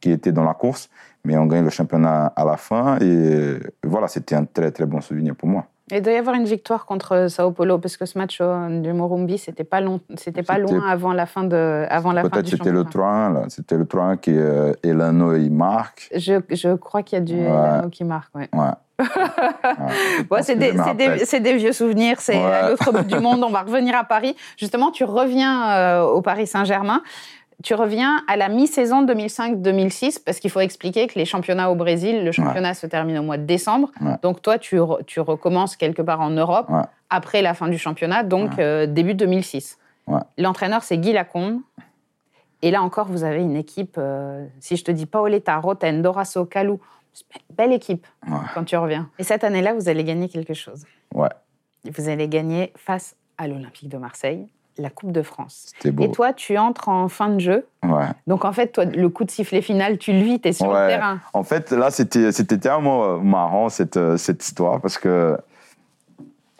qui 0.00 0.10
était 0.10 0.32
dans 0.32 0.44
la 0.44 0.54
course. 0.54 0.90
Mais 1.24 1.36
on 1.36 1.46
gagne 1.46 1.62
le 1.64 1.70
championnat 1.70 2.26
à 2.34 2.44
la 2.44 2.56
fin. 2.56 2.98
Et 3.00 3.58
voilà, 3.84 4.08
c'était 4.08 4.34
un 4.34 4.44
très, 4.44 4.72
très 4.72 4.86
bon 4.86 5.00
souvenir 5.00 5.36
pour 5.36 5.48
moi. 5.48 5.66
Et 5.90 5.96
il 5.96 6.02
doit 6.02 6.12
y 6.12 6.16
avoir 6.16 6.36
une 6.36 6.44
victoire 6.44 6.86
contre 6.86 7.26
Sao 7.28 7.50
Paulo 7.50 7.78
parce 7.78 7.96
que 7.96 8.06
ce 8.06 8.16
match 8.16 8.38
euh, 8.40 8.80
du 8.80 8.92
Morumbi, 8.92 9.36
c'était 9.36 9.64
pas 9.64 9.80
long, 9.80 10.00
c'était 10.16 10.42
pas 10.44 10.56
loin 10.58 10.80
avant 10.86 11.12
la 11.12 11.26
fin 11.26 11.44
de, 11.44 11.84
avant 11.90 12.12
la 12.12 12.22
fin 12.22 12.28
Peut-être 12.30 12.44
du 12.44 12.52
c'était 12.52 12.70
le 12.70 12.84
championnat. 12.84 13.30
3-1, 13.30 13.34
là. 13.34 13.44
C'était 13.48 13.76
le 13.76 13.84
3-1 13.84 14.16
qui, 14.18 14.30
euh, 14.34 14.72
Elano, 14.84 15.34
il 15.34 15.50
marque. 15.50 16.08
Je, 16.14 16.34
je 16.50 16.74
crois 16.76 17.02
qu'il 17.02 17.18
y 17.18 17.20
a 17.20 17.24
du 17.24 17.34
Ouais. 17.34 17.40
Elano 17.48 17.88
qui 17.88 18.04
marque. 18.04 18.34
Ouais. 18.34 18.48
Ouais. 18.52 18.70
Ouais, 20.30 20.42
c'est 20.42 20.56
des, 20.56 21.56
vieux 21.56 21.72
souvenirs, 21.72 22.20
c'est 22.20 22.36
Ouais. 22.36 22.52
à 22.52 22.68
l'autre 22.70 22.92
bout 22.92 23.02
du 23.04 23.18
monde. 23.18 23.42
On 23.44 23.50
va 23.50 23.62
revenir 23.62 23.96
à 23.96 24.04
Paris. 24.04 24.36
Justement, 24.56 24.90
tu 24.92 25.04
reviens 25.04 25.70
euh, 25.72 26.02
au 26.04 26.22
Paris 26.22 26.46
Saint-Germain. 26.46 27.02
Tu 27.62 27.74
reviens 27.74 28.22
à 28.28 28.36
la 28.36 28.48
mi-saison 28.48 29.04
2005-2006 29.06 30.22
parce 30.24 30.38
qu'il 30.40 30.50
faut 30.50 30.60
expliquer 30.60 31.06
que 31.06 31.18
les 31.18 31.24
championnats 31.24 31.70
au 31.70 31.74
Brésil, 31.74 32.24
le 32.24 32.32
championnat 32.32 32.74
se 32.74 32.86
termine 32.86 33.18
au 33.18 33.22
mois 33.22 33.38
de 33.38 33.44
décembre. 33.44 33.90
Ouais. 34.00 34.14
Donc 34.22 34.42
toi, 34.42 34.58
tu, 34.58 34.76
re- 34.78 35.04
tu 35.04 35.20
recommences 35.20 35.76
quelque 35.76 36.02
part 36.02 36.20
en 36.20 36.30
Europe 36.30 36.66
Ouais. 36.70 36.82
après 37.10 37.42
la 37.42 37.54
fin 37.54 37.68
du 37.68 37.78
championnat, 37.78 38.22
donc 38.22 38.58
euh, 38.58 38.86
début 38.86 39.14
2006. 39.14 39.78
Ouais. 40.06 40.20
L'entraîneur, 40.38 40.82
c'est 40.82 40.98
Guy 40.98 41.12
Lacombe. 41.12 41.60
Et 42.62 42.70
là 42.70 42.82
encore, 42.82 43.06
vous 43.08 43.24
avez 43.24 43.40
une 43.42 43.56
équipe, 43.56 43.96
euh, 43.98 44.46
si 44.60 44.76
je 44.76 44.84
te 44.84 44.90
dis 44.90 45.06
Paoletta, 45.06 45.56
Roten, 45.58 46.00
Dorasso, 46.02 46.44
Calou, 46.44 46.80
belle 47.56 47.72
équipe 47.72 48.06
quand 48.54 48.64
tu 48.64 48.76
reviens. 48.76 49.10
Et 49.18 49.24
cette 49.24 49.44
année-là, 49.44 49.74
vous 49.74 49.88
allez 49.88 50.04
gagner 50.04 50.28
quelque 50.28 50.54
chose. 50.54 50.84
Ouais. 51.14 51.28
Vous 51.96 52.08
allez 52.08 52.28
gagner 52.28 52.72
face 52.76 53.16
à 53.38 53.48
l'Olympique 53.48 53.88
de 53.88 53.98
Marseille 53.98 54.46
la 54.78 54.90
Coupe 54.90 55.12
de 55.12 55.22
France. 55.22 55.72
Beau. 55.84 56.04
Et 56.04 56.10
toi, 56.10 56.32
tu 56.32 56.56
entres 56.58 56.88
en 56.88 57.08
fin 57.08 57.28
de 57.28 57.38
jeu. 57.40 57.66
Ouais. 57.82 58.06
Donc 58.26 58.44
en 58.44 58.52
fait, 58.52 58.68
toi, 58.68 58.84
le 58.84 59.08
coup 59.08 59.24
de 59.24 59.30
sifflet 59.30 59.60
final, 59.62 59.98
tu 59.98 60.12
le 60.12 60.20
vis, 60.20 60.40
tu 60.40 60.48
es 60.48 60.52
sur 60.52 60.72
le 60.72 60.88
terrain. 60.88 61.20
En 61.34 61.42
fait, 61.42 61.70
là, 61.72 61.90
c'était, 61.90 62.32
c'était 62.32 62.58
tellement 62.58 63.18
marrant, 63.18 63.68
cette, 63.68 63.98
cette 64.16 64.42
histoire, 64.44 64.80
parce 64.80 64.98
que 64.98 65.36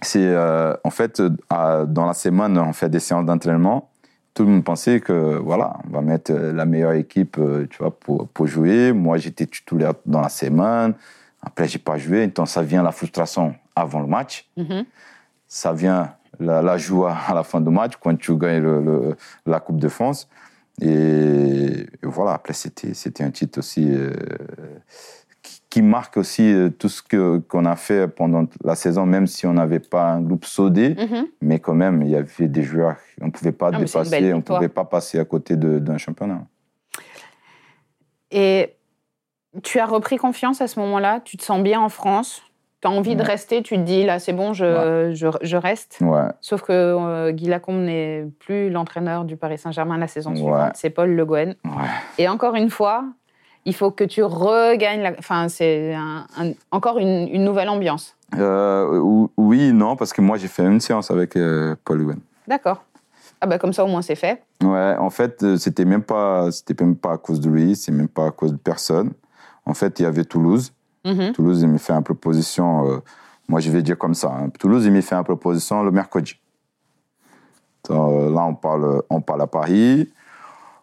c'est, 0.02 0.26
euh, 0.26 0.74
en 0.84 0.90
fait, 0.90 1.22
à- 1.48 1.84
dans 1.86 2.06
la 2.06 2.14
semaine, 2.14 2.58
on 2.58 2.72
fait 2.72 2.88
des 2.88 2.98
séances 3.00 3.24
d'entraînement. 3.24 3.88
Tout 4.34 4.44
le 4.44 4.50
monde 4.50 4.64
pensait 4.64 4.98
que, 5.00 5.36
voilà, 5.36 5.76
on 5.86 5.92
va 5.92 6.00
mettre 6.00 6.32
la 6.32 6.64
meilleure 6.64 6.92
équipe, 6.92 7.36
euh, 7.38 7.66
tu 7.70 7.78
vois, 7.78 7.90
pour, 7.96 8.26
pour 8.28 8.46
jouer. 8.46 8.92
Moi, 8.92 9.18
j'étais 9.18 9.46
titulaire 9.46 9.92
dans 10.06 10.20
la 10.22 10.28
semaine. 10.30 10.94
Après, 11.42 11.68
j'ai 11.68 11.78
pas 11.78 11.98
joué. 11.98 12.26
Donc, 12.28 12.48
ça 12.48 12.62
vient 12.62 12.82
la 12.82 12.92
frustration 12.92 13.54
avant 13.76 14.00
le 14.00 14.06
match. 14.06 14.48
Mhm. 14.56 14.84
Ça 15.46 15.72
vient 15.72 16.14
la, 16.40 16.62
la 16.62 16.76
joie 16.78 17.16
à 17.28 17.34
la 17.34 17.42
fin 17.42 17.60
du 17.60 17.70
match, 17.70 17.92
quand 18.00 18.16
tu 18.16 18.36
gagnes 18.36 18.62
le- 18.62 18.80
le- 18.82 19.16
la 19.46 19.60
Coupe 19.60 19.78
de 19.78 19.88
France. 19.88 20.28
Et 20.80 21.86
voilà, 22.02 22.32
après, 22.32 22.54
c'était, 22.54 22.94
c'était 22.94 23.22
un 23.24 23.30
titre 23.30 23.58
aussi 23.58 23.88
euh, 23.90 24.10
qui, 25.42 25.60
qui 25.68 25.82
marque 25.82 26.16
aussi 26.16 26.50
euh, 26.52 26.70
tout 26.70 26.88
ce 26.88 27.02
que, 27.02 27.38
qu'on 27.38 27.66
a 27.66 27.76
fait 27.76 28.08
pendant 28.08 28.46
la 28.64 28.74
saison, 28.74 29.04
même 29.04 29.26
si 29.26 29.46
on 29.46 29.52
n'avait 29.52 29.80
pas 29.80 30.12
un 30.12 30.22
groupe 30.22 30.44
soudé. 30.46 30.94
Mhm. 30.98 31.26
Mais 31.42 31.58
quand 31.60 31.74
même, 31.74 32.02
il 32.02 32.08
y 32.08 32.16
avait 32.16 32.48
des 32.48 32.62
joueurs 32.62 32.96
qu'on 33.20 33.26
ne 33.26 33.30
pouvait 33.30 33.52
pas 33.52 33.68
Ah, 33.72 33.78
dépasser, 33.78 34.32
on 34.32 34.38
ne 34.38 34.42
pouvait 34.42 34.68
pas 34.70 34.84
passer 34.86 35.18
à 35.18 35.24
côté 35.24 35.56
d'un 35.56 35.98
championnat. 35.98 36.46
Et 38.30 38.74
tu 39.62 39.78
as 39.78 39.86
repris 39.86 40.16
confiance 40.16 40.62
à 40.62 40.66
ce 40.68 40.80
moment-là, 40.80 41.20
tu 41.20 41.36
te 41.36 41.42
sens 41.44 41.62
bien 41.62 41.80
en 41.80 41.90
France, 41.90 42.42
tu 42.82 42.88
as 42.88 42.90
envie 42.90 43.14
de 43.16 43.20
Ouais. 43.22 43.26
rester, 43.28 43.62
tu 43.62 43.76
te 43.76 43.80
dis 43.82 44.04
là 44.04 44.18
c'est 44.18 44.32
bon, 44.32 44.52
je, 44.52 45.12
je, 45.14 45.28
je 45.40 45.56
reste. 45.56 45.98
Ouais, 46.00 46.28
Sauf 46.40 46.62
que 46.62 46.72
euh, 46.72 47.30
Guy 47.32 47.46
Lacombe 47.46 47.80
n'est 47.80 48.26
plus 48.40 48.68
l'entraîneur 48.70 49.24
du 49.24 49.36
Paris 49.36 49.56
Saint-Germain 49.58 49.96
la 49.98 50.08
saison 50.08 50.30
Ouais. 50.30 50.36
suivante, 50.36 50.72
c'est 50.74 50.90
Paul 50.90 51.10
Le 51.10 51.24
Guen. 51.24 51.54
ouais. 51.64 51.70
Et 52.18 52.28
encore 52.28 52.54
une 52.56 52.68
fois, 52.70 53.04
il 53.64 53.74
faut 53.74 53.90
que 53.92 54.02
tu 54.04 54.22
regagnes 54.24 55.02
la... 55.02 55.12
Enfin, 55.18 55.48
c'est 55.48 55.94
un- 55.94 56.26
un- 56.36 56.52
encore 56.72 56.98
une, 56.98 57.28
une 57.28 57.44
nouvelle 57.44 57.68
ambiance. 57.68 58.16
Euh, 58.36 58.98
ou- 58.98 59.30
oui, 59.36 59.72
non, 59.72 59.94
parce 59.94 60.12
que 60.12 60.20
moi, 60.20 60.36
j'ai 60.36 60.48
fait 60.48 60.64
une 60.64 60.80
séance 60.80 61.10
avec 61.12 61.36
euh, 61.36 61.76
Paul 61.84 62.00
Owen. 62.02 62.18
D'accord. 62.48 62.82
Ah 63.40 63.46
bah 63.46 63.58
comme 63.58 63.72
ça 63.72 63.84
au 63.84 63.88
moins 63.88 64.02
c'est 64.02 64.14
fait. 64.14 64.42
Ouais, 64.62 64.94
en 64.98 65.10
fait, 65.10 65.42
euh, 65.42 65.56
c'était 65.56 65.84
même 65.84 66.02
pas, 66.04 66.50
c'était 66.52 66.74
même 66.84 66.94
pas 66.96 67.12
à 67.14 67.18
cause 67.18 67.40
de 67.40 67.50
lui, 67.50 67.74
c'est 67.74 67.90
même 67.92 68.06
pas 68.08 68.26
à 68.26 68.30
cause 68.30 68.52
de 68.52 68.56
personne. 68.56 69.10
En 69.66 69.74
fait, 69.74 69.98
il 69.98 70.04
y 70.04 70.06
avait 70.06 70.24
Toulouse. 70.24 70.72
Mhm. 71.04 71.32
Toulouse, 71.32 71.62
il 71.62 71.68
me 71.68 71.78
fait 71.78 71.92
une 71.92 72.02
proposition. 72.04 72.88
euh, 72.90 72.98
moi, 73.48 73.60
je 73.60 73.70
vais 73.70 73.82
dire 73.82 73.98
comme 73.98 74.14
ça. 74.14 74.28
hein. 74.28 74.50
Toulouse, 74.58 74.84
il 74.86 74.92
me 74.92 75.00
fait 75.00 75.14
une 75.16 75.24
proposition 75.24 75.82
le 75.82 75.90
mercredi. 75.90 76.38
Donc, 77.88 78.12
euh, 78.12 78.32
là, 78.32 78.44
on 78.44 78.54
parle, 78.54 79.02
on 79.10 79.20
parle 79.20 79.42
à 79.42 79.46
Paris. 79.46 80.10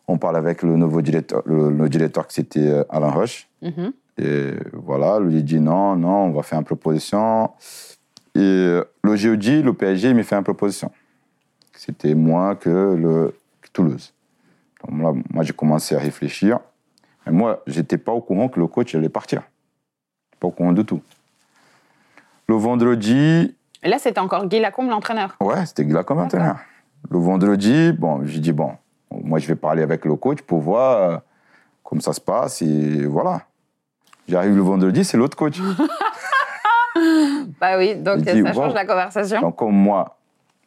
On 0.08 0.17
parle 0.17 0.38
avec 0.38 0.63
le 0.63 0.75
nouveau 0.75 1.01
directeur, 1.01 1.43
le, 1.45 1.69
le 1.71 1.88
directeur 1.88 2.27
qui 2.27 2.34
c'était 2.36 2.67
euh, 2.67 2.84
Alain 2.89 3.12
Roche. 3.12 3.47
Mhm. 3.62 3.93
Et 4.17 4.51
voilà, 4.73 5.19
lui 5.19 5.36
il 5.38 5.45
dit 5.45 5.60
non, 5.62 5.95
non, 5.95 6.25
on 6.25 6.32
va 6.32 6.43
faire 6.43 6.60
une 6.60 6.65
proposition. 6.65 7.51
Et 8.36 8.79
le 9.03 9.15
jeudi, 9.15 9.62
le 9.62 9.73
PSG, 9.73 10.10
il 10.10 10.15
me 10.15 10.23
fait 10.23 10.36
une 10.36 10.43
proposition. 10.43 10.91
C'était 11.73 12.13
moins 12.15 12.55
que 12.55 12.69
le 12.69 13.34
que 13.62 13.69
Toulouse. 13.71 14.13
Donc 14.84 15.01
là, 15.01 15.13
moi, 15.32 15.43
j'ai 15.43 15.53
commencé 15.53 15.95
à 15.95 15.99
réfléchir. 15.99 16.60
Mais 17.25 17.32
moi, 17.32 17.62
j'étais 17.67 17.98
pas 17.98 18.12
au 18.12 18.21
courant 18.21 18.50
que 18.50 18.60
le 18.60 18.67
coach 18.67 18.94
allait 18.96 19.10
partir. 19.10 19.44
Pas 20.40 20.48
au 20.48 20.52
courant 20.52 20.73
de 20.73 20.81
tout. 20.81 21.02
Le 22.48 22.56
vendredi, 22.56 23.56
là 23.83 23.98
c'était 24.00 24.19
encore 24.19 24.48
Guy 24.48 24.60
Lacombe 24.60 24.90
l'entraîneur. 24.90 25.35
Ouais, 25.42 25.65
c'était 25.65 25.83
là 25.83 26.04
comme 26.04 26.19
entraîneur. 26.19 26.58
Le 27.10 27.17
vendredi, 27.19 27.94
bon, 27.94 28.25
j'ai 28.25 28.40
dit, 28.40 28.52
bon, 28.52 28.73
moi 29.12 29.40
je 29.40 29.48
vais 29.48 29.56
parler 29.56 29.83
avec 29.83 30.06
le 30.06 30.15
coach 30.15 30.42
pour 30.42 30.60
voir 30.60 30.98
euh, 30.98 31.17
comment 31.83 32.02
ça 32.02 32.13
se 32.13 32.21
passe 32.21 32.62
et 32.62 33.06
voilà. 33.06 33.44
J'arrive 34.27 34.56
le 34.56 34.62
vendredi, 34.62 35.04
c'est 35.04 35.17
l'autre 35.17 35.37
coach. 35.37 35.60
Bah 37.62 37.77
oui, 37.77 37.96
donc 37.96 38.17
dit, 38.17 38.42
ça 38.42 38.54
change 38.54 38.69
wow. 38.69 38.73
la 38.73 38.85
conversation. 38.85 39.42
Donc 39.42 39.56
comme 39.56 39.75
moi, 39.75 40.17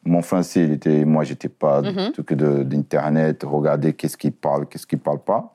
mon 0.04 0.22
français, 0.22 0.64
il 0.64 0.72
était, 0.72 1.04
moi 1.04 1.24
j'étais 1.24 1.48
pas 1.48 1.82
tout 2.14 2.22
que 2.22 2.34
de- 2.34 2.62
d'internet, 2.62 3.42
regarder 3.44 3.92
qu'est-ce 3.92 4.16
qu'il 4.16 4.32
parle, 4.32 4.66
qu'est-ce 4.66 4.86
qu'il 4.86 4.98
parle 4.98 5.18
pas. 5.18 5.54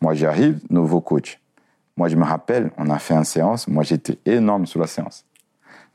Moi 0.00 0.14
j'arrive, 0.14 0.60
nouveau 0.70 1.00
coach. 1.00 1.40
Moi, 1.96 2.08
je 2.08 2.16
me 2.16 2.24
rappelle, 2.24 2.70
on 2.78 2.88
a 2.90 2.98
fait 2.98 3.14
une 3.14 3.24
séance. 3.24 3.68
Moi, 3.68 3.82
j'étais 3.82 4.18
énorme 4.24 4.66
sur 4.66 4.80
la 4.80 4.86
séance. 4.86 5.24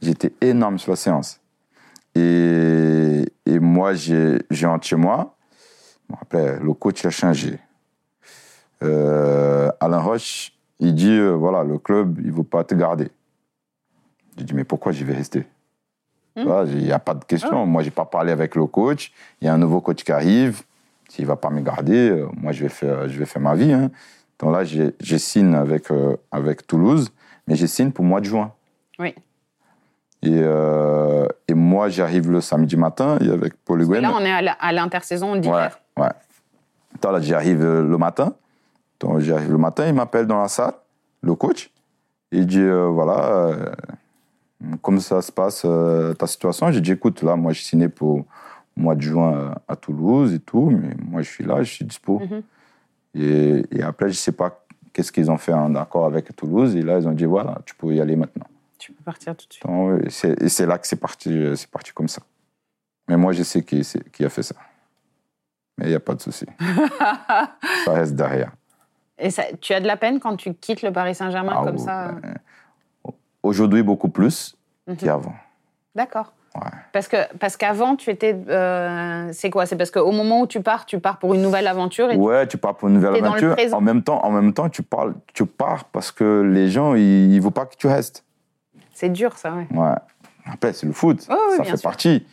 J'étais 0.01 0.33
énorme 0.41 0.77
sur 0.77 0.91
la 0.91 0.95
séance. 0.95 1.39
Et, 2.15 3.25
et 3.45 3.59
moi, 3.59 3.93
j'ai 3.93 4.39
j'ai 4.51 4.65
rentre 4.67 4.85
chez 4.85 4.95
moi. 4.95 5.35
Bon, 6.09 6.17
après, 6.21 6.59
le 6.59 6.73
coach 6.73 7.03
a 7.05 7.09
changé. 7.09 7.59
Euh, 8.83 9.71
Alain 9.79 9.99
Roche, 9.99 10.53
il 10.79 10.93
dit 10.93 11.09
euh, 11.09 11.31
voilà, 11.31 11.63
le 11.63 11.79
club, 11.79 12.19
il 12.19 12.27
ne 12.27 12.31
veut 12.31 12.43
pas 12.43 12.63
te 12.63 12.75
garder. 12.75 13.09
J'ai 14.37 14.43
dit 14.45 14.53
mais 14.53 14.63
pourquoi 14.63 14.91
j'y 14.91 15.03
vais 15.03 15.15
rester? 15.15 15.45
Hmm. 16.35 16.45
Il 16.67 16.83
n'y 16.83 16.91
a 16.91 16.99
pas 16.99 17.15
de 17.15 17.23
question. 17.25 17.65
Moi, 17.65 17.81
je 17.81 17.87
n'ai 17.87 17.91
pas 17.91 18.05
parlé 18.05 18.31
avec 18.31 18.55
le 18.55 18.67
coach. 18.67 19.11
Il 19.41 19.45
y 19.45 19.47
a 19.47 19.53
un 19.53 19.57
nouveau 19.57 19.81
coach 19.81 20.03
qui 20.03 20.11
arrive. 20.11 20.61
S'il 21.09 21.23
ne 21.25 21.29
va 21.29 21.35
pas 21.37 21.49
me 21.49 21.61
garder, 21.61 22.09
euh, 22.09 22.27
moi, 22.35 22.51
je 22.51 22.61
vais 22.63 22.69
faire, 22.69 23.09
je 23.09 23.17
vais 23.17 23.25
faire 23.25 23.41
ma 23.41 23.55
vie. 23.55 23.71
hein. 23.73 23.89
Donc 24.39 24.53
là, 24.53 24.63
j'ai 24.63 25.17
signe 25.19 25.55
avec, 25.55 25.89
euh, 25.91 26.15
avec 26.31 26.67
Toulouse, 26.67 27.11
mais 27.47 27.55
j'ai 27.55 27.67
signe 27.67 27.91
pour 27.91 28.03
le 28.03 28.09
mois 28.09 28.19
de 28.21 28.25
juin. 28.25 28.51
Oui. 28.99 29.15
Et, 30.23 30.29
euh, 30.41 31.27
et 31.47 31.53
moi, 31.53 31.89
j'arrive 31.89 32.29
le 32.31 32.41
samedi 32.41 32.75
matin 32.77 33.17
et 33.21 33.29
avec 33.29 33.53
Paul 33.65 33.81
Et 33.81 33.85
Huguen. 33.85 34.01
là, 34.01 34.11
on 34.15 34.19
est 34.21 34.47
à 34.59 34.71
l'intersaison 34.73 35.33
Ouais, 35.33 35.39
d'hiver. 35.39 35.79
ouais. 35.97 36.07
Attends, 36.95 37.11
là, 37.11 37.19
j'arrive 37.21 37.63
euh, 37.63 37.83
le 37.87 37.97
matin. 37.97 38.33
Donc, 38.99 39.19
j'arrive 39.19 39.51
le 39.51 39.57
matin, 39.59 39.87
il 39.87 39.93
m'appelle 39.93 40.25
dans 40.25 40.41
la 40.41 40.47
salle, 40.47 40.73
le 41.21 41.35
coach. 41.35 41.71
Il 42.31 42.47
dit, 42.47 42.59
euh, 42.59 42.87
voilà, 42.87 43.51
comment 44.81 44.99
ça 44.99 45.21
se 45.21 45.31
passe, 45.31 45.65
ta 46.17 46.27
situation? 46.27 46.71
J'ai 46.71 46.81
dit, 46.81 46.91
écoute, 46.91 47.21
là, 47.21 47.35
moi, 47.35 47.53
je 47.53 47.61
signé 47.61 47.89
pour 47.89 48.25
le 48.75 48.83
mois 48.83 48.95
de 48.95 49.01
juin 49.01 49.53
à 49.67 49.75
Toulouse 49.75 50.33
et 50.33 50.39
tout, 50.39 50.69
mais 50.71 50.95
moi, 51.09 51.21
je 51.21 51.29
suis 51.29 51.43
là, 51.43 51.61
je 51.63 51.71
suis 51.71 51.85
dispo. 51.85 52.19
Mhm. 52.19 52.41
Et, 53.17 53.65
et 53.71 53.83
après, 53.83 54.09
je 54.09 54.13
sais 54.17 54.31
pas 54.31 54.63
qu'est-ce 54.93 55.11
qu'ils 55.11 55.29
ont 55.29 55.37
fait 55.37 55.53
en 55.53 55.75
accord 55.75 56.05
avec 56.05 56.35
Toulouse. 56.35 56.75
Et 56.75 56.81
là, 56.81 56.97
ils 56.99 57.07
ont 57.07 57.11
dit, 57.11 57.25
voilà, 57.25 57.59
tu 57.65 57.75
peux 57.75 57.93
y 57.93 58.01
aller 58.01 58.15
maintenant. 58.15 58.47
Tu 58.79 58.91
peux 58.93 59.03
partir 59.03 59.35
tout 59.35 59.47
de 59.47 59.53
suite. 59.53 59.65
Donc, 59.65 60.01
et 60.41 60.49
c'est 60.49 60.65
là 60.65 60.77
que 60.77 60.87
c'est 60.87 60.95
parti, 60.95 61.29
euh, 61.31 61.55
parti 61.71 61.91
comme 61.93 62.07
ça. 62.07 62.21
Mais 63.07 63.17
moi, 63.17 63.31
je 63.33 63.43
sais 63.43 63.63
qui, 63.63 63.79
a 64.25 64.29
fait 64.29 64.43
ça. 64.43 64.55
Mais 65.77 65.85
il 65.85 65.89
n'y 65.89 65.95
a 65.95 65.99
pas 65.99 66.15
de 66.15 66.21
souci. 66.21 66.45
ça 67.85 67.93
reste 67.93 68.15
derrière. 68.15 68.51
Et 69.19 69.29
ça, 69.31 69.43
tu 69.61 69.73
as 69.73 69.79
de 69.79 69.87
la 69.87 69.97
peine 69.97 70.19
quand 70.19 70.35
tu 70.35 70.53
quittes 70.53 70.81
le 70.81 70.91
Paris 70.91 71.15
Saint-Germain 71.15 71.53
Ah, 71.55 71.63
comme 71.63 71.77
ça 71.77 72.13
ouais. 72.23 73.13
Aujourd'hui, 73.43 73.83
beaucoup 73.83 74.09
plus 74.09 74.55
Mhm. 74.87 74.97
qu'avant. 74.97 75.35
D'accord. 75.95 76.33
Ouais. 76.57 76.71
Parce 76.91 77.07
que 77.07 77.17
parce 77.39 77.55
qu'avant, 77.57 77.95
tu 77.95 78.09
étais. 78.09 78.35
euh, 78.49 79.29
c'est 79.31 79.49
quoi? 79.49 79.65
C'est 79.65 79.75
parce 79.75 79.91
qu'au 79.91 80.11
moment 80.11 80.41
où 80.41 80.47
tu 80.47 80.61
pars, 80.61 80.85
tu 80.85 80.99
pars 80.99 81.19
pour 81.19 81.33
une 81.35 81.41
nouvelle 81.41 81.67
aventure. 81.67 82.09
Et 82.11 82.15
Ouais, 82.17 82.47
tu 82.47 82.57
pars 82.57 82.75
pour 82.75 82.87
une 82.87 82.95
nouvelle 82.95 83.23
aventure. 83.23 83.55
En 83.73 83.81
même 83.81 84.01
temps, 84.01 84.19
en 84.25 84.31
même 84.31 84.53
temps, 84.53 84.67
tu 84.69 84.81
parles, 84.83 85.13
tu 85.33 85.45
pars 85.45 85.85
parce 85.85 86.11
que 86.11 86.41
les 86.41 86.69
gens, 86.69 86.95
ils 86.95 87.29
ne 87.35 87.39
veulent 87.41 87.51
pas 87.51 87.65
que 87.65 87.75
tu 87.77 87.87
restes. 87.87 88.23
C'est 88.93 89.09
dur, 89.09 89.37
ça, 89.37 89.53
ouais. 89.53 89.67
Ouais. 89.77 89.93
Après, 90.51 90.73
c'est 90.73 90.87
le 90.87 90.93
foot. 90.93 91.27
Ouais, 91.29 91.35
ouais, 91.35 91.57
ça 91.57 91.63
fait 91.65 91.77
sûr. 91.77 91.89
partie. 91.89 92.25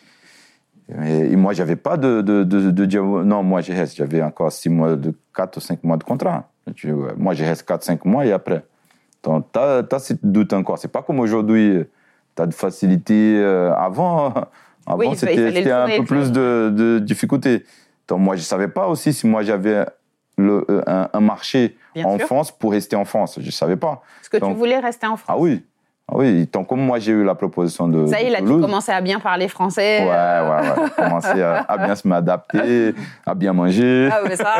Et, 1.04 1.32
et 1.32 1.36
moi, 1.36 1.52
j'avais 1.54 1.76
pas 1.76 1.96
de, 1.96 2.20
de, 2.20 2.44
de, 2.44 2.70
de 2.70 2.84
dire 2.86 3.02
non, 3.04 3.42
moi, 3.42 3.60
je 3.60 3.72
reste. 3.72 3.96
J'avais 3.96 4.22
encore 4.22 4.52
six 4.52 4.68
mois, 4.68 4.96
de 4.96 5.14
4 5.34 5.56
ou 5.56 5.60
5 5.60 5.82
mois 5.84 5.96
de 5.96 6.04
contrat. 6.04 6.48
Tu- 6.74 6.92
moi, 7.16 7.34
je 7.34 7.44
reste 7.44 7.68
4-5 7.68 8.00
mois 8.04 8.24
et 8.24 8.32
après. 8.32 8.64
Donc, 9.22 9.46
tu 9.52 9.58
as, 9.58 9.98
ce 9.98 10.14
doute 10.22 10.52
encore. 10.52 10.78
C'est 10.78 10.88
pas 10.88 11.02
comme 11.02 11.20
aujourd'hui, 11.20 11.84
as 12.42 12.46
de 12.46 12.54
facilité. 12.54 13.36
euh, 13.38 13.72
avant, 13.74 14.32
avant 14.86 14.98
Oui, 14.98 15.08
c'était 15.16 15.70
un 15.70 15.88
peu 15.98 16.04
plus 16.04 16.32
de, 16.32 16.72
de 16.74 16.98
difficultés. 16.98 17.64
Donc, 18.08 18.20
moi, 18.20 18.36
je 18.36 18.42
savais 18.42 18.68
pas 18.68 18.86
aussi 18.88 19.12
si 19.12 19.26
moi, 19.26 19.42
j'avais 19.42 19.84
le, 20.36 20.64
euh, 20.70 20.82
un, 20.86 21.08
un 21.12 21.20
marché 21.20 21.76
Bien 21.94 22.06
en 22.06 22.18
sûr. 22.18 22.26
France 22.26 22.50
pour 22.50 22.72
rester 22.72 22.96
en 22.96 23.04
France. 23.04 23.38
Je 23.40 23.50
savais 23.50 23.76
pas. 23.76 24.02
Parce 24.18 24.28
que 24.28 24.36
tu 24.46 24.52
voulais 24.54 24.78
rester 24.78 25.06
en 25.06 25.16
France. 25.16 25.36
Ah 25.36 25.40
oui. 25.40 25.64
Ah 26.06 26.16
oui, 26.18 26.46
tant 26.48 26.64
comme 26.64 26.80
moi, 26.80 26.98
j'ai 26.98 27.12
eu 27.12 27.24
la 27.24 27.34
proposition 27.34 27.88
de. 27.88 28.04
Ça 28.06 28.20
y 28.20 28.26
est, 28.26 28.30
là, 28.30 28.40
tu 28.40 28.44
commençais 28.46 28.92
à 28.92 29.00
bien 29.00 29.20
parler 29.20 29.48
français. 29.48 30.00
Ouais, 30.00 30.08
ouais, 30.10 30.82
ouais. 30.82 30.90
Commencer 30.94 31.40
à, 31.40 31.60
à 31.66 31.78
bien 31.78 31.94
se 31.94 32.06
m'adapter, 32.06 32.94
à 33.24 33.34
bien 33.34 33.54
manger. 33.54 34.10
Ah, 34.12 34.20
mais 34.28 34.36
ça. 34.36 34.56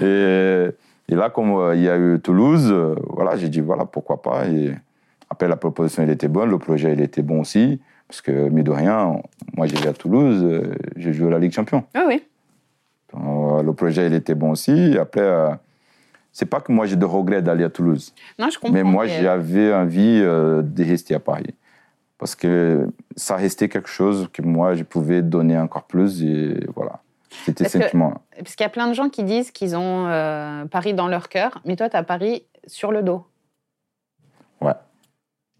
Et, 0.00 0.68
et 1.08 1.14
là, 1.16 1.30
comme 1.30 1.50
euh, 1.56 1.74
il 1.74 1.82
y 1.82 1.88
a 1.88 1.96
eu 1.96 2.20
Toulouse, 2.22 2.68
euh, 2.70 2.94
voilà, 3.08 3.36
j'ai 3.36 3.48
dit, 3.48 3.60
voilà, 3.60 3.84
pourquoi 3.84 4.22
pas. 4.22 4.46
Et 4.46 4.74
après, 5.34 5.48
la 5.48 5.56
proposition, 5.56 6.04
elle 6.04 6.10
était 6.10 6.28
bonne, 6.28 6.48
le 6.48 6.58
projet, 6.58 6.92
il 6.92 7.00
était 7.00 7.22
bon 7.22 7.40
aussi. 7.40 7.80
Parce 8.06 8.20
que, 8.20 8.30
mine 8.30 8.62
de 8.62 8.70
rien, 8.70 9.16
moi, 9.56 9.66
j'ai 9.66 9.84
à 9.88 9.92
Toulouse, 9.92 10.40
euh, 10.44 10.74
j'ai 10.96 11.12
joué 11.12 11.26
à 11.26 11.30
la 11.30 11.38
Ligue 11.40 11.50
Champion. 11.52 11.82
oui, 11.96 12.02
oui. 12.06 12.22
Donc, 13.12 13.58
euh, 13.58 13.62
le 13.64 13.72
projet, 13.72 14.06
il 14.06 14.14
était 14.14 14.36
bon 14.36 14.50
aussi. 14.52 14.96
Après, 14.96 15.20
euh, 15.22 15.50
c'est 16.32 16.46
pas 16.46 16.60
que 16.60 16.70
moi, 16.70 16.86
j'ai 16.86 16.94
de 16.94 17.04
regrets 17.04 17.42
d'aller 17.42 17.64
à 17.64 17.70
Toulouse. 17.70 18.14
Non, 18.38 18.48
je 18.48 18.58
comprends. 18.60 18.72
Mais 18.74 18.84
moi, 18.84 19.06
mais- 19.06 19.22
j'avais 19.22 19.74
envie 19.74 20.20
euh, 20.22 20.62
de 20.62 20.84
rester 20.84 21.14
à 21.16 21.20
Paris. 21.20 21.54
Parce 22.16 22.36
que 22.36 22.88
ça 23.16 23.34
restait 23.34 23.68
quelque 23.68 23.88
chose 23.88 24.28
que 24.32 24.40
moi, 24.42 24.74
je 24.74 24.84
pouvais 24.84 25.20
donner 25.20 25.58
encore 25.58 25.84
plus. 25.84 26.22
Et 26.22 26.64
voilà. 26.76 27.00
C'était 27.44 27.64
Parce 27.64 27.72
que- 27.74 27.82
sentiment. 27.82 28.22
Parce 28.38 28.54
qu'il 28.54 28.62
y 28.64 28.66
a 28.66 28.70
plein 28.70 28.86
de 28.86 28.94
gens 28.94 29.08
qui 29.08 29.24
disent 29.24 29.50
qu'ils 29.50 29.74
ont 29.76 30.04
Paris 30.70 30.94
dans 30.94 31.08
leur 31.08 31.28
cœur, 31.28 31.60
mais 31.64 31.74
toi, 31.74 31.88
tu 31.90 31.96
as 31.96 32.04
Paris 32.04 32.44
sur 32.68 32.92
le 32.92 33.02
dos. 33.02 33.24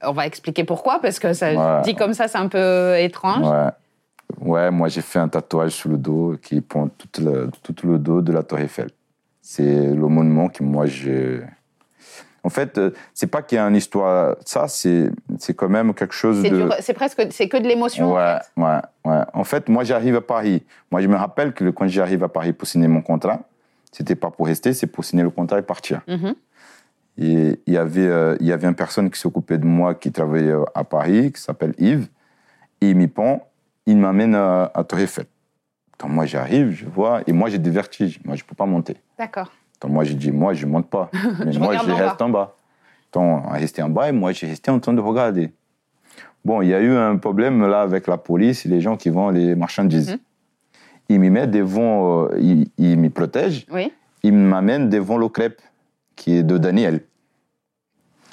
On 0.07 0.13
va 0.13 0.27
expliquer 0.27 0.65
pourquoi, 0.65 1.01
parce 1.01 1.19
que 1.19 1.33
ça 1.33 1.53
Ouais. 1.53 1.83
dit 1.83 1.95
comme 1.95 2.15
ça, 2.15 2.29
c'est 2.29 2.39
un 2.39 2.49
peu 2.49 2.99
étrange. 2.99 3.47
Ouais. 3.49 3.71
Ouais, 4.41 4.71
moi, 4.71 4.89
j'ai 4.89 5.01
fait 5.03 5.19
un 5.19 5.29
tatouage 5.29 5.73
sur 5.73 5.91
le 5.91 5.97
dos 5.97 6.37
qui 6.43 6.61
prend 6.61 6.89
tout 6.89 7.23
le, 7.23 7.51
tout 7.63 7.87
le 7.87 7.99
dos 7.99 8.21
de 8.21 8.33
la 8.33 8.43
Tour 8.43 8.59
Eiffel. 8.59 8.89
C'est 9.41 9.63
le 9.87 10.09
monument 10.09 10.49
que 10.49 10.63
moi, 10.63 10.87
j'ai. 10.87 11.43
En 12.43 12.51
fait, 12.51 12.77
euh, 12.77 12.91
c'est 13.15 13.27
pas 13.27 13.41
qu'il 13.43 13.57
y 13.57 13.59
a 13.59 13.65
une 13.67 13.77
histoire. 13.77 14.37
Ça, 14.45 14.69
c'est 14.69 15.11
c'est 15.39 15.55
quand 15.55 15.69
même 15.69 15.95
quelque 15.95 16.15
chose 16.15 16.43
C'est 16.43 16.51
de. 16.51 16.69
c'est 16.81 16.93
presque, 16.95 17.27
c'est 17.31 17.49
que 17.49 17.57
de 17.57 17.67
l'émotion. 17.67 18.13
en 18.13 18.17
Ouais, 18.17 18.37
fait. 18.55 18.61
ouais, 18.63 18.79
ouais. 19.13 19.23
En 19.33 19.45
fait, 19.45 19.69
moi, 19.69 19.85
j'arrive 19.85 20.17
à 20.17 20.21
Paris. 20.21 20.63
Moi, 20.91 21.01
je 21.01 21.09
me 21.09 21.17
rappelle 21.17 21.53
que 21.55 21.71
quand 21.71 21.87
j'arrive 21.89 22.23
à 22.25 22.29
Paris 22.29 22.53
pour 22.53 22.67
signer 22.69 22.89
mon 22.89 23.01
contrat, 23.03 23.41
c'était 23.93 24.15
pas 24.17 24.31
pour 24.31 24.47
rester, 24.47 24.73
c'est 24.75 24.87
pour 24.89 25.05
signer 25.05 25.23
le 25.23 25.31
contrat 25.31 25.59
et 25.59 25.63
partir. 25.63 26.01
Mhm. 26.09 26.35
Et 27.17 27.61
il 27.67 27.73
y 27.73 27.77
avait, 27.77 28.07
euh, 28.07 28.37
il 28.41 28.47
y 28.47 28.53
avait 28.53 28.67
une 28.67 28.75
personne 28.75 29.09
qui 29.11 29.21
s'occupait 29.21 29.59
de 29.59 29.67
moi, 29.67 29.95
qui 29.95 30.11
travaillait 30.11 30.51
euh, 30.51 30.65
à 30.75 30.83
Paris, 30.85 31.33
qui 31.33 31.41
s'appelle 31.41 31.75
Yves. 31.79 32.09
Et 32.81 32.91
il 32.91 32.97
m'y 32.97 33.07
prend, 33.07 33.49
il 33.87 33.97
m'amène 33.99 34.35
à, 34.35 34.71
à 34.75 34.83
Tour 34.85 34.99
Eiffel. 34.99 35.27
Donc 36.01 36.11
moi, 36.11 36.27
j'arrive, 36.27 36.73
je 36.73 36.87
vois, 36.87 37.23
et 37.27 37.33
moi, 37.33 37.49
j'ai 37.51 37.59
des 37.59 37.71
vertiges. 37.71 38.21
Moi, 38.25 38.35
je 38.35 38.43
peux 38.45 38.57
pas 38.57 38.67
monter. 38.67 38.97
D'accord. 39.19 39.53
Donc 39.81 39.93
moi, 39.93 40.03
j'ai 40.05 40.15
dit, 40.15 40.33
moi, 40.33 40.55
je 40.55 40.67
monte 40.67 40.89
pas. 40.91 41.09
Mais 41.45 41.53
Je 41.53 41.59
moi, 41.61 41.77
je 41.77 41.91
reste 41.93 42.21
en 42.21 42.29
bas. 42.31 42.57
Donc, 43.13 43.45
on 43.47 43.49
resté 43.51 43.81
en 43.81 43.89
bas, 43.91 44.09
et 44.09 44.13
moi, 44.13 44.33
j'ai 44.33 44.49
resté 44.49 44.71
en 44.73 44.81
train 44.81 44.93
de 44.93 45.01
regarder. 45.01 45.53
Bon, 46.45 46.61
il 46.63 46.69
y 46.69 46.75
a 46.75 46.81
eu 46.81 46.91
un 46.95 47.17
problème 47.17 47.65
là 47.67 47.83
avec 47.83 48.07
la 48.09 48.19
police 48.19 48.67
et 48.67 48.69
les 48.69 48.81
gens 48.81 48.97
qui 48.97 49.09
vendent 49.09 49.37
les 49.37 49.55
marchandises. 49.55 50.11
Mhm. 50.13 50.19
Ils 51.11 51.21
m'y 51.21 51.31
mettent 51.31 51.51
devant, 51.53 52.25
euh, 52.25 52.39
ils, 52.41 52.71
ils 52.77 52.99
m'y 52.99 53.09
protègent, 53.11 53.67
Oui. 53.71 53.93
ils 54.23 54.33
m'amènent 54.33 54.89
devant 54.91 55.17
le 55.17 55.29
crêpe, 55.29 55.61
qui 56.17 56.37
est 56.37 56.43
de 56.43 56.59
Daniel. 56.59 57.01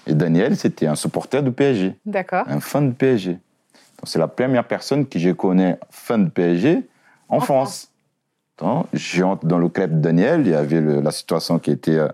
Et 0.08 0.14
Daniel, 0.16 0.58
c'était 0.58 0.88
un 0.88 0.96
supporter 0.96 1.44
du 1.44 1.52
PSG, 1.52 1.96
D'accord. 2.06 2.44
un 2.48 2.60
fan 2.60 2.90
de 2.90 2.94
PSG. 2.96 3.32
Donc, 3.34 3.40
c'est 4.06 4.20
la 4.20 4.28
première 4.28 4.66
personne 4.68 5.06
que 5.06 5.20
je 5.20 5.30
connais 5.30 5.78
fan 5.92 6.26
de 6.26 6.30
PSG 6.30 6.84
en, 7.30 7.38
En 7.38 7.40
France. 7.40 7.90
Donc, 8.58 8.88
j'entre 8.94 9.46
dans 9.46 9.58
le 9.60 9.70
crêpe 9.70 9.92
de 9.92 10.00
Daniel, 10.00 10.42
il 10.42 10.52
y 10.52 10.56
avait 10.56 10.82
le- 10.82 11.02
la 11.02 11.12
situation 11.12 11.60
qui 11.60 11.72
était 11.72 11.98
euh, 11.98 12.08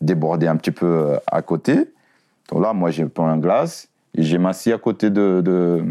débordée 0.00 0.46
un 0.48 0.56
petit 0.56 0.70
peu 0.72 0.86
euh, 0.86 1.16
à 1.26 1.42
côté. 1.42 1.90
Donc 2.50 2.62
là, 2.62 2.72
moi, 2.72 2.90
je 2.90 3.04
prends 3.04 3.28
un 3.28 3.38
glace 3.38 3.88
et 4.14 4.22
j'ai 4.22 4.38
m'assis 4.38 4.72
à 4.72 4.78
côté 4.78 5.10
de, 5.10 5.40
de, 5.44 5.84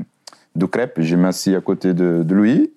de 0.55 0.65
crêpe, 0.65 0.95
j'ai 0.99 1.15
m'assis 1.15 1.55
à 1.55 1.61
côté 1.61 1.93
de, 1.93 2.23
de 2.23 2.35
lui. 2.35 2.73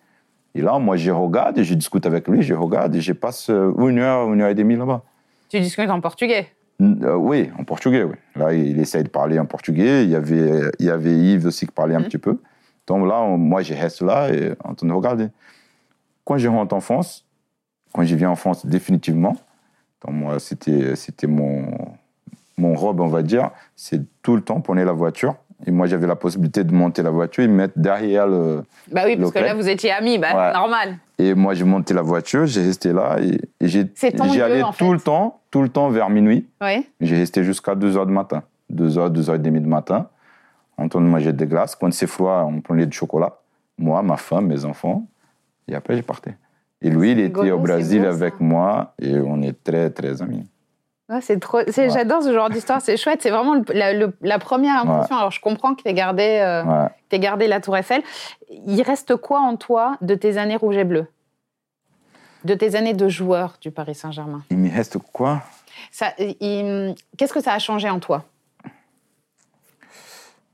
Et 0.54 0.60
là, 0.62 0.78
moi, 0.78 0.96
je 0.96 1.10
regarde 1.10 1.58
et 1.58 1.64
je 1.64 1.74
discute 1.74 2.06
avec 2.06 2.26
lui, 2.28 2.42
je 2.42 2.54
regarde 2.54 2.94
et 2.94 3.00
je 3.00 3.12
passe 3.12 3.50
euh, 3.50 3.72
une 3.78 3.98
heure, 3.98 4.32
une 4.32 4.40
heure 4.42 4.48
et 4.50 4.54
demie 4.54 4.76
là-bas. 4.76 5.02
Tu 5.50 5.60
discutes 5.60 5.90
en 5.90 6.00
portugais. 6.00 6.48
Euh, 6.80 7.14
oui, 7.16 7.50
en 7.58 7.64
portugais, 7.64 8.04
oui. 8.04 8.14
Là, 8.36 8.54
il 8.54 8.78
essaye 8.78 9.02
de 9.04 9.08
parler 9.08 9.38
en 9.38 9.44
portugais. 9.46 10.04
Il 10.04 10.10
y 10.10 10.14
avait, 10.16 10.70
il 10.78 10.86
y 10.86 10.90
avait 10.90 11.12
Yves 11.14 11.46
aussi 11.46 11.66
qui 11.66 11.72
parlait 11.72 11.94
un 11.94 11.98
Mhm. 12.00 12.04
petit 12.06 12.18
peu. 12.18 12.38
Donc 12.86 13.06
là, 13.06 13.20
on- 13.20 13.36
moi, 13.36 13.62
je 13.62 13.74
reste 13.74 14.00
là 14.00 14.32
et 14.32 14.52
en 14.64 14.74
train 14.74 14.86
de 14.86 14.92
regarder. 14.92 15.28
Quand 16.24 16.38
je 16.38 16.48
rentre 16.48 16.74
en 16.74 16.80
France, 16.80 17.26
quand 17.92 18.04
je 18.04 18.14
viens 18.14 18.30
en 18.30 18.36
France 18.36 18.64
définitivement, 18.64 19.36
donc 20.06 20.14
moi, 20.14 20.38
c'était, 20.38 20.94
c'était 20.96 21.26
mon, 21.26 21.66
mon 22.56 22.74
robe, 22.74 23.00
on 23.00 23.08
va 23.08 23.22
dire, 23.22 23.50
c'est 23.76 24.00
tout 24.22 24.36
le 24.36 24.42
temps 24.42 24.60
prenez 24.60 24.84
la 24.84 24.92
voiture. 24.92 25.34
Et 25.66 25.70
moi, 25.70 25.86
j'avais 25.86 26.06
la 26.06 26.16
possibilité 26.16 26.64
de 26.64 26.72
monter 26.72 27.02
la 27.02 27.10
voiture 27.10 27.44
et 27.44 27.48
me 27.48 27.54
mettre 27.54 27.74
derrière 27.76 28.26
le, 28.26 28.62
Bah 28.90 29.02
oui, 29.04 29.16
parce 29.16 29.30
que 29.30 29.38
là, 29.38 29.54
vous 29.54 29.68
étiez 29.68 29.90
amis, 29.92 30.18
bah, 30.18 30.28
Ouais. 30.34 30.52
normal. 30.54 30.96
Et 31.18 31.34
moi, 31.34 31.52
j'ai 31.54 31.64
monté 31.64 31.92
la 31.92 32.00
voiture, 32.02 32.46
j'ai 32.46 32.62
resté 32.62 32.92
là 32.92 33.18
et, 33.20 33.38
et 33.60 33.68
j'ai, 33.68 33.84
j'y 33.94 34.40
allais 34.40 34.62
en 34.62 34.72
tout 34.72 34.92
le 34.92 35.00
temps, 35.00 35.40
tout 35.50 35.60
le 35.60 35.68
temps 35.68 35.90
vers 35.90 36.08
minuit. 36.08 36.46
J'ai 37.00 37.16
resté 37.16 37.44
jusqu'à 37.44 37.74
2h 37.74 38.06
du 38.06 38.12
matin. 38.12 38.42
2h, 38.72 39.12
2h30 39.12 39.40
du 39.60 39.68
matin. 39.68 40.08
En 40.78 40.88
train 40.88 41.00
de 41.00 41.06
manger 41.06 41.32
des 41.34 41.46
glaces. 41.46 41.74
Quand 41.76 41.92
c'est 41.92 42.06
froid, 42.06 42.46
on 42.48 42.62
prenait 42.62 42.86
du 42.86 42.96
chocolat. 42.96 43.36
Moi, 43.76 44.00
ma 44.02 44.16
femme, 44.16 44.46
mes 44.46 44.64
enfants. 44.64 45.06
Et 45.68 45.74
après, 45.74 45.94
j'ai 45.96 46.02
parti. 46.02 46.30
Et 46.80 46.88
lui, 46.88 47.12
il 47.12 47.20
était 47.20 47.38
rigolo, 47.40 47.56
au 47.56 47.58
Brésil 47.58 48.00
beau, 48.02 48.08
avec 48.08 48.40
moi 48.40 48.94
et 48.98 49.18
on 49.18 49.42
est 49.42 49.62
très, 49.62 49.90
très 49.90 50.22
amis. 50.22 50.48
Ouais, 51.10 51.20
c'est 51.20 51.40
trop. 51.40 51.58
Ouais. 51.58 51.90
J'adore 51.90 52.22
ce 52.22 52.32
genre 52.32 52.48
d'histoire. 52.50 52.80
C'est 52.80 52.96
chouette. 52.96 53.20
C'est 53.20 53.30
vraiment 53.30 53.54
le- 53.56 53.64
la, 53.74 53.92
le- 53.92 54.16
la 54.22 54.38
première 54.38 54.76
impression. 54.76 55.16
Alors, 55.16 55.32
je 55.32 55.40
comprends 55.40 55.74
que 55.74 55.82
tu 55.82 55.92
gardé, 55.92 56.38
euh, 56.40 56.86
gardé 57.18 57.48
la 57.48 57.60
Tour 57.60 57.76
Eiffel. 57.76 58.02
Il 58.48 58.80
reste 58.82 59.16
quoi 59.16 59.40
en 59.40 59.56
toi 59.56 59.96
de 60.02 60.14
tes 60.14 60.38
années 60.38 60.56
rouge 60.56 60.76
et 60.76 60.84
bleu? 60.84 61.06
De 62.44 62.54
tes 62.54 62.76
années 62.76 62.94
de 62.94 63.08
joueur 63.08 63.56
du 63.60 63.70
Paris 63.72 63.94
Saint-Germain? 63.96 64.42
Il 64.50 64.58
me 64.58 64.70
reste 64.72 64.98
quoi? 64.98 65.42
Qu'est-ce 65.92 67.32
que 67.32 67.40
ça 67.40 67.52
a 67.54 67.58
changé 67.58 67.90
en 67.90 67.98
toi? 68.00 68.24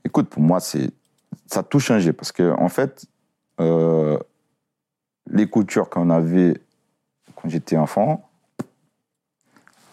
Écoute, 0.04 0.28
pour 0.28 0.42
moi, 0.42 0.60
c'est 0.60 0.90
ça 1.46 1.60
a 1.60 1.62
tout 1.62 1.80
changé 1.80 2.12
parce 2.12 2.32
que 2.32 2.52
en 2.58 2.68
fait, 2.68 3.04
euh, 3.60 4.18
les 5.30 5.48
coutures 5.48 5.90
qu'on 5.90 6.10
avait 6.10 6.54
quand 7.34 7.48
j'étais 7.48 7.76
enfant, 7.76 8.22
ah, 8.24 8.28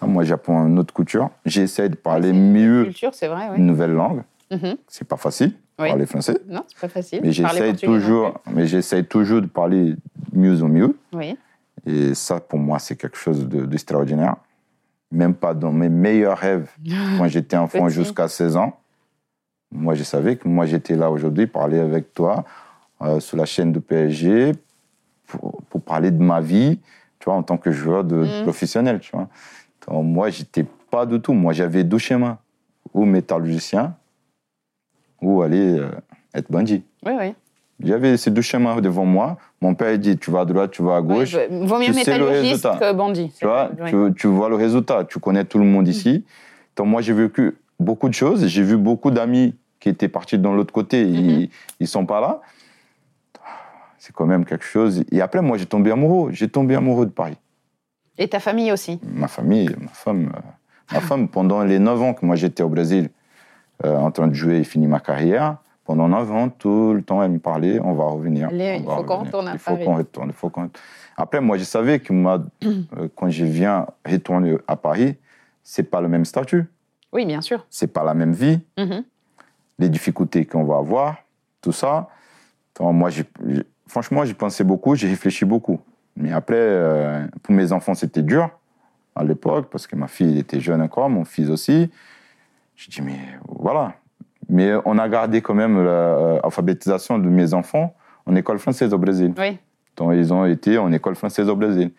moi 0.07 0.23
j'apprends 0.23 0.65
une 0.67 0.79
autre 0.79 0.93
couture. 0.93 1.29
J'essaie 1.45 1.89
de 1.89 1.95
parler 1.95 2.29
C'est- 2.29 2.33
mieux 2.33 2.83
Culture, 2.85 3.11
vrai, 3.29 3.49
une 3.57 3.65
nouvelle 3.65 3.91
langue. 3.93 4.23
Mhm. 4.51 4.75
C'est 4.87 5.07
pas 5.07 5.17
facile, 5.17 5.53
Oui. 5.79 5.87
parler 5.89 6.05
français. 6.05 6.37
Non, 6.47 6.63
c'est 6.67 6.79
pas 6.79 6.87
facile. 6.89 7.19
Mais 7.23 7.31
j'essaie 7.31 7.73
toujours, 7.73 8.39
mais 8.51 8.67
j'essaie 8.67 9.03
toujours 9.03 9.41
de 9.41 9.47
parler 9.47 9.95
mieux 10.31 10.61
en 10.61 10.67
mieux. 10.67 10.95
Oui. 11.13 11.37
Et 11.85 12.13
ça, 12.13 12.39
pour 12.39 12.59
moi, 12.59 12.79
c'est 12.79 12.95
quelque 12.95 13.17
chose 13.17 13.47
de- 13.47 13.65
d'extraordinaire. 13.65 14.35
Même 15.11 15.33
pas 15.33 15.53
dans 15.53 15.71
mes 15.71 15.89
meilleurs 15.89 16.37
rêves, 16.37 16.69
quand 17.17 17.27
j'étais 17.27 17.57
enfant 17.57 17.89
jusqu'à 17.89 18.27
16 18.27 18.55
ans. 18.57 18.79
Moi, 19.71 19.95
je 19.95 20.03
savais 20.03 20.35
que 20.35 20.47
moi, 20.47 20.65
j'étais 20.67 20.95
là 20.95 21.09
aujourd'hui, 21.09 21.47
parler 21.47 21.79
avec 21.79 22.13
toi 22.13 22.45
euh, 23.01 23.19
sur 23.19 23.35
la 23.37 23.45
chaîne 23.45 23.71
de 23.73 23.79
PSG 23.79 24.53
pour, 25.27 25.61
pour 25.69 25.81
parler 25.81 26.09
de 26.11 26.21
ma 26.23 26.39
vie, 26.41 26.79
tu 27.19 27.25
vois, 27.25 27.33
en 27.33 27.43
tant 27.43 27.57
que 27.57 27.71
joueur 27.71 28.03
de, 28.03 28.17
Mhm. 28.17 28.43
professionnel, 28.43 28.99
tu 28.99 29.11
vois. 29.11 29.27
Donc, 29.87 30.05
moi, 30.05 30.29
j'étais 30.29 30.65
pas 30.91 31.05
du 31.05 31.19
tout. 31.19 31.33
Moi, 31.33 31.53
j'avais 31.53 31.83
deux 31.83 31.97
schémas. 31.97 32.37
Ou 32.93 33.05
métallurgicien, 33.05 33.95
ou 35.21 35.41
aller 35.41 35.79
euh, 35.79 35.89
être 36.35 36.51
bandit. 36.51 36.83
Oui, 37.05 37.13
oui. 37.17 37.33
J'avais 37.79 38.17
ces 38.17 38.29
deux 38.29 38.41
schémas 38.43 38.79
devant 38.81 39.05
moi. 39.05 39.37
Mon 39.61 39.73
père 39.73 39.97
dit 39.97 40.15
tu 40.17 40.29
vas 40.29 40.41
à 40.41 40.45
droite, 40.45 40.69
tu 40.71 40.83
vas 40.83 40.97
à 40.97 41.01
gauche. 41.01 41.33
Ouais, 41.33 41.47
vaut 41.49 41.79
mieux 41.79 41.85
tu 41.85 41.93
métallurgiste 41.95 42.65
résultat. 42.65 42.77
que 42.77 42.93
bandit. 42.93 43.31
Tu 43.39 43.45
vois, 43.45 43.71
Oui. 43.81 43.89
tu, 43.89 44.13
tu 44.15 44.27
vois 44.27 44.49
le 44.49 44.55
résultat. 44.55 45.05
Tu 45.05 45.17
connais 45.19 45.43
tout 45.45 45.57
le 45.57 45.65
monde 45.65 45.87
ici. 45.87 46.23
Donc 46.75 46.87
moi, 46.87 47.01
j'ai 47.01 47.13
vécu 47.13 47.57
beaucoup 47.79 48.09
de 48.09 48.13
choses. 48.13 48.45
J'ai 48.45 48.61
vu 48.63 48.77
beaucoup 48.77 49.09
d'amis 49.09 49.55
qui 49.79 49.89
étaient 49.89 50.07
partis 50.09 50.37
dans 50.37 50.53
l'autre 50.53 50.73
côté. 50.73 51.01
Ils, 51.01 51.49
ils 51.79 51.87
sont 51.87 52.05
pas 52.05 52.21
là. 52.21 52.41
C'est 53.97 54.13
quand 54.13 54.25
même 54.27 54.45
quelque 54.45 54.65
chose. 54.65 55.03
Et 55.11 55.19
après, 55.21 55.41
moi, 55.41 55.57
j'ai 55.57 55.65
tombé 55.65 55.89
amoureux. 55.91 56.31
J'ai 56.31 56.47
tombé 56.49 56.75
amoureux 56.75 57.05
de 57.07 57.11
Paris. 57.11 57.37
Et 58.17 58.27
ta 58.27 58.39
famille 58.39 58.71
aussi. 58.71 58.99
Ma 59.03 59.27
famille, 59.27 59.69
ma 59.79 59.87
femme, 59.89 60.31
euh, 60.35 60.39
ma 60.93 61.01
femme 61.01 61.27
pendant 61.27 61.63
les 61.63 61.79
9 61.79 62.01
ans 62.01 62.13
que 62.13 62.25
moi 62.25 62.35
j'étais 62.35 62.63
au 62.63 62.69
Brésil, 62.69 63.09
euh, 63.85 63.97
en 63.97 64.11
train 64.11 64.27
de 64.27 64.33
jouer 64.33 64.57
et 64.57 64.63
fini 64.63 64.85
ma 64.87 64.99
carrière, 64.99 65.57
pendant 65.85 66.07
9 66.07 66.31
ans, 66.31 66.49
tout 66.49 66.93
le 66.93 67.01
temps, 67.01 67.23
elle 67.23 67.31
me 67.31 67.39
parlait, 67.39 67.79
on 67.79 67.93
va 67.93 68.05
revenir. 68.05 68.49
On 68.51 68.55
il 68.55 68.83
faut 68.83 69.03
qu'on 69.03 69.17
retourne 69.23 69.47
à 69.47 69.53
Il 69.53 69.59
faut 69.59 69.71
Paris. 69.73 69.85
qu'on 69.85 69.95
retourne. 69.97 70.27
il 70.29 70.33
faut 70.33 70.49
qu'on- 70.49 70.69
Après, 71.17 71.41
moi, 71.41 71.57
je 71.57 71.63
savais 71.63 71.99
que 71.99 72.13
moi, 72.13 72.39
euh, 72.63 73.09
quand 73.15 73.29
je 73.29 73.45
viens 73.45 73.87
retourner 74.05 74.57
à 74.67 74.75
Paris, 74.75 75.15
c'est 75.63 75.83
pas 75.83 75.99
le 76.01 76.07
même 76.07 76.25
statut, 76.25 76.65
Oui, 77.11 77.25
bien 77.25 77.41
sûr. 77.41 77.65
c'est 77.69 77.87
pas 77.91 78.03
la 78.03 78.13
même 78.13 78.33
vie, 78.33 78.59
Mhm. 78.77 79.03
les 79.79 79.89
difficultés 79.89 80.45
qu'on 80.45 80.63
va 80.65 80.77
avoir, 80.77 81.17
tout 81.61 81.71
ça. 81.71 82.09
Donc, 82.79 82.93
moi, 82.93 83.09
j'ai- 83.09 83.25
j'ai- 83.47 83.63
franchement, 83.87 84.23
j'y 84.23 84.33
pensais 84.35 84.63
beaucoup, 84.63 84.95
j'ai 84.95 85.07
réfléchi 85.09 85.45
beaucoup. 85.45 85.79
Mais 86.15 86.31
après, 86.31 86.55
euh, 86.57 87.25
pour 87.41 87.53
mes 87.53 87.71
enfants, 87.71 87.93
c'était 87.93 88.21
dur 88.21 88.49
à 89.15 89.23
l'époque, 89.23 89.67
parce 89.71 89.87
que 89.87 89.95
ma 89.95 90.07
fille 90.07 90.39
était 90.39 90.59
jeune 90.59 90.81
encore, 90.81 91.09
mon 91.09 91.25
fils 91.25 91.49
aussi. 91.49 91.91
Je 92.75 92.89
dis, 92.89 93.01
mais 93.01 93.19
voilà. 93.47 93.93
Mais 94.49 94.73
on 94.85 94.97
a 94.97 95.07
gardé 95.07 95.41
quand 95.41 95.53
même 95.53 95.83
l'alphabétisation 95.83 97.19
de 97.19 97.29
mes 97.29 97.53
enfants 97.53 97.95
en 98.25 98.35
école 98.35 98.59
française 98.59 98.93
au 98.93 98.97
Brésil. 98.97 99.33
Oui. 99.37 99.57
Donc, 99.95 100.13
ils 100.15 100.33
ont 100.33 100.45
été 100.45 100.77
en 100.77 100.91
école 100.91 101.15
française 101.15 101.49
au 101.49 101.55
Brésil. 101.55 101.91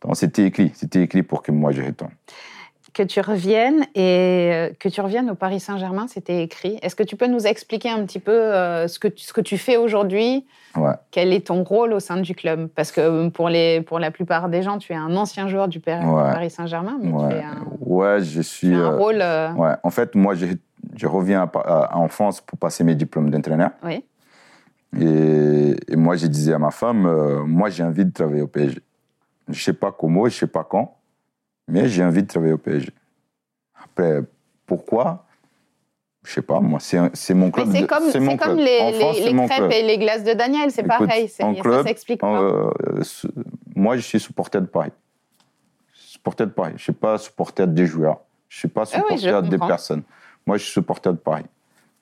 Donc, 0.00 0.16
c'était 0.16 0.44
écrit. 0.44 0.72
C'était 0.74 1.02
écrit 1.02 1.22
pour 1.22 1.42
que 1.42 1.52
moi, 1.52 1.72
je 1.72 1.82
retourne. 1.82 2.12
Que 2.94 3.02
tu 3.02 3.20
reviennes 3.20 3.82
et 3.96 4.50
euh, 4.52 4.70
que 4.78 4.88
tu 4.88 5.00
reviennes 5.00 5.28
au 5.28 5.34
Paris 5.34 5.58
Saint-Germain, 5.58 6.06
c'était 6.08 6.44
écrit. 6.44 6.78
Est-ce 6.80 6.94
que 6.94 7.02
tu 7.02 7.16
peux 7.16 7.26
nous 7.26 7.44
expliquer 7.44 7.90
un 7.90 8.04
petit 8.06 8.20
peu 8.20 8.30
euh, 8.30 8.86
ce, 8.86 9.00
que 9.00 9.08
tu, 9.08 9.24
ce 9.24 9.32
que 9.32 9.40
tu 9.40 9.58
fais 9.58 9.76
aujourd'hui? 9.76 10.46
Ouais. 10.76 10.92
Quel 11.10 11.32
est 11.32 11.48
ton 11.48 11.64
rôle 11.64 11.92
au 11.92 11.98
sein 11.98 12.18
du 12.18 12.36
club? 12.36 12.68
Parce 12.68 12.92
que 12.92 13.00
euh, 13.00 13.30
pour, 13.30 13.48
les, 13.48 13.80
pour 13.80 13.98
la 13.98 14.12
plupart 14.12 14.48
des 14.48 14.62
gens, 14.62 14.78
tu 14.78 14.92
es 14.92 14.96
un 14.96 15.16
ancien 15.16 15.48
joueur 15.48 15.66
du 15.66 15.80
Paris, 15.80 16.06
Ouais. 16.06 16.30
Paris 16.32 16.50
Saint-Germain, 16.50 16.96
mais 17.02 17.08
tu 17.10 17.14
Ouais. 17.16 17.34
es 17.38 17.42
un, 17.42 17.66
ouais, 17.80 18.22
je 18.22 18.38
tu 18.38 18.42
suis. 18.44 18.74
as 18.74 18.78
un 18.78 18.96
rôle. 18.96 19.18
euh, 19.20 19.52
Ouais, 19.54 19.72
en 19.82 19.90
fait, 19.90 20.14
moi, 20.14 20.36
je, 20.36 20.46
je 20.96 21.06
reviens 21.08 21.50
à 21.64 21.98
en 21.98 22.06
France 22.06 22.40
pour 22.40 22.58
passer 22.58 22.84
mes 22.84 22.94
diplômes 22.94 23.28
d'entraîneur. 23.28 23.70
Oui. 23.82 24.04
Et, 25.00 25.74
et 25.88 25.96
moi, 25.96 26.14
je 26.16 26.26
disais 26.28 26.52
à 26.52 26.58
ma 26.58 26.70
femme, 26.70 27.06
euh, 27.06 27.42
moi, 27.44 27.70
j'ai 27.70 27.82
envie 27.82 28.04
de 28.04 28.12
travailler 28.12 28.42
au 28.42 28.46
PSG. 28.46 28.80
Je 29.48 29.62
sais 29.62 29.72
pas 29.72 29.90
comment, 29.90 30.26
je 30.26 30.34
sais 30.36 30.46
pas 30.46 30.62
quand, 30.62 30.96
mais 31.68 31.88
j'ai 31.88 32.04
envie 32.04 32.22
de 32.22 32.28
travailler 32.28 32.52
au 32.52 32.58
PSG. 32.58 32.90
Après, 33.82 34.22
pourquoi? 34.66 35.24
Je 36.24 36.32
sais 36.32 36.42
pas, 36.42 36.58
moi, 36.60 36.78
c'est 36.80 37.34
mon 37.34 37.50
club. 37.50 37.68
c'est 37.70 37.86
comme, 37.86 38.10
c'est 38.10 38.18
mon 38.20 38.36
comme 38.38 38.54
club. 38.56 38.58
les, 38.66 38.92
les- 39.32 39.34
crêpes 39.46 39.58
club. 39.58 39.72
et 39.72 39.82
les 39.82 39.98
glaces 39.98 40.24
de 40.24 40.32
Daniel, 40.32 40.70
c'est 40.70 40.82
pareil. 40.84 41.30
en 41.42 41.54
ça 41.54 41.60
club, 41.60 41.86
s'explique 41.86 42.20
pas. 42.20 42.40
Euh, 42.40 42.70
moi, 43.76 43.96
je 43.96 44.02
suis 44.02 44.18
supporter 44.20 44.60
de 44.62 44.66
Paris. 44.66 44.92
Supporter 45.92 46.46
de 46.46 46.52
Paris. 46.52 46.70
Je 46.70 46.74
ne 46.76 46.78
suis 46.78 46.92
pas 46.94 47.18
supporter 47.18 47.66
des 47.66 47.86
joueurs. 47.86 48.20
Je 48.48 48.56
ne 48.56 48.58
suis 48.60 48.68
pas 48.68 48.84
Ah 48.94 49.02
oui, 49.10 49.18
supporter 49.18 49.42
des 49.42 49.50
comprends. 49.50 49.66
personnes. 49.66 50.02
Moi, 50.46 50.56
je 50.56 50.62
suis 50.62 50.72
supporter 50.72 51.12
de 51.12 51.18
Paris. 51.18 51.44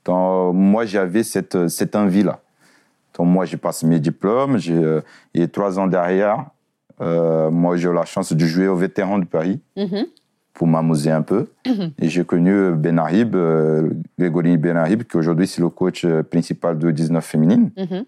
Donc, 0.04 0.54
moi, 0.54 0.84
j'avais 0.86 1.24
cette, 1.24 1.66
cette 1.68 1.96
envie-là. 1.96 2.38
Donc, 3.14 3.26
moi, 3.26 3.44
j'ai 3.44 3.56
passé 3.56 3.86
mes 3.86 3.98
diplômes. 3.98 4.56
J'ai, 4.58 4.74
euh, 4.74 5.00
trois 5.52 5.80
ans 5.80 5.88
derrière, 5.88 6.46
euh, 7.02 7.50
moi, 7.50 7.76
j'ai 7.76 7.88
eu 7.88 7.92
la 7.94 8.04
chance 8.04 8.32
de 8.32 8.44
jouer 8.46 8.68
au 8.68 8.76
vétéran 8.76 9.18
de 9.18 9.24
Paris 9.24 9.60
Mhm. 9.76 10.06
pour 10.54 10.66
m'amuser 10.66 11.10
un 11.10 11.22
peu. 11.22 11.46
Et 11.98 12.08
j'ai 12.08 12.24
connu 12.24 12.72
Benarib, 12.72 13.34
euh, 13.34 13.90
Grégory 14.18 14.56
Benarib, 14.56 15.02
qui 15.04 15.16
aujourd'hui, 15.16 15.46
c'est 15.46 15.60
le 15.62 15.68
coach 15.70 16.04
euh, 16.04 16.22
principal 16.22 16.78
de 16.78 16.90
19 16.90 17.24
féminine. 17.24 17.70
Mhm. 17.76 18.04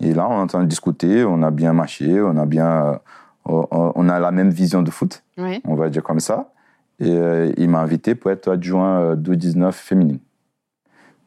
Et 0.00 0.12
là, 0.14 0.26
on 0.28 0.38
est 0.38 0.42
en 0.42 0.46
train 0.46 0.62
de 0.62 0.68
discuter, 0.68 1.24
on 1.24 1.42
a 1.42 1.50
bien 1.50 1.72
marché, 1.72 2.20
on 2.20 2.36
a 2.36 2.46
bien, 2.46 3.00
euh, 3.48 3.62
on 3.70 4.08
a 4.08 4.18
la 4.18 4.30
même 4.30 4.50
vision 4.50 4.82
de 4.82 4.90
foot, 4.90 5.22
Oui. 5.38 5.60
on 5.64 5.74
va 5.74 5.88
dire 5.88 6.02
comme 6.02 6.20
ça. 6.20 6.50
Et 7.00 7.10
euh, 7.10 7.52
il 7.56 7.68
m'a 7.70 7.80
invité 7.80 8.14
pour 8.14 8.30
être 8.30 8.48
adjoint 8.52 9.00
euh, 9.00 9.16
de 9.16 9.34
19 9.34 9.74
féminine. 9.74 10.18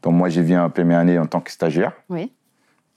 Donc 0.03 0.13
moi, 0.13 0.29
je 0.29 0.39
viens 0.41 0.63
en 0.63 0.69
première 0.69 0.99
année 0.99 1.17
en 1.19 1.25
tant 1.25 1.41
que 1.41 1.51
stagiaire. 1.51 1.93
Oui. 2.09 2.31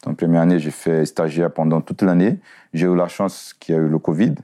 En 0.07 0.15
première 0.15 0.41
année, 0.43 0.59
j'ai 0.59 0.71
fait 0.71 1.05
stagiaire 1.05 1.51
pendant 1.53 1.81
toute 1.81 2.03
l'année. 2.03 2.39
J'ai 2.73 2.87
eu 2.87 2.97
la 2.97 3.09
chance 3.09 3.55
qu'il 3.59 3.75
y 3.75 3.79
a 3.79 3.81
eu 3.81 3.89
le 3.89 3.99
Covid. 3.99 4.35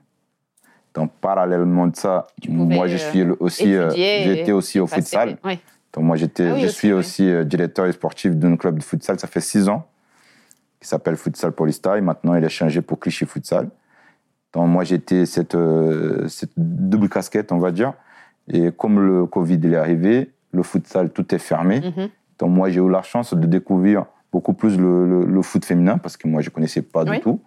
Donc 0.94 1.12
parallèlement 1.20 1.86
de 1.86 1.96
ça, 1.96 2.26
moi, 2.48 2.86
je 2.88 2.96
suis 2.96 3.24
le- 3.24 3.36
aussi, 3.40 3.74
euh, 3.74 3.90
j'étais 3.90 4.52
aussi 4.52 4.80
au 4.80 4.86
futsal. 4.86 5.38
Oui. 5.44 5.58
Donc 5.92 6.04
moi, 6.04 6.16
j'étais, 6.16 6.48
Ah 6.48 6.54
oui, 6.54 6.60
je 6.60 6.66
aussi, 6.66 6.74
suis 6.76 6.92
aussi 6.92 7.30
euh, 7.30 7.44
directeur 7.44 7.90
sportif 7.92 8.34
d'un 8.36 8.56
club 8.56 8.78
de 8.78 8.82
futsal. 8.82 9.18
Ça 9.18 9.26
fait 9.26 9.40
six 9.40 9.68
ans. 9.68 9.86
Qui 10.80 10.88
s'appelle 10.88 11.16
Futsal 11.16 11.52
Polista. 11.52 11.96
Et 11.96 12.02
maintenant, 12.02 12.34
il 12.34 12.44
a 12.44 12.48
changé 12.50 12.82
pour 12.82 13.00
Clichy 13.00 13.24
Futsal. 13.24 13.68
Donc 14.52 14.68
moi, 14.68 14.84
j'étais 14.84 15.24
cette, 15.24 15.54
euh, 15.54 16.28
cette 16.28 16.52
double 16.56 17.08
casquette, 17.08 17.50
on 17.50 17.58
va 17.58 17.72
dire. 17.72 17.94
Et 18.48 18.70
comme 18.72 19.00
le 19.00 19.24
Covid 19.26 19.58
est 19.64 19.74
arrivé, 19.76 20.30
le 20.52 20.62
futsal, 20.62 21.10
tout 21.10 21.34
est 21.34 21.38
fermé. 21.38 21.80
Mhm. 21.80 22.08
Donc 22.38 22.50
moi, 22.50 22.68
j'ai 22.70 22.80
eu 22.80 22.90
la 22.90 23.02
chance 23.02 23.32
de 23.34 23.46
découvrir 23.46 24.04
beaucoup 24.32 24.52
plus 24.52 24.76
le, 24.78 25.06
le- 25.06 25.24
le 25.24 25.42
foot 25.42 25.64
féminin, 25.64 25.98
parce 25.98 26.16
que 26.16 26.28
moi, 26.28 26.40
je 26.42 26.50
ne 26.50 26.54
connaissais 26.54 26.82
pas 26.82 27.04
Oui. 27.04 27.16
du 27.16 27.20
tout. 27.20 27.40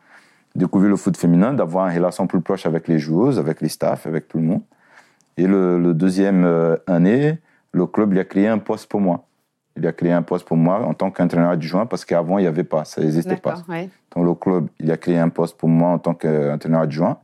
Découvrir 0.55 0.89
le 0.89 0.95
foot 0.95 1.15
féminin, 1.15 1.53
d'avoir 1.53 1.87
une 1.89 1.95
relation 1.95 2.25
plus 2.27 2.41
proche 2.41 2.65
avec 2.65 2.87
les 2.87 2.97
joueuses, 2.99 3.37
avec 3.37 3.61
les 3.61 3.69
staffs, 3.69 4.07
avec 4.07 4.27
tout 4.27 4.37
le 4.39 4.45
monde. 4.45 4.61
Et 5.37 5.45
le, 5.47 5.79
le 5.79 5.93
deuxième 5.93 6.43
euh, 6.43 6.75
année, 6.87 7.37
le 7.71 7.85
club 7.85 8.13
il 8.13 8.19
a 8.19 8.25
créé 8.25 8.47
un 8.47 8.57
poste 8.57 8.89
pour 8.89 8.99
moi. 8.99 9.25
Il 9.77 9.85
a 9.87 9.93
créé 9.93 10.11
un 10.11 10.23
poste 10.23 10.45
pour 10.47 10.57
moi 10.57 10.83
en 10.85 10.93
tant 10.93 11.11
qu'entraîneur 11.11 11.51
adjoint, 11.51 11.85
parce 11.85 12.03
qu'avant, 12.03 12.39
il 12.39 12.41
n'y 12.41 12.47
avait 12.47 12.63
pas, 12.63 12.83
ça 12.83 12.99
n'existait 13.01 13.37
pas. 13.37 13.63
Donc 14.15 14.25
le 14.25 14.33
club, 14.33 14.67
il 14.79 14.91
a 14.91 14.97
créé 14.97 15.17
un 15.19 15.29
poste 15.29 15.55
pour 15.57 15.69
moi 15.69 15.89
en 15.91 15.99
tant 15.99 16.13
qu'entraîneur 16.15 16.81
adjoint. 16.81 17.19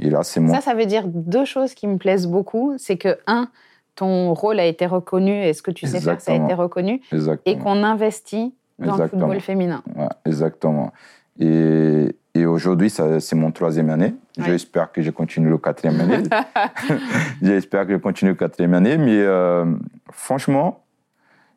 Et 0.00 0.10
là, 0.10 0.24
c'est 0.24 0.40
mon... 0.40 0.52
Ça, 0.52 0.60
ça 0.60 0.74
veut 0.74 0.86
dire 0.86 1.04
deux 1.06 1.44
choses 1.44 1.72
qui 1.74 1.86
me 1.86 1.96
plaisent 1.96 2.26
beaucoup. 2.26 2.74
C'est 2.78 2.96
que, 2.98 3.16
un, 3.28 3.48
ton 3.94 4.34
rôle 4.34 4.58
a 4.58 4.66
été 4.66 4.84
reconnu 4.86 5.30
et 5.44 5.52
ce 5.52 5.62
que 5.62 5.70
tu 5.70 5.86
sais 5.86 6.00
faire, 6.00 6.20
ça 6.20 6.32
a 6.32 6.34
Exactement. 6.34 6.44
été 6.46 6.54
reconnu. 6.54 7.00
Et 7.12 7.14
Exactement. 7.14 7.58
qu'on 7.62 7.84
investit 7.84 8.52
dans 8.78 8.96
le 8.96 9.08
football 9.08 9.40
féminin. 9.40 9.82
Ouais, 9.94 10.08
exactement. 10.24 10.92
Et, 11.38 12.14
et 12.34 12.46
aujourd'hui, 12.46 12.90
c'est 12.90 13.34
mon 13.34 13.50
troisième 13.52 13.90
année. 13.90 14.14
Ouais. 14.38 14.44
J'espère 14.46 14.92
que 14.92 15.02
je 15.02 15.10
continue 15.10 15.48
le 15.48 15.58
quatrième 15.58 16.00
année. 16.00 16.22
J'espère 17.42 17.86
que 17.86 17.92
je 17.92 17.98
continue 17.98 18.32
le 18.32 18.36
quatrième 18.36 18.74
année. 18.74 18.96
Mais 18.96 19.18
euh, 19.20 19.64
franchement, 20.10 20.84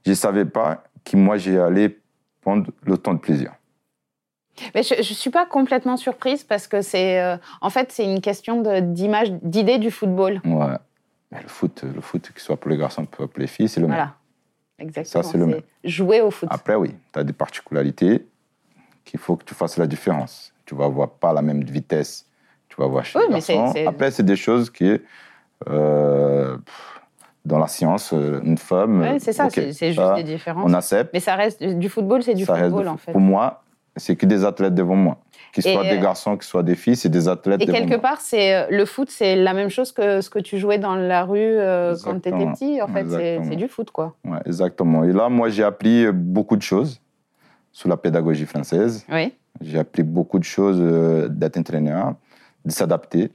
je 0.05 0.11
ne 0.11 0.15
savais 0.15 0.45
pas 0.45 0.83
que 1.03 1.17
moi, 1.17 1.37
j'ai 1.37 1.59
allé 1.59 1.99
prendre 2.41 2.69
le 2.83 2.97
temps 2.97 3.13
de 3.13 3.19
plaisir. 3.19 3.53
Mais 4.73 4.81
je 4.81 4.95
ne 4.95 5.01
suis 5.01 5.29
pas 5.29 5.45
complètement 5.45 5.97
surprise 5.97 6.43
parce 6.43 6.67
que 6.67 6.81
c'est. 6.81 7.21
euh, 7.21 7.37
en 7.61 7.69
fait, 7.69 7.91
c'est 7.91 8.05
une 8.05 8.21
question 8.21 8.63
d'image, 8.81 9.31
d'idée 9.43 9.77
du 9.77 9.91
football. 9.91 10.41
Ouais. 10.45 10.77
Mais 11.31 11.41
le 11.41 11.47
foot, 11.47 11.83
le 11.83 12.01
foot, 12.01 12.31
que 12.33 12.39
ce 12.39 12.45
soit 12.45 12.57
pour 12.57 12.71
les 12.71 12.77
garçons, 12.77 13.05
pour 13.05 13.29
les 13.37 13.47
filles, 13.47 13.69
c'est 13.69 13.81
le 13.81 13.87
même. 13.87 14.09
Exactement. 14.79 15.23
Ça, 15.23 15.29
c'est 15.29 15.37
le 15.37 15.45
même. 15.45 15.61
Jouer 15.83 16.21
au 16.21 16.31
foot. 16.31 16.49
Après, 16.51 16.75
oui, 16.75 16.93
tu 17.13 17.19
as 17.19 17.23
des 17.23 17.33
particularités 17.33 18.25
qu'il 19.05 19.19
faut 19.19 19.35
que 19.35 19.43
tu 19.43 19.55
fasses 19.55 19.77
la 19.77 19.87
différence. 19.87 20.53
Tu 20.65 20.75
vas 20.75 20.87
voir 20.87 21.09
pas 21.09 21.33
la 21.33 21.41
même 21.41 21.63
vitesse. 21.63 22.25
Tu 22.69 22.75
vas 22.79 22.87
voir 22.87 23.05
chez 23.05 23.17
Oui, 23.17 23.25
les 23.29 23.73
mais 23.73 23.87
Après, 23.87 24.11
c'est 24.11 24.23
des 24.23 24.35
choses 24.35 24.69
qui, 24.69 24.99
euh, 25.69 26.57
dans 27.45 27.57
la 27.57 27.67
science, 27.67 28.13
euh, 28.13 28.41
une 28.43 28.57
femme. 28.57 29.01
Ouais, 29.01 29.19
c'est 29.19 29.33
ça, 29.33 29.49
c'est 29.49 29.71
juste 29.71 30.15
des 30.15 30.23
différences. 30.23 30.69
On 30.69 30.73
accepte. 30.73 31.11
Mais 31.13 31.19
ça 31.19 31.35
reste 31.35 31.63
du 31.63 31.89
football, 31.89 32.21
c'est 32.21 32.33
du 32.33 32.45
ça 32.45 32.55
football 32.55 32.87
en 32.87 32.97
fait. 32.97 33.13
Pour 33.13 33.21
moi, 33.21 33.63
c'est 33.95 34.15
que 34.15 34.25
des 34.25 34.45
athlètes 34.45 34.75
devant 34.75 34.95
moi. 34.95 35.17
Qu'ils 35.61 35.73
soient 35.73 35.83
des 35.83 35.97
euh, 35.97 36.01
garçons, 36.01 36.37
qu'ils 36.37 36.45
soient 36.45 36.63
des 36.63 36.75
filles, 36.75 36.95
c'est 36.95 37.09
des 37.09 37.27
athlètes 37.27 37.61
Et 37.61 37.65
quelque 37.65 37.95
part, 37.95 38.21
c'est 38.21 38.53
euh, 38.53 38.67
le 38.69 38.85
foot, 38.85 39.09
c'est 39.09 39.35
la 39.35 39.53
même 39.53 39.69
chose 39.69 39.91
que 39.91 40.21
ce 40.21 40.29
que 40.29 40.39
tu 40.39 40.59
jouais 40.59 40.77
dans 40.77 40.95
la 40.95 41.23
rue 41.23 41.39
euh, 41.39 41.95
quand 42.03 42.19
tu 42.19 42.29
étais 42.29 42.45
petit. 42.45 42.81
En 42.81 42.87
fait, 42.87 43.05
c'est 43.09 43.55
du 43.55 43.67
foot, 43.67 43.89
quoi. 43.91 44.15
Ouais, 44.23 44.39
exactement. 44.45 45.03
Et 45.03 45.11
là, 45.11 45.29
moi, 45.29 45.49
j'ai 45.49 45.63
appris 45.63 46.11
beaucoup 46.11 46.55
de 46.55 46.61
choses 46.61 47.01
sous 47.71 47.87
la 47.87 47.97
pédagogie 47.97 48.45
française. 48.45 49.05
Oui. 49.09 49.33
J'ai 49.61 49.79
appris 49.79 50.03
beaucoup 50.03 50.37
de 50.37 50.43
choses 50.43 50.79
euh, 50.79 51.27
d'être 51.27 51.57
entraîneur, 51.57 52.13
de 52.63 52.71
s'adapter, 52.71 53.31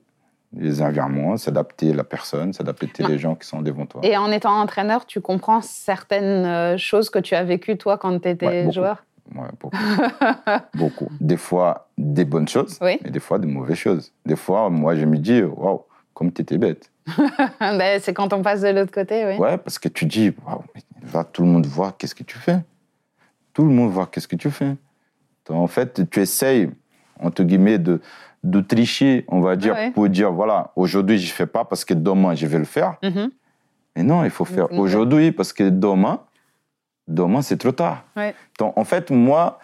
les 0.57 0.81
environnements, 0.81 1.37
s'adapter 1.37 1.93
la 1.93 2.05
personne, 2.05 2.53
s'adapter 2.53 3.03
les 3.03 3.19
gens 3.19 3.35
qui 3.35 3.49
sont 3.49 3.63
devant 3.63 3.87
toi. 3.87 4.01
Et 4.05 4.17
en 4.17 4.31
étant 4.31 4.61
entraîneur, 4.61 5.07
tu 5.07 5.21
comprends 5.21 5.61
certaines 5.61 6.79
choses 6.79 7.11
que 7.11 7.19
tu 7.19 7.35
as 7.35 7.43
vécues 7.43 7.77
toi 7.79 7.99
quand 7.99 8.17
tu 8.21 8.29
étais 8.29 8.67
Ouais, 8.67 8.73
joueur? 8.73 9.05
Ouais, 9.35 9.49
beaucoup. 9.61 9.77
beaucoup. 10.75 11.09
Des 11.21 11.37
fois, 11.37 11.89
des 11.97 12.25
bonnes 12.25 12.49
choses, 12.49 12.79
Oui. 12.81 12.99
et 13.05 13.11
des 13.11 13.21
fois, 13.21 13.39
des 13.39 13.47
mauvaises 13.49 13.77
choses. 13.79 14.13
Des 14.27 14.37
fois, 14.37 14.69
moi, 14.71 14.95
je 14.97 15.05
me 15.05 15.17
dis, 15.19 15.43
waouh, 15.43 15.83
comme 16.15 16.33
tu 16.33 16.43
étais 16.43 16.59
bête. 16.59 16.91
Ben, 17.61 18.01
c'est 18.01 18.13
quand 18.15 18.33
on 18.33 18.43
passe 18.43 18.61
de 18.61 18.69
l'autre 18.69 18.93
côté, 18.93 19.25
oui. 19.27 19.37
Ouais, 19.39 19.57
parce 19.59 19.79
que 19.79 19.89
tu 19.89 20.05
dis, 20.07 20.33
waouh, 20.47 20.63
là, 21.15 21.25
tout 21.25 21.43
le 21.43 21.49
monde 21.49 21.67
voit 21.67 21.93
qu'est-ce 21.97 22.15
que 22.15 22.25
tu 22.25 22.39
fais? 22.39 22.59
Tout 23.55 23.65
le 23.65 23.71
monde 23.71 23.91
voit 23.91 24.07
qu'est-ce 24.07 24.29
que 24.29 24.37
tu 24.37 24.51
fais? 24.51 24.77
Donc, 25.47 25.57
en 25.59 25.67
fait, 25.67 26.09
tu 26.11 26.21
essayes, 26.21 26.71
entre 27.19 27.43
guillemets, 27.45 27.79
de, 27.79 28.01
de 28.45 28.61
tricher, 28.61 29.25
on 29.29 29.41
va 29.41 29.57
dire, 29.57 29.75
Ouais. 29.75 29.91
pour 29.93 30.09
dire, 30.09 30.33
voilà, 30.33 30.73
aujourd'hui, 30.77 31.19
je 31.19 31.27
ne 31.31 31.35
fais 31.35 31.47
pas 31.47 31.65
parce 31.65 31.85
que 31.85 31.95
demain, 31.95 32.35
je 32.35 32.47
vais 32.47 32.59
le 32.59 32.65
faire. 32.65 32.97
Mhm. 33.03 33.31
Mais 33.97 34.03
non, 34.03 34.25
il 34.25 34.31
faut 34.31 34.45
faire 34.47 34.73
aujourd'hui 34.73 35.33
parce 35.33 35.53
que 35.53 35.69
demain, 35.69 36.21
demain, 37.09 37.43
c'est 37.43 37.57
trop 37.57 37.73
tard. 37.73 38.05
Ouais. 38.17 38.35
Donc, 38.59 38.77
en 38.79 38.85
fait, 38.85 39.11
moi, 39.11 39.59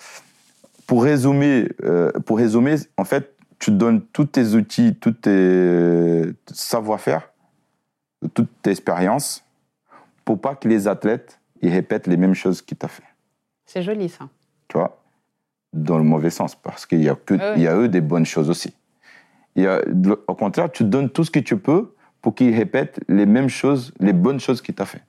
pour 0.87 1.03
résumer, 1.05 1.69
euh, 1.85 2.11
pour 2.27 2.39
résumer, 2.39 2.77
en 2.97 3.05
fait, 3.05 3.35
tu 3.59 3.71
donnes 3.71 4.03
tous 4.13 4.27
tes 4.27 4.55
outils, 4.55 4.95
tous 5.01 5.13
tes 5.13 6.23
savoir-faire, 6.53 7.31
toute 8.35 8.49
tes 8.63 8.71
expériences, 8.71 9.45
pour 10.25 10.41
pas 10.41 10.55
que 10.55 10.69
les 10.69 10.87
athlètes 10.89 11.39
ils 11.61 11.73
répètent 11.73 12.07
les 12.07 12.17
mêmes 12.17 12.35
choses 12.35 12.63
qu'ils 12.63 12.77
t'ont 12.77 12.87
fait. 12.87 13.03
C'est 13.67 13.83
joli, 13.83 14.09
ça. 14.09 14.29
Tu 14.69 14.77
vois? 14.79 15.03
Dans 15.73 15.99
le 15.99 16.05
mauvais 16.05 16.31
sens, 16.31 16.55
parce 16.55 16.87
qu'il 16.87 17.03
y 17.03 17.09
a 17.09 17.17
que, 17.17 17.35
il 17.57 17.63
y 17.63 17.67
a 17.67 17.75
eux 17.77 17.89
des 17.89 18.01
bonnes 18.01 18.25
choses 18.27 18.49
aussi. 18.49 18.73
Il 19.57 19.65
y 19.65 19.67
a- 19.67 19.83
au 20.29 20.35
contraire, 20.37 20.71
tu 20.71 20.85
donnes 20.85 21.11
tout 21.11 21.25
ce 21.25 21.33
que 21.33 21.41
tu 21.41 21.57
peux 21.59 21.93
pour 22.23 22.37
qu'ils 22.37 22.55
répètent 22.55 23.01
les 23.09 23.27
mêmes 23.27 23.49
choses, 23.49 23.93
les 23.99 24.13
bonnes 24.13 24.39
choses 24.39 24.63
qu'ils 24.63 24.77
t'ont 24.77 24.85
fait. 24.85 25.03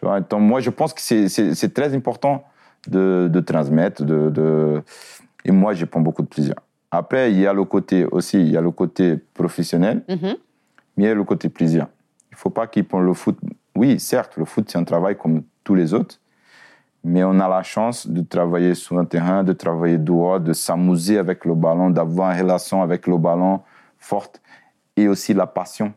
Tu 0.00 0.06
vois 0.06 0.20
Donc, 0.20 0.40
moi, 0.40 0.60
je 0.60 0.70
pense 0.70 0.94
que 0.94 1.00
c'est- 1.00 1.74
très 1.74 1.94
important 1.94 2.44
de, 2.88 3.28
de 3.30 3.40
transmettre. 3.40 4.02
De, 4.04 4.30
de- 4.30 4.82
Et 5.44 5.52
moi, 5.52 5.74
je 5.74 5.84
prends 5.84 6.00
beaucoup 6.00 6.22
de 6.22 6.26
plaisir. 6.28 6.54
Après, 6.90 7.30
il 7.32 7.38
y 7.38 7.46
a 7.46 7.52
le 7.52 7.64
côté 7.64 8.04
aussi, 8.06 8.40
il 8.40 8.48
y 8.50 8.56
a 8.56 8.60
le 8.62 8.70
côté 8.70 9.16
professionnel, 9.34 10.02
Mhm. 10.08 10.36
mais 10.96 11.04
il 11.04 11.06
y 11.06 11.10
a 11.10 11.14
le 11.14 11.24
côté 11.24 11.48
plaisir. 11.48 11.86
Il 12.30 12.34
ne 12.34 12.38
faut 12.38 12.50
pas 12.50 12.66
qu'ils 12.66 12.84
prennent 12.84 13.04
le 13.06 13.14
foot. 13.14 13.38
Oui, 13.76 14.00
certes, 14.00 14.36
le 14.36 14.44
foot, 14.44 14.68
c'est 14.70 14.78
un 14.78 14.84
travail 14.84 15.16
comme 15.16 15.42
tous 15.64 15.74
les 15.74 15.92
autres, 15.94 16.18
mais 17.04 17.22
on 17.24 17.38
a 17.40 17.48
la 17.48 17.62
chance 17.62 18.06
de 18.06 18.22
travailler 18.22 18.74
sur 18.74 18.98
un 18.98 19.04
terrain, 19.04 19.44
de 19.44 19.52
travailler 19.52 19.98
dehors, 19.98 20.40
de 20.40 20.52
s'amuser 20.52 21.18
avec 21.18 21.44
le 21.44 21.54
ballon, 21.54 21.90
d'avoir 21.90 22.32
une 22.32 22.40
relation 22.42 22.82
avec 22.82 23.06
le 23.06 23.16
ballon 23.18 23.60
forte 23.98 24.40
et 24.96 25.08
aussi 25.08 25.32
la 25.34 25.46
passion. 25.46 25.92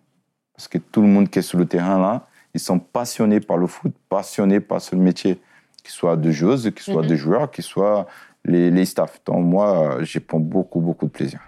Parce 0.56 0.68
que 0.68 0.78
tout 0.78 1.02
le 1.02 1.08
monde 1.08 1.30
qui 1.30 1.40
est 1.40 1.42
sur 1.42 1.58
le 1.58 1.66
terrain 1.66 2.00
là, 2.00 2.28
ils 2.54 2.60
sont 2.60 2.80
passionnés 2.80 3.40
par 3.40 3.58
le 3.58 3.68
foot, 3.68 3.92
passionnés 4.10 4.60
par 4.60 4.82
ce 4.82 4.96
métier, 4.96 5.40
qu'ils 5.84 5.92
soient 5.94 6.16
de 6.18 6.32
joueuses, 6.32 6.72
qu'ils 6.76 6.94
soient 6.94 7.02
Mhm. 7.04 7.08
de 7.10 7.16
joueurs, 7.16 7.52
qu'ils 7.52 7.64
soient 7.64 8.08
les, 8.46 8.70
les 8.72 8.86
staffs. 8.86 9.20
Donc 9.26 9.44
moi, 9.46 9.98
j'y 10.02 10.20
prends 10.20 10.40
beaucoup, 10.40 10.80
beaucoup 10.80 11.06
de 11.06 11.12
plaisir. 11.12 11.40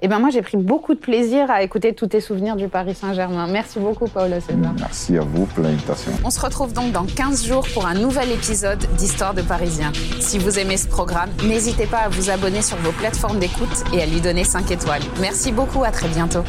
Eh 0.00 0.06
ben 0.06 0.20
moi, 0.20 0.30
j'ai 0.30 0.42
pris 0.42 0.56
beaucoup 0.56 0.94
de 0.94 1.00
plaisir 1.00 1.50
à 1.50 1.64
écouter 1.64 1.92
tous 1.92 2.06
tes 2.06 2.20
souvenirs 2.20 2.54
du 2.54 2.68
Paris 2.68 2.94
Saint-Germain. 2.94 3.48
Merci 3.48 3.80
beaucoup, 3.80 4.06
Paolo 4.06 4.38
César. 4.38 4.72
Merci 4.78 5.18
à 5.18 5.22
vous 5.22 5.44
pour 5.46 5.64
l'invitation. 5.64 6.12
On 6.24 6.30
se 6.30 6.38
retrouve 6.38 6.72
donc 6.72 6.92
dans 6.92 7.04
15 7.04 7.44
jours 7.44 7.66
pour 7.74 7.84
un 7.84 7.94
nouvel 7.94 8.30
épisode 8.30 8.78
d'Histoire 8.96 9.34
de 9.34 9.42
Parisien. 9.42 9.90
Si 10.20 10.38
vous 10.38 10.56
aimez 10.60 10.76
ce 10.76 10.86
programme, 10.86 11.30
n'hésitez 11.44 11.86
pas 11.86 11.98
à 11.98 12.08
vous 12.10 12.30
abonner 12.30 12.62
sur 12.62 12.76
vos 12.76 12.92
plateformes 12.92 13.40
d'écoute 13.40 13.82
et 13.92 14.00
à 14.00 14.06
lui 14.06 14.20
donner 14.20 14.44
5 14.44 14.70
étoiles. 14.70 15.02
Merci 15.20 15.50
beaucoup, 15.50 15.82
à 15.82 15.90
très 15.90 16.06
bientôt. 16.08 16.44